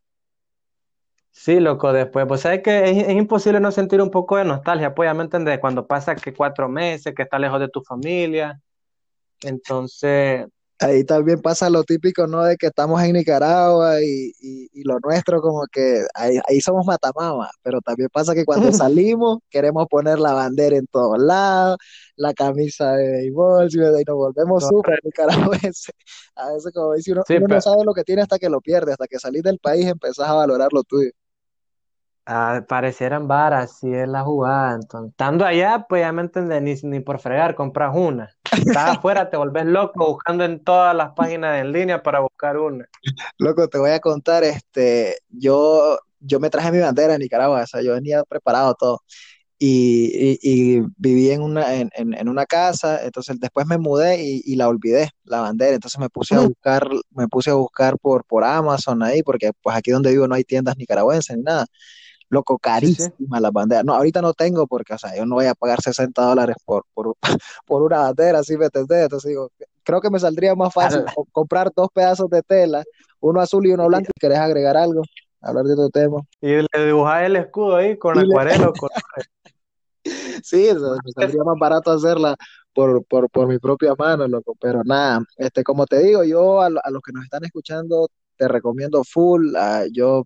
sí, 1.33 1.59
loco, 1.61 1.93
después, 1.93 2.27
pues 2.27 2.43
sabes 2.43 2.63
que 2.63 2.91
es, 2.91 3.09
es 3.09 3.15
imposible 3.15 3.61
no 3.61 3.73
sentir 3.73 4.01
un 4.01 4.11
poco 4.11 4.37
de 4.37 4.45
nostalgia, 4.45 4.95
pues 4.95 5.09
ya 5.09 5.15
me 5.15 5.25
entendés, 5.25 5.59
cuando 5.59 5.87
pasa 5.87 6.15
que 6.15 6.35
cuatro 6.35 6.69
meses, 6.69 7.15
que 7.15 7.23
estás 7.23 7.41
lejos 7.41 7.61
de 7.61 7.69
tu 7.69 7.83
familia, 7.83 8.61
entonces, 9.43 10.47
Ahí 10.83 11.05
también 11.05 11.43
pasa 11.43 11.69
lo 11.69 11.85
típico, 11.85 12.27
¿no? 12.27 12.43
De 12.43 12.57
que 12.57 12.69
estamos 12.69 13.03
en 13.03 13.13
Nicaragua 13.13 14.01
y, 14.03 14.33
y, 14.41 14.71
y 14.73 14.83
lo 14.85 14.99
nuestro 15.01 15.43
como 15.43 15.67
que 15.71 16.07
ahí, 16.15 16.39
ahí 16.49 16.61
somos 16.63 16.87
matamama, 16.87 17.51
pero 17.63 17.83
también 17.83 18.09
pasa 18.11 18.35
que 18.35 18.47
cuando 18.47 18.73
salimos 18.73 19.41
queremos 19.51 19.87
poner 19.91 20.19
la 20.19 20.33
bandera 20.33 20.77
en 20.77 20.87
todos 20.87 21.19
lados, 21.19 21.77
la 22.17 22.33
camisa 22.33 22.93
de 22.93 23.11
béisbol, 23.11 23.69
y 23.71 24.05
nos 24.07 24.17
volvemos 24.17 24.67
súper 24.67 25.01
nicaragüenses. 25.05 25.93
A 26.35 26.53
veces 26.55 26.73
como 26.75 26.95
dice 26.95 27.13
uno, 27.13 27.25
sí, 27.27 27.35
uno 27.37 27.49
no 27.49 27.61
sabe 27.61 27.85
lo 27.85 27.93
que 27.93 28.05
tiene 28.05 28.23
hasta 28.23 28.39
que 28.39 28.49
lo 28.49 28.61
pierde, 28.63 28.93
hasta 28.93 29.07
que 29.07 29.19
salís 29.19 29.43
del 29.43 29.59
país 29.59 29.87
empezás 29.87 30.29
a 30.29 30.35
valorar 30.35 30.73
lo 30.73 30.83
tuyo. 30.83 31.11
Ah, 32.27 32.65
parecieran 32.69 33.27
varas, 33.27 33.79
si 33.81 33.93
es 33.93 34.09
la 34.09 34.23
jugada. 34.23 34.75
Entonces, 34.77 35.11
estando 35.11 35.45
allá, 35.45 35.87
pues 35.89 36.03
ya 36.03 36.13
me 36.13 36.23
entendés, 36.23 36.63
ni, 36.63 36.75
ni 36.91 37.01
por 37.01 37.19
fregar 37.19 37.55
compras 37.57 37.95
una. 37.97 38.31
Estás 38.67 38.99
afuera, 38.99 39.31
te 39.31 39.37
volvés 39.37 39.65
loco 39.67 40.07
buscando 40.07 40.45
en 40.45 40.63
todas 40.63 40.95
las 40.95 41.13
páginas 41.13 41.61
en 41.61 41.73
línea 41.73 42.03
para 42.03 42.21
buscar 42.21 42.57
una. 42.59 42.87
Loco, 43.39 43.69
te 43.69 43.79
voy 43.79 43.91
a 43.91 44.01
contar, 44.01 44.45
este, 44.45 45.17
yo, 45.31 45.99
yo 46.21 46.41
me 46.41 46.51
traje 46.51 46.71
mi 46.73 46.79
bandera 46.79 47.15
de 47.15 47.19
Nicaragua, 47.19 47.63
o 47.63 47.67
sea, 47.67 47.83
yo 47.83 47.95
venía 47.95 48.23
preparado 48.25 48.75
todo. 48.75 49.03
Y, 49.59 50.39
y- 50.43 50.79
y 50.79 50.83
viví 50.99 51.31
en 51.31 51.43
una, 51.43 51.75
en, 51.77 51.91
en- 51.95 52.15
en 52.15 52.29
una 52.29 52.47
casa, 52.47 53.05
entonces 53.05 53.41
después 53.41 53.67
me 53.67 53.79
mudé 53.79 54.23
y, 54.25 54.43
y 54.45 54.57
la 54.57 54.69
olvidé, 54.69 55.11
la 55.25 55.41
bandera, 55.43 55.75
entonces 55.75 56.01
me 56.01 56.11
puse 56.11 56.35
a 56.37 56.41
buscar, 56.41 56.89
me 57.13 57.29
puse 57.29 57.51
a 57.51 57.55
buscar 57.55 57.99
por, 57.99 58.25
por 58.27 58.45
Amazon 58.45 59.03
ahí, 59.03 59.23
porque 59.23 59.53
pues 59.63 59.77
aquí 59.77 59.91
donde 59.93 60.11
vivo 60.13 60.29
no 60.29 60.35
hay 60.37 60.45
tiendas 60.45 60.77
nicaragüenses 60.79 61.37
ni 61.39 61.45
nada. 61.45 61.67
Loco, 62.31 62.55
Sí, 62.55 62.95
sí. 62.95 62.97
carísima 63.03 63.41
la 63.41 63.51
bandera. 63.51 63.83
No, 63.83 63.95
ahorita 63.95 64.23
no 64.23 64.33
tengo 64.33 64.67
porque, 64.67 64.95
o 64.95 64.99
sea, 64.99 65.15
yo 65.17 65.27
no 65.27 65.35
voy 65.35 65.47
a 65.47 65.55
pagar 65.55 65.81
60 65.83 66.23
dólares 66.23 66.57
por, 66.65 66.85
por, 66.95 67.15
por 67.67 67.83
una 67.83 67.99
bandera, 68.01 68.39
así 68.39 68.57
me 68.57 68.67
entendés. 68.67 69.03
Entonces 69.03 69.29
digo, 69.29 69.51
creo 69.83 70.01
que 70.01 70.11
me 70.11 70.19
saldría 70.21 70.55
más 70.55 70.73
fácil 70.73 71.03
comprar 71.33 71.71
dos 71.75 71.89
pedazos 71.93 72.31
de 72.31 72.43
tela, 72.43 72.85
uno 73.21 73.41
azul 73.41 73.67
y 73.67 73.73
uno 73.73 73.87
blanco, 73.89 74.11
y 74.17 74.21
querés 74.21 74.39
agregar 74.39 74.77
algo, 74.77 75.03
hablar 75.41 75.65
de 75.65 75.73
otro 75.73 75.91
tema. 75.91 76.21
Y 76.41 76.49
le 76.49 76.87
dibujás 76.87 77.25
el 77.25 77.37
escudo 77.37 77.77
ahí 77.77 77.99
con 77.99 78.17
Y 78.17 78.27
le- 78.27 78.35
con... 78.79 78.89
Sí, 80.43 80.69
me 80.73 81.13
saldría 81.13 81.43
más 81.45 81.59
barato 81.59 81.91
hacerla 81.91 82.35
por, 82.73 83.05
por, 83.05 83.29
por 83.29 83.47
mi 83.47 83.59
propia 83.59 83.95
mano, 83.99 84.27
loco. 84.27 84.55
Pero 84.61 84.83
nada, 84.85 85.21
este, 85.37 85.63
como 85.63 85.85
te 85.87 85.99
digo, 85.99 86.25
yo 86.25 86.61
a, 86.63 86.67
a 86.67 86.91
los 86.91 87.03
que 87.03 87.13
nos 87.13 87.25
están 87.25 87.45
escuchando 87.45 88.09
te 88.41 88.49
recomiendo 88.49 89.05
full. 89.05 89.55
ah, 89.57 89.85
yo 89.93 90.25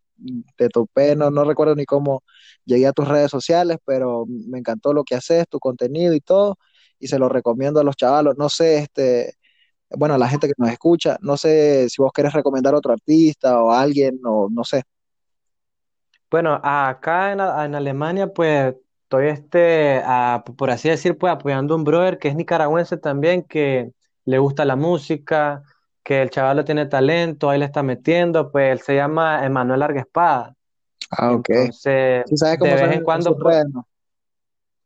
te 0.57 0.69
topé, 0.71 1.17
no, 1.17 1.31
no 1.31 1.45
recuerdo 1.45 1.75
ni 1.77 1.85
cómo 1.87 2.23
llegué 2.65 2.87
a 2.87 2.93
tus 2.93 3.09
redes 3.09 3.31
sociales, 3.31 3.79
pero 3.85 4.27
me 4.29 4.59
encantó 4.61 4.93
lo 4.95 5.05
que 5.05 5.17
haces, 5.17 5.47
tu 5.49 5.59
contenido 5.61 6.15
y 6.15 6.21
todo, 6.21 6.57
y 7.01 7.09
se 7.09 7.19
lo 7.19 7.29
recomiendo 7.29 7.81
a 7.81 7.85
los 7.85 7.97
chavalos. 7.97 8.37
No 8.39 8.49
sé, 8.49 8.79
este, 8.79 9.35
bueno, 9.91 10.15
a 10.17 10.19
la 10.19 10.29
gente 10.29 10.49
que 10.49 10.55
nos 10.59 10.71
escucha, 10.71 11.19
no 11.23 11.37
sé 11.39 11.89
si 11.91 12.03
vos 12.03 12.13
querés 12.15 12.33
recomendar 12.35 12.75
a 12.75 12.79
otro 12.79 12.93
artista 12.95 13.63
o 13.63 13.73
a 13.73 13.83
alguien, 13.83 14.21
o 14.25 14.49
no 14.51 14.65
sé. 14.65 14.83
Bueno, 16.31 16.61
acá 16.65 17.33
en, 17.33 17.41
en 17.41 17.75
Alemania, 17.75 18.29
pues 18.33 18.75
estoy, 19.05 19.29
este, 19.29 20.03
a- 20.05 20.43
por 20.57 20.71
así 20.71 20.89
decir, 20.89 21.17
pues 21.17 21.33
apoyando 21.33 21.75
a 21.75 21.77
un 21.77 21.85
brother 21.85 22.19
que 22.19 22.29
es 22.29 22.35
nicaragüense 22.37 22.97
también, 22.97 23.43
que 23.45 23.93
le 24.25 24.39
gusta 24.39 24.65
la 24.65 24.75
música, 24.77 25.63
que 26.05 26.23
el 26.23 26.31
chaval 26.31 26.65
tiene 26.65 26.87
talento, 26.87 27.51
ahí 27.51 27.59
le 27.59 27.65
está 27.65 27.83
metiendo, 27.83 28.53
pues 28.53 28.71
él 28.71 28.81
se 28.81 28.95
llama 28.95 29.45
Emanuel 29.45 29.81
Larguespada. 29.81 30.55
Ah, 31.11 31.33
ok. 31.33 31.49
Entonces, 31.51 32.25
¿Sí 32.29 32.37
sabes 32.37 32.55
de 32.55 32.59
cómo 32.61 32.75
vez 32.75 32.85
son 32.85 32.93
en 32.93 33.03
cuando, 33.05 33.37
pues, 33.39 33.65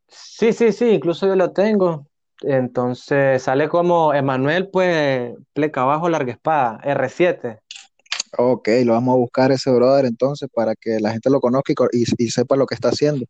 sí, 0.09 0.53
sí, 0.53 0.73
sí, 0.73 0.91
incluso 0.91 1.27
yo 1.27 1.37
lo 1.37 1.53
tengo. 1.53 2.07
Entonces 2.43 3.43
sale 3.43 3.69
como 3.69 4.15
Emanuel, 4.15 4.69
pues, 4.71 5.35
pleca 5.53 5.83
abajo, 5.83 6.09
Larguespada, 6.09 6.79
R7. 6.85 7.59
Ok, 8.37 8.69
lo 8.85 8.93
vamos 8.93 9.15
a 9.15 9.19
buscar 9.19 9.51
ese 9.53 9.71
brother 9.73 10.05
entonces 10.05 10.49
para 10.55 10.75
que 10.77 11.01
la 11.01 11.11
gente 11.13 11.31
lo 11.31 11.41
conozca 11.41 11.73
y, 11.73 11.75
co- 11.75 11.89
y- 11.91 12.05
y 12.19 12.31
sepa 12.31 12.57
lo 12.57 12.67
que 12.67 12.75
está 12.75 12.91
haciendo. 12.91 13.25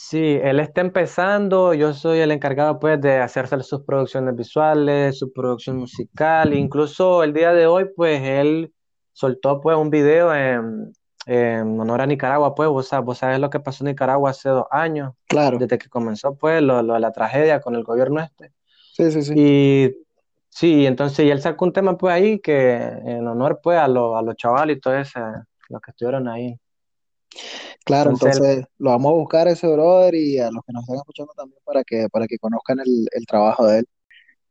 Sí, 0.00 0.38
él 0.42 0.60
está 0.60 0.80
empezando, 0.80 1.74
yo 1.74 1.92
soy 1.92 2.20
el 2.20 2.30
encargado 2.30 2.78
pues 2.78 3.00
de 3.00 3.18
hacerse 3.18 3.60
sus 3.64 3.82
producciones 3.82 4.36
visuales, 4.36 5.18
su 5.18 5.32
producción 5.32 5.76
musical, 5.78 6.54
incluso 6.54 7.24
el 7.24 7.32
día 7.32 7.52
de 7.52 7.66
hoy 7.66 7.86
pues 7.96 8.22
él 8.22 8.72
soltó 9.12 9.60
pues 9.60 9.76
un 9.76 9.90
video 9.90 10.32
en, 10.34 10.92
en 11.26 11.80
honor 11.80 12.00
a 12.00 12.06
Nicaragua 12.06 12.54
pues, 12.54 12.68
vos, 12.70 12.88
vos 13.04 13.18
sabés 13.18 13.40
lo 13.40 13.50
que 13.50 13.58
pasó 13.60 13.82
en 13.84 13.88
Nicaragua 13.90 14.30
hace 14.30 14.48
dos 14.50 14.66
años, 14.70 15.14
Claro, 15.26 15.58
desde 15.58 15.78
que 15.78 15.88
comenzó 15.88 16.36
pues 16.36 16.62
lo, 16.62 16.80
lo 16.82 16.94
de 16.94 17.00
la 17.00 17.10
tragedia 17.12 17.60
con 17.60 17.74
el 17.74 17.82
gobierno 17.82 18.20
este. 18.20 18.52
sí, 18.92 19.10
sí, 19.12 19.22
sí. 19.22 19.34
Y 19.34 19.90
sí, 20.50 20.86
entonces 20.86 21.26
y 21.26 21.30
él 21.30 21.40
sacó 21.42 21.64
un 21.66 21.72
tema 21.72 21.96
pues 21.98 22.14
ahí 22.14 22.40
que 22.40 22.74
en 22.76 23.26
honor 23.28 23.60
pues 23.62 23.78
a, 23.78 23.88
lo- 23.88 24.16
a 24.16 24.22
los 24.22 24.36
chavales 24.36 24.76
y 24.78 24.80
todo 24.80 24.96
eso, 24.96 25.20
los 25.68 25.80
que 25.82 25.90
estuvieron 25.92 26.28
ahí. 26.28 26.56
Claro, 27.84 28.10
Entonces, 28.10 28.40
entonces 28.40 28.66
lo 28.78 28.90
vamos 28.90 29.10
a 29.10 29.14
buscar 29.14 29.48
ese 29.48 29.66
brother 29.66 30.14
y 30.14 30.38
a 30.38 30.50
los 30.50 30.64
que 30.64 30.72
nos 30.72 30.82
están 30.82 30.96
escuchando 30.96 31.32
también 31.36 31.60
para 31.64 31.84
que, 31.84 32.08
para 32.10 32.26
que 32.26 32.38
conozcan 32.38 32.80
el, 32.80 33.08
el 33.12 33.26
trabajo 33.26 33.66
de 33.66 33.80
él. 33.80 33.86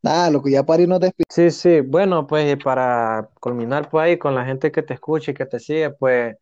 Nada, 0.01 0.29
lo 0.29 0.41
que 0.41 0.51
ya 0.51 0.63
para 0.63 0.81
irnos 0.83 0.99
despidiendo. 0.99 1.25
Sí, 1.29 1.51
sí, 1.51 1.81
bueno, 1.81 2.27
pues 2.27 2.51
y 2.51 2.55
para 2.55 3.29
culminar 3.39 3.89
pues 3.89 4.03
ahí 4.05 4.17
con 4.17 4.35
la 4.35 4.45
gente 4.45 4.71
que 4.71 4.83
te 4.83 4.93
escucha 4.93 5.31
y 5.31 5.33
que 5.33 5.45
te 5.45 5.59
sigue, 5.59 5.91
pues 5.91 6.35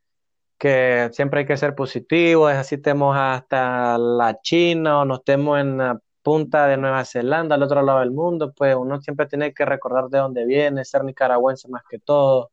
que 0.58 1.10
siempre 1.12 1.42
hay 1.42 1.46
que 1.46 1.58
ser 1.58 1.76
positivo, 1.76 2.50
es 2.50 2.58
así 2.58 2.76
estemos 2.76 3.16
hasta 3.18 3.98
la 3.98 4.40
China 4.42 5.02
o 5.02 5.06
no 5.06 5.16
estemos 5.16 5.60
en 5.60 5.78
la 5.78 6.00
punta 6.22 6.68
de 6.68 6.78
Nueva 6.78 7.06
Zelanda, 7.06 7.56
al 7.56 7.64
otro 7.64 7.82
lado 7.82 8.00
del 8.00 8.12
mundo, 8.12 8.54
pues 8.56 8.76
uno 8.76 9.02
siempre 9.02 9.28
tiene 9.28 9.54
que 9.54 9.66
recordar 9.66 10.10
de 10.10 10.20
dónde 10.20 10.46
viene, 10.46 10.86
ser 10.86 11.04
nicaragüense 11.04 11.68
más 11.70 11.84
que 11.90 12.00
todo, 12.00 12.52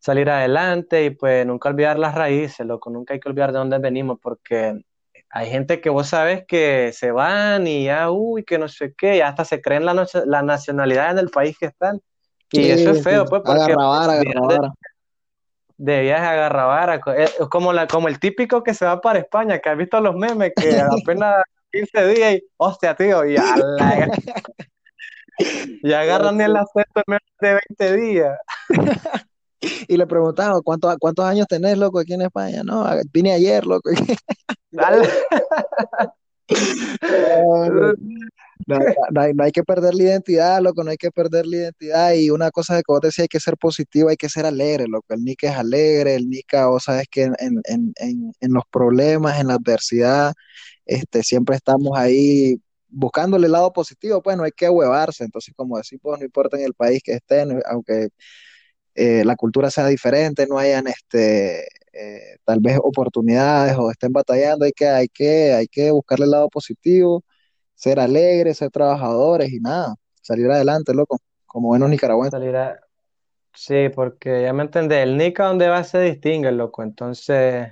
salir 0.00 0.28
adelante 0.30 1.04
y 1.04 1.10
pues 1.10 1.46
nunca 1.46 1.68
olvidar 1.68 1.98
las 1.98 2.14
raíces, 2.16 2.66
loco, 2.66 2.90
nunca 2.90 3.14
hay 3.14 3.20
que 3.20 3.28
olvidar 3.28 3.52
de 3.52 3.58
dónde 3.58 3.78
venimos 3.78 4.18
porque 4.20 4.80
hay 5.30 5.48
gente 5.50 5.80
que 5.80 5.90
vos 5.90 6.08
sabes 6.08 6.44
que 6.48 6.92
se 6.92 7.12
van 7.12 7.66
y 7.68 7.84
ya, 7.84 8.10
uy, 8.10 8.42
que 8.44 8.58
no 8.58 8.66
sé 8.66 8.94
qué, 8.96 9.18
y 9.18 9.20
hasta 9.20 9.44
se 9.44 9.60
creen 9.62 9.84
la, 9.84 9.94
nacio- 9.94 10.24
la 10.26 10.42
nacionalidad 10.42 11.12
en 11.12 11.18
el 11.18 11.28
país 11.30 11.56
que 11.58 11.66
están. 11.66 12.00
Y 12.50 12.56
Sí, 12.62 12.70
eso 12.70 12.90
es 12.90 12.98
sí, 12.98 13.04
feo, 13.04 13.26
pues, 13.26 13.42
porque 13.44 13.60
agarra 13.62 13.86
vara, 13.86 14.12
agarra 14.14 14.20
viajar 14.24 14.72
de, 15.78 16.00
viaje 16.02 17.22
es 17.22 17.40
es 17.40 17.48
como, 17.48 17.72
la, 17.72 17.86
como 17.86 18.08
el 18.08 18.18
típico 18.18 18.62
que 18.62 18.74
se 18.74 18.84
va 18.84 19.00
para 19.00 19.20
España, 19.20 19.58
que 19.60 19.68
has 19.68 19.76
visto 19.78 20.00
los 20.00 20.16
memes, 20.16 20.52
que 20.58 20.78
apenas 20.80 21.42
15 21.72 22.06
días 22.08 22.34
y, 22.34 22.42
hostia, 22.56 22.94
tío, 22.94 23.24
y, 23.24 23.36
a 23.36 23.56
la- 23.56 24.10
y 25.82 25.92
agarran 25.92 26.40
el 26.40 26.56
acento 26.56 26.96
en 26.96 27.04
menos 27.06 27.22
de 27.40 27.60
20 27.68 27.96
días. 27.96 28.38
Y 29.88 29.96
le 29.96 30.06
preguntaba, 30.06 30.60
¿cuántos, 30.62 30.96
cuántos 30.98 31.24
años 31.24 31.46
tenés, 31.48 31.76
loco, 31.78 31.98
aquí 31.98 32.14
en 32.14 32.22
España? 32.22 32.62
No, 32.64 32.86
vine 33.12 33.32
ayer, 33.32 33.66
loco. 33.66 33.90
Dale. 34.70 35.08
No, 38.66 38.78
no, 39.10 39.20
hay, 39.20 39.32
no 39.34 39.42
hay 39.44 39.52
que 39.52 39.64
perder 39.64 39.94
la 39.94 40.02
identidad, 40.04 40.60
loco, 40.60 40.84
no 40.84 40.90
hay 40.90 40.96
que 40.96 41.10
perder 41.10 41.46
la 41.46 41.56
identidad. 41.56 42.12
Y 42.14 42.30
una 42.30 42.50
cosa 42.50 42.76
que 42.76 42.82
vos 42.88 43.00
decías, 43.00 43.24
hay 43.24 43.28
que 43.28 43.40
ser 43.40 43.56
positivo, 43.56 44.08
hay 44.10 44.16
que 44.16 44.28
ser 44.28 44.46
alegre, 44.46 44.86
loco. 44.86 45.14
El 45.14 45.24
Nica 45.24 45.50
es 45.50 45.56
alegre, 45.56 46.14
el 46.14 46.28
Nica, 46.28 46.66
vos 46.66 46.84
sabes 46.84 47.06
que 47.10 47.24
en, 47.24 47.34
en, 47.38 47.62
en, 47.64 47.94
en- 48.40 48.52
los 48.52 48.64
problemas, 48.70 49.40
en 49.40 49.48
la 49.48 49.54
adversidad, 49.54 50.34
este, 50.86 51.22
siempre 51.22 51.56
estamos 51.56 51.96
ahí 51.98 52.60
buscándole 52.88 53.46
el 53.46 53.52
lado 53.52 53.72
positivo, 53.72 54.22
pues 54.22 54.36
no 54.36 54.44
hay 54.44 54.52
que 54.52 54.68
huevarse. 54.68 55.24
Entonces, 55.24 55.54
como 55.56 55.76
decimos, 55.78 56.18
no 56.18 56.24
importa 56.24 56.56
en 56.58 56.64
el 56.64 56.74
país 56.74 57.02
que 57.02 57.14
estén, 57.14 57.60
aunque 57.66 58.08
eh, 58.94 59.24
la 59.24 59.36
cultura 59.36 59.70
sea 59.70 59.86
diferente, 59.86 60.46
no 60.48 60.58
hayan 60.58 60.86
este, 60.88 61.64
eh, 61.92 62.36
tal 62.44 62.60
vez 62.60 62.78
oportunidades 62.82 63.76
o 63.78 63.90
estén 63.90 64.12
batallando, 64.12 64.64
hay 64.64 64.72
que, 64.72 64.88
hay 64.88 65.08
que, 65.08 65.52
hay 65.54 65.68
que 65.68 65.90
buscarle 65.90 66.24
el 66.26 66.30
lado 66.32 66.48
positivo, 66.50 67.24
ser 67.74 68.00
alegres, 68.00 68.58
ser 68.58 68.70
trabajadores 68.70 69.52
y 69.52 69.60
nada, 69.60 69.94
salir 70.22 70.50
adelante, 70.50 70.94
loco, 70.94 71.18
como 71.46 71.68
buenos 71.68 71.90
nicaragüenses. 71.90 72.40
A- 72.54 72.80
Sí, 73.54 73.88
porque 73.94 74.42
ya 74.42 74.52
me 74.52 74.62
entendés, 74.64 75.00
el 75.04 75.16
Nica 75.18 75.46
donde 75.46 75.68
va 75.68 75.84
se 75.84 76.00
distingue, 76.00 76.52
loco, 76.52 76.82
entonces 76.84 77.68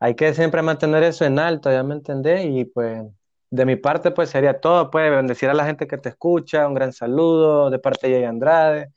hay 0.00 0.16
que 0.16 0.34
siempre 0.34 0.62
mantener 0.62 1.02
eso 1.04 1.24
en 1.26 1.38
alto, 1.38 1.70
ya 1.72 1.82
me 1.84 1.94
entendés, 1.94 2.46
y 2.46 2.64
pues 2.66 3.02
de 3.50 3.66
mi 3.66 3.76
parte 3.76 4.10
pues 4.12 4.30
sería 4.30 4.60
todo, 4.60 4.90
pues 4.90 5.10
bendecir 5.10 5.48
a 5.50 5.54
la 5.54 5.66
gente 5.66 5.86
que 5.88 5.98
te 5.98 6.10
escucha, 6.10 6.66
un 6.68 6.74
gran 6.74 6.92
saludo 6.94 7.70
de 7.70 7.78
parte 7.80 8.08
de 8.08 8.14
Jay 8.16 8.24
Andrade, 8.24 8.92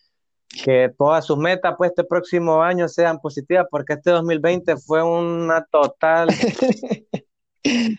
que 0.53 0.93
todas 0.97 1.25
sus 1.25 1.37
metas 1.37 1.73
pues 1.77 1.89
este 1.89 2.03
próximo 2.03 2.61
año 2.61 2.87
sean 2.87 3.19
positivas, 3.19 3.65
porque 3.69 3.93
este 3.93 4.11
2020 4.11 4.77
fue 4.77 5.03
una 5.03 5.65
total, 5.65 6.29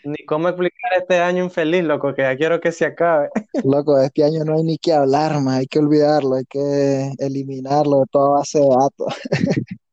ni 0.04 0.24
cómo 0.26 0.48
explicar 0.48 0.92
este 0.98 1.18
año 1.18 1.42
infeliz, 1.42 1.82
loco, 1.82 2.14
que 2.14 2.22
ya 2.22 2.36
quiero 2.36 2.60
que 2.60 2.72
se 2.72 2.86
acabe. 2.86 3.28
Loco, 3.64 3.98
este 3.98 4.24
año 4.24 4.44
no 4.44 4.56
hay 4.56 4.62
ni 4.62 4.78
que 4.78 4.92
hablar 4.92 5.40
más, 5.40 5.58
hay 5.58 5.66
que 5.66 5.78
olvidarlo, 5.78 6.36
hay 6.36 6.44
que 6.44 7.12
eliminarlo 7.18 8.00
de 8.00 8.06
toda 8.10 8.38
base 8.38 8.60
de 8.60 8.68
datos. 8.68 9.14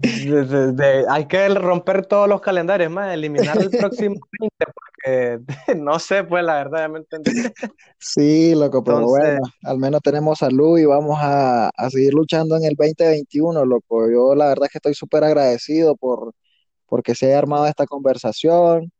De- 0.00 0.44
de- 0.44 0.72
de- 0.72 1.06
hay 1.10 1.26
que 1.26 1.48
romper 1.48 2.06
todos 2.06 2.28
los 2.28 2.40
calendarios, 2.40 2.90
más, 2.90 3.12
eliminar 3.12 3.60
el 3.60 3.74
próximo 3.74 4.16
20, 4.40 4.66
porque 4.74 5.40
no 5.76 5.98
sé, 5.98 6.22
pues 6.24 6.44
la 6.44 6.54
verdad, 6.54 6.80
ya 6.82 6.88
me 6.88 6.98
entendí. 6.98 7.32
Sí, 8.00 8.54
loco, 8.54 8.84
pero 8.84 9.06
Entonces, 9.06 9.08
bueno, 9.08 9.40
al 9.64 9.78
menos 9.78 10.00
tenemos 10.02 10.38
salud 10.38 10.78
y 10.78 10.84
vamos 10.84 11.18
a, 11.20 11.68
a 11.76 11.90
seguir 11.90 12.14
luchando 12.14 12.56
en 12.56 12.64
el 12.64 12.74
2021, 12.76 13.64
loco. 13.64 14.08
Yo 14.10 14.34
la 14.34 14.46
verdad 14.48 14.66
es 14.66 14.70
que 14.72 14.78
estoy 14.78 14.94
súper 14.94 15.24
agradecido 15.24 15.96
por 15.96 16.32
porque 16.86 17.14
se 17.14 17.26
haya 17.28 17.38
armado 17.38 17.66
esta 17.66 17.86
conversación. 17.86 18.92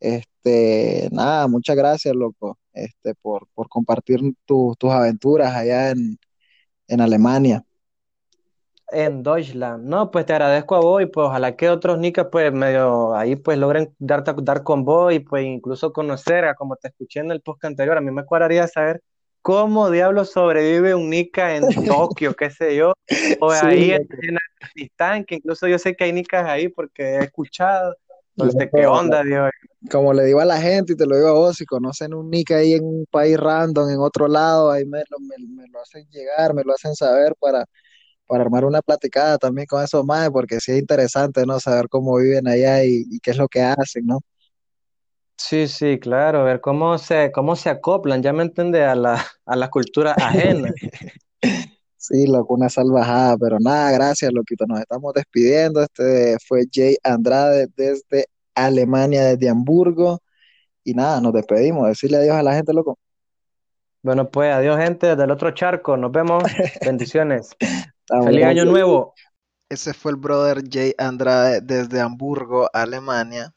Este, 0.00 1.08
nada, 1.12 1.48
muchas 1.48 1.76
gracias, 1.76 2.14
loco, 2.16 2.58
este, 2.74 3.14
por, 3.16 3.48
por 3.54 3.68
compartir 3.68 4.20
tu- 4.46 4.74
tus 4.78 4.92
aventuras 4.92 5.54
allá 5.56 5.90
en, 5.90 6.18
en 6.88 7.00
Alemania. 7.00 7.64
En 8.92 9.22
Deutschland, 9.22 9.84
no, 9.84 10.10
pues 10.10 10.26
te 10.26 10.32
agradezco 10.32 10.74
a 10.76 10.80
vos 10.80 11.02
y 11.02 11.06
pues 11.06 11.26
ojalá 11.26 11.56
que 11.56 11.68
otros 11.68 11.98
nicas 11.98 12.26
pues 12.30 12.52
medio 12.52 13.14
ahí 13.14 13.36
pues 13.36 13.58
logren 13.58 13.94
dar, 13.98 14.24
dar 14.42 14.62
con 14.62 14.84
vos 14.84 15.12
y 15.12 15.20
pues 15.20 15.44
incluso 15.44 15.92
conocer, 15.92 16.44
a 16.44 16.54
como 16.54 16.76
te 16.76 16.88
escuché 16.88 17.20
en 17.20 17.30
el 17.30 17.40
podcast 17.40 17.70
anterior, 17.70 17.98
a 17.98 18.00
mí 18.00 18.10
me 18.10 18.24
cuadraría 18.24 18.66
saber 18.68 19.02
cómo 19.42 19.90
diablos 19.90 20.32
sobrevive 20.32 20.94
un 20.94 21.10
nica 21.10 21.56
en 21.56 21.64
Tokio, 21.84 22.34
qué 22.34 22.50
sé 22.50 22.76
yo, 22.76 22.92
o 23.40 23.50
Sí, 23.54 23.66
ahí 23.66 23.90
en, 23.92 24.06
en 24.22 24.38
Afganistán, 24.60 25.24
que 25.24 25.36
incluso 25.36 25.66
yo 25.66 25.78
sé 25.78 25.94
que 25.94 26.04
hay 26.04 26.12
nicas 26.12 26.46
ahí 26.46 26.68
porque 26.68 27.02
he 27.02 27.24
escuchado, 27.24 27.94
entonces, 28.36 28.70
¿qué 28.74 28.86
onda, 28.86 29.22
Dios? 29.22 29.50
como 29.90 30.12
le 30.12 30.24
digo 30.24 30.40
a 30.40 30.44
la 30.44 30.60
gente 30.60 30.92
y 30.92 30.96
te 30.96 31.06
lo 31.06 31.16
digo 31.16 31.28
a 31.28 31.32
vos, 31.32 31.56
si 31.56 31.64
conocen 31.64 32.12
un 32.12 32.30
nick 32.30 32.50
ahí 32.50 32.74
en 32.74 32.84
un 32.84 33.06
país 33.10 33.38
random, 33.38 33.88
en 33.90 33.98
otro 33.98 34.28
lado, 34.28 34.70
ahí 34.70 34.84
me 34.84 35.02
lo, 35.08 35.18
me, 35.20 35.36
me 35.46 35.68
lo 35.68 35.80
hacen 35.80 36.06
llegar, 36.10 36.52
me 36.52 36.62
lo 36.64 36.74
hacen 36.74 36.94
saber 36.94 37.34
para, 37.40 37.64
para 38.30 38.44
armar 38.44 38.64
una 38.64 38.80
platicada 38.80 39.38
también 39.38 39.66
con 39.66 39.82
esos 39.82 40.04
más, 40.04 40.30
porque 40.30 40.60
sí 40.60 40.70
es 40.70 40.78
interesante, 40.78 41.44
¿no? 41.44 41.58
Saber 41.58 41.88
cómo 41.88 42.16
viven 42.16 42.46
allá 42.46 42.84
y, 42.84 43.04
y 43.10 43.18
qué 43.18 43.32
es 43.32 43.36
lo 43.36 43.48
que 43.48 43.60
hacen, 43.60 44.06
¿no? 44.06 44.20
Sí, 45.36 45.66
sí, 45.66 45.98
claro, 45.98 46.44
ver 46.44 46.60
cómo 46.60 46.96
se, 46.98 47.32
cómo 47.32 47.56
se 47.56 47.70
acoplan, 47.70 48.22
ya 48.22 48.32
me 48.32 48.44
entiendes, 48.44 48.82
a 48.82 48.94
la, 48.94 49.26
a 49.46 49.56
la 49.56 49.68
cultura 49.68 50.12
ajena. 50.12 50.72
Sí, 52.02 52.26
loco, 52.26 52.54
una 52.54 52.70
salvajada, 52.70 53.36
pero 53.36 53.58
nada, 53.60 53.92
gracias, 53.92 54.32
loquito, 54.32 54.64
nos 54.66 54.80
estamos 54.80 55.12
despidiendo. 55.12 55.82
Este 55.82 56.38
fue 56.48 56.62
Jay 56.72 56.96
Andrade 57.02 57.68
desde 57.76 58.24
Alemania, 58.54 59.22
desde 59.24 59.50
Hamburgo, 59.50 60.20
y 60.82 60.94
nada, 60.94 61.20
nos 61.20 61.34
despedimos, 61.34 61.88
decirle 61.88 62.16
adiós 62.18 62.36
a 62.36 62.42
la 62.42 62.54
gente, 62.54 62.72
loco. 62.72 62.98
Bueno, 64.02 64.30
pues 64.30 64.52
adiós, 64.52 64.78
gente 64.78 65.14
del 65.14 65.30
otro 65.30 65.50
charco. 65.50 65.96
Nos 65.96 66.10
vemos. 66.12 66.42
Bendiciones. 66.84 67.50
Estamos, 68.10 68.26
Feliz 68.26 68.44
año 68.44 68.64
nuevo. 68.64 69.14
Ese 69.68 69.94
fue 69.94 70.10
el 70.10 70.16
brother 70.16 70.64
Jay 70.68 70.94
Andrade 70.98 71.60
desde 71.60 72.00
Hamburgo, 72.00 72.68
Alemania. 72.72 73.54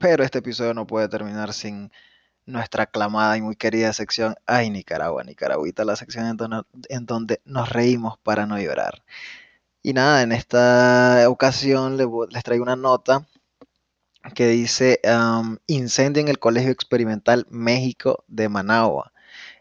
Pero 0.00 0.24
este 0.24 0.38
episodio 0.38 0.72
no 0.72 0.86
puede 0.86 1.08
terminar 1.08 1.52
sin 1.52 1.92
nuestra 2.46 2.84
aclamada 2.84 3.36
y 3.36 3.42
muy 3.42 3.56
querida 3.56 3.92
sección 3.92 4.36
Ay 4.46 4.70
Nicaragua, 4.70 5.22
Nicaragüita, 5.24 5.84
la 5.84 5.96
sección 5.96 6.26
en 6.26 6.36
donde, 6.38 6.62
en 6.88 7.06
donde 7.06 7.42
nos 7.44 7.68
reímos 7.68 8.18
para 8.22 8.46
no 8.46 8.58
llorar. 8.58 9.02
Y 9.82 9.92
nada, 9.92 10.22
en 10.22 10.32
esta 10.32 11.26
ocasión 11.28 11.98
le 11.98 12.06
vo- 12.06 12.26
les 12.30 12.42
traigo 12.42 12.62
una 12.62 12.76
nota 12.76 13.26
que 14.34 14.46
dice 14.48 15.00
um, 15.04 15.58
incendio 15.66 16.22
en 16.22 16.28
el 16.28 16.38
Colegio 16.38 16.70
Experimental 16.70 17.46
México 17.50 18.24
de 18.28 18.48
Managua. 18.48 19.12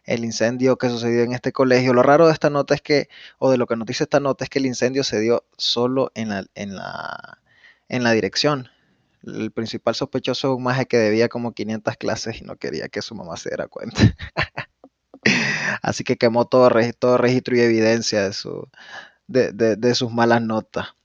El 0.05 0.25
incendio 0.25 0.77
que 0.77 0.89
sucedió 0.89 1.23
en 1.23 1.33
este 1.33 1.51
colegio. 1.51 1.93
Lo 1.93 2.03
raro 2.03 2.27
de 2.27 2.33
esta 2.33 2.49
nota 2.49 2.75
es 2.75 2.81
que, 2.81 3.09
o 3.39 3.51
de 3.51 3.57
lo 3.57 3.67
que 3.67 3.75
nos 3.75 3.87
dice 3.87 4.03
esta 4.03 4.19
nota, 4.19 4.43
es 4.43 4.49
que 4.49 4.59
el 4.59 4.65
incendio 4.65 5.03
se 5.03 5.19
dio 5.19 5.45
solo 5.57 6.11
en 6.15 6.29
la, 6.29 6.45
en 6.55 6.75
la, 6.75 7.39
en 7.89 8.03
la 8.03 8.11
dirección. 8.11 8.69
El 9.23 9.51
principal 9.51 9.95
sospechoso 9.95 10.51
es 10.51 10.57
un 10.57 10.63
maje 10.63 10.85
que 10.85 10.97
debía 10.97 11.29
como 11.29 11.53
500 11.53 11.97
clases 11.97 12.41
y 12.41 12.43
no 12.43 12.57
quería 12.57 12.89
que 12.89 13.01
su 13.01 13.15
mamá 13.15 13.37
se 13.37 13.49
diera 13.49 13.67
cuenta. 13.67 14.01
Así 15.81 16.03
que 16.03 16.17
quemó 16.17 16.45
todo, 16.45 16.69
todo 16.99 17.17
registro 17.17 17.55
y 17.55 17.61
evidencia 17.61 18.23
de, 18.23 18.33
su, 18.33 18.67
de, 19.27 19.51
de 19.53 19.95
sus 19.95 20.11
malas 20.11 20.41
notas. 20.41 20.95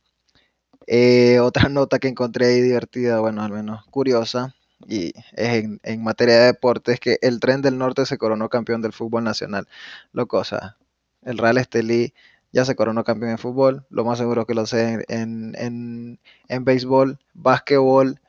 Eh, 0.91 1.39
otra 1.41 1.69
nota 1.69 1.99
que 1.99 2.09
encontré 2.09 2.47
ahí 2.47 2.63
divertida, 2.63 3.21
bueno, 3.21 3.43
al 3.43 3.53
menos 3.53 3.85
curiosa, 3.91 4.55
y 4.87 5.12
es 5.35 5.64
en, 5.83 6.03
materia 6.03 6.39
de 6.39 6.47
deportes, 6.47 7.01
que 7.01 7.18
el 7.22 7.41
Tren 7.41 7.62
del 7.62 7.79
Norte 7.79 8.07
se 8.07 8.18
coronó 8.18 8.49
campeón 8.49 8.83
del 8.83 8.93
fútbol 8.93 9.24
nacional. 9.24 9.68
Lo 10.12 10.26
cosa, 10.29 10.76
el 11.22 11.39
Real 11.39 11.59
Estelí 11.59 12.14
ya 12.53 12.64
se 12.64 12.76
coronó 12.76 13.05
campeón 13.05 13.33
de 13.33 13.39
fútbol, 13.39 13.87
lo 13.91 14.05
más 14.05 14.18
seguro 14.18 14.47
que 14.47 14.55
lo 14.55 14.66
sé 14.66 15.05
en, 15.09 15.55
en, 15.59 16.18
en 16.49 16.64
béisbol, 16.64 17.18
básquetbol, 17.35 18.20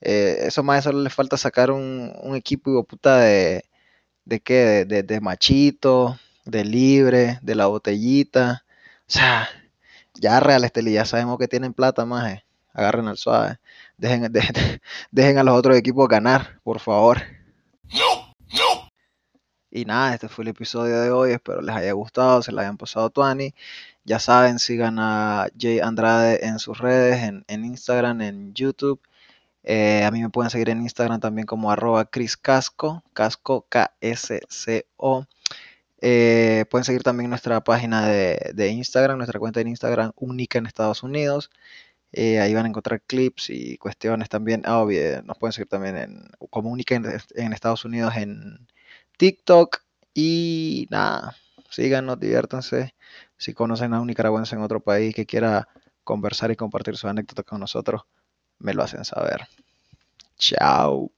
eh, 0.00 0.38
eso 0.46 0.62
más 0.62 0.84
solo 0.84 1.02
le 1.02 1.10
falta 1.10 1.36
sacar 1.36 1.70
un, 1.70 2.12
equipo 2.36 2.78
y 2.78 2.82
puta 2.84 3.18
de, 3.18 3.64
de 4.24 4.40
qué, 4.40 4.84
de, 4.84 5.02
de 5.02 5.20
machito, 5.20 6.18
de 6.44 6.64
libre, 6.64 7.38
de 7.42 7.54
la 7.54 7.66
botellita, 7.66 8.64
o 9.08 9.10
sea, 9.10 9.48
ya 10.14 10.40
Real 10.40 10.64
Estelí, 10.64 10.92
ya 10.92 11.04
sabemos 11.04 11.38
que 11.38 11.48
tienen 11.48 11.72
plata 11.74 12.04
más. 12.04 12.42
Agarren 12.74 13.08
al 13.08 13.16
suave. 13.16 13.58
Dejen, 14.32 14.32
dejen, 15.10 15.38
a 15.38 15.42
los 15.42 15.58
otros 15.58 15.76
equipos 15.76 16.08
ganar, 16.08 16.60
por 16.62 16.78
favor. 16.78 17.18
Y 19.70 19.84
nada, 19.84 20.14
este 20.14 20.28
fue 20.28 20.44
el 20.44 20.48
episodio 20.48 21.00
de 21.00 21.10
hoy. 21.10 21.32
Espero 21.32 21.60
les 21.60 21.74
haya 21.74 21.92
gustado, 21.92 22.40
se 22.42 22.52
les 22.52 22.60
hayan 22.60 22.76
pasado 22.76 23.10
tuani. 23.10 23.54
Ya 24.04 24.20
saben, 24.20 24.60
sigan 24.60 24.98
a 25.00 25.48
Jay 25.58 25.80
Andrade 25.80 26.46
en 26.46 26.60
sus 26.60 26.78
redes, 26.78 27.22
en, 27.22 27.64
Instagram, 27.64 28.20
en 28.22 28.54
YouTube. 28.54 29.00
Eh, 29.64 30.04
a 30.04 30.10
mí 30.12 30.22
me 30.22 30.30
pueden 30.30 30.50
seguir 30.50 30.70
en 30.70 30.80
Instagram 30.80 31.20
también 31.20 31.46
como 31.46 31.70
arroba 31.72 32.04
Chris 32.04 32.36
Casco, 32.36 33.02
Casco 33.12 33.66
K-S-C-O. 33.68 35.26
Eh, 36.00 36.64
pueden 36.70 36.84
seguir 36.84 37.02
también 37.02 37.30
nuestra 37.30 37.62
página 37.64 38.06
de, 38.06 38.68
Instagram, 38.70 39.18
nuestra 39.18 39.40
cuenta 39.40 39.60
de 39.60 39.68
Instagram 39.68 40.12
única 40.16 40.58
en 40.58 40.66
Estados 40.66 41.02
Unidos. 41.02 41.50
Eh, 42.12 42.40
ahí 42.40 42.54
van 42.54 42.64
a 42.64 42.68
encontrar 42.68 43.02
clips 43.02 43.50
y 43.50 43.76
cuestiones 43.78 44.28
también. 44.28 44.62
Ah, 44.64 44.78
obvio, 44.78 45.22
nos 45.22 45.38
pueden 45.38 45.52
seguir 45.52 45.68
también 45.68 45.96
en, 45.96 46.30
única 46.52 46.94
en, 46.94 47.52
Estados 47.52 47.84
Unidos 47.84 48.16
en 48.16 48.66
TikTok. 49.16 49.82
Y 50.14 50.86
nada, 50.90 51.36
síganos, 51.70 52.18
diviértanse. 52.18 52.94
Si 53.36 53.54
conocen 53.54 53.94
a 53.94 54.00
un 54.00 54.08
nicaragüense 54.08 54.56
en 54.56 54.62
otro 54.62 54.80
país 54.80 55.14
que 55.14 55.26
quiera 55.26 55.68
conversar 56.02 56.50
y 56.50 56.56
compartir 56.56 56.96
sus 56.96 57.10
anécdotas 57.10 57.44
con 57.44 57.60
nosotros, 57.60 58.02
me 58.58 58.74
lo 58.74 58.82
hacen 58.82 59.04
saber. 59.04 59.46
Chao. 60.38 61.12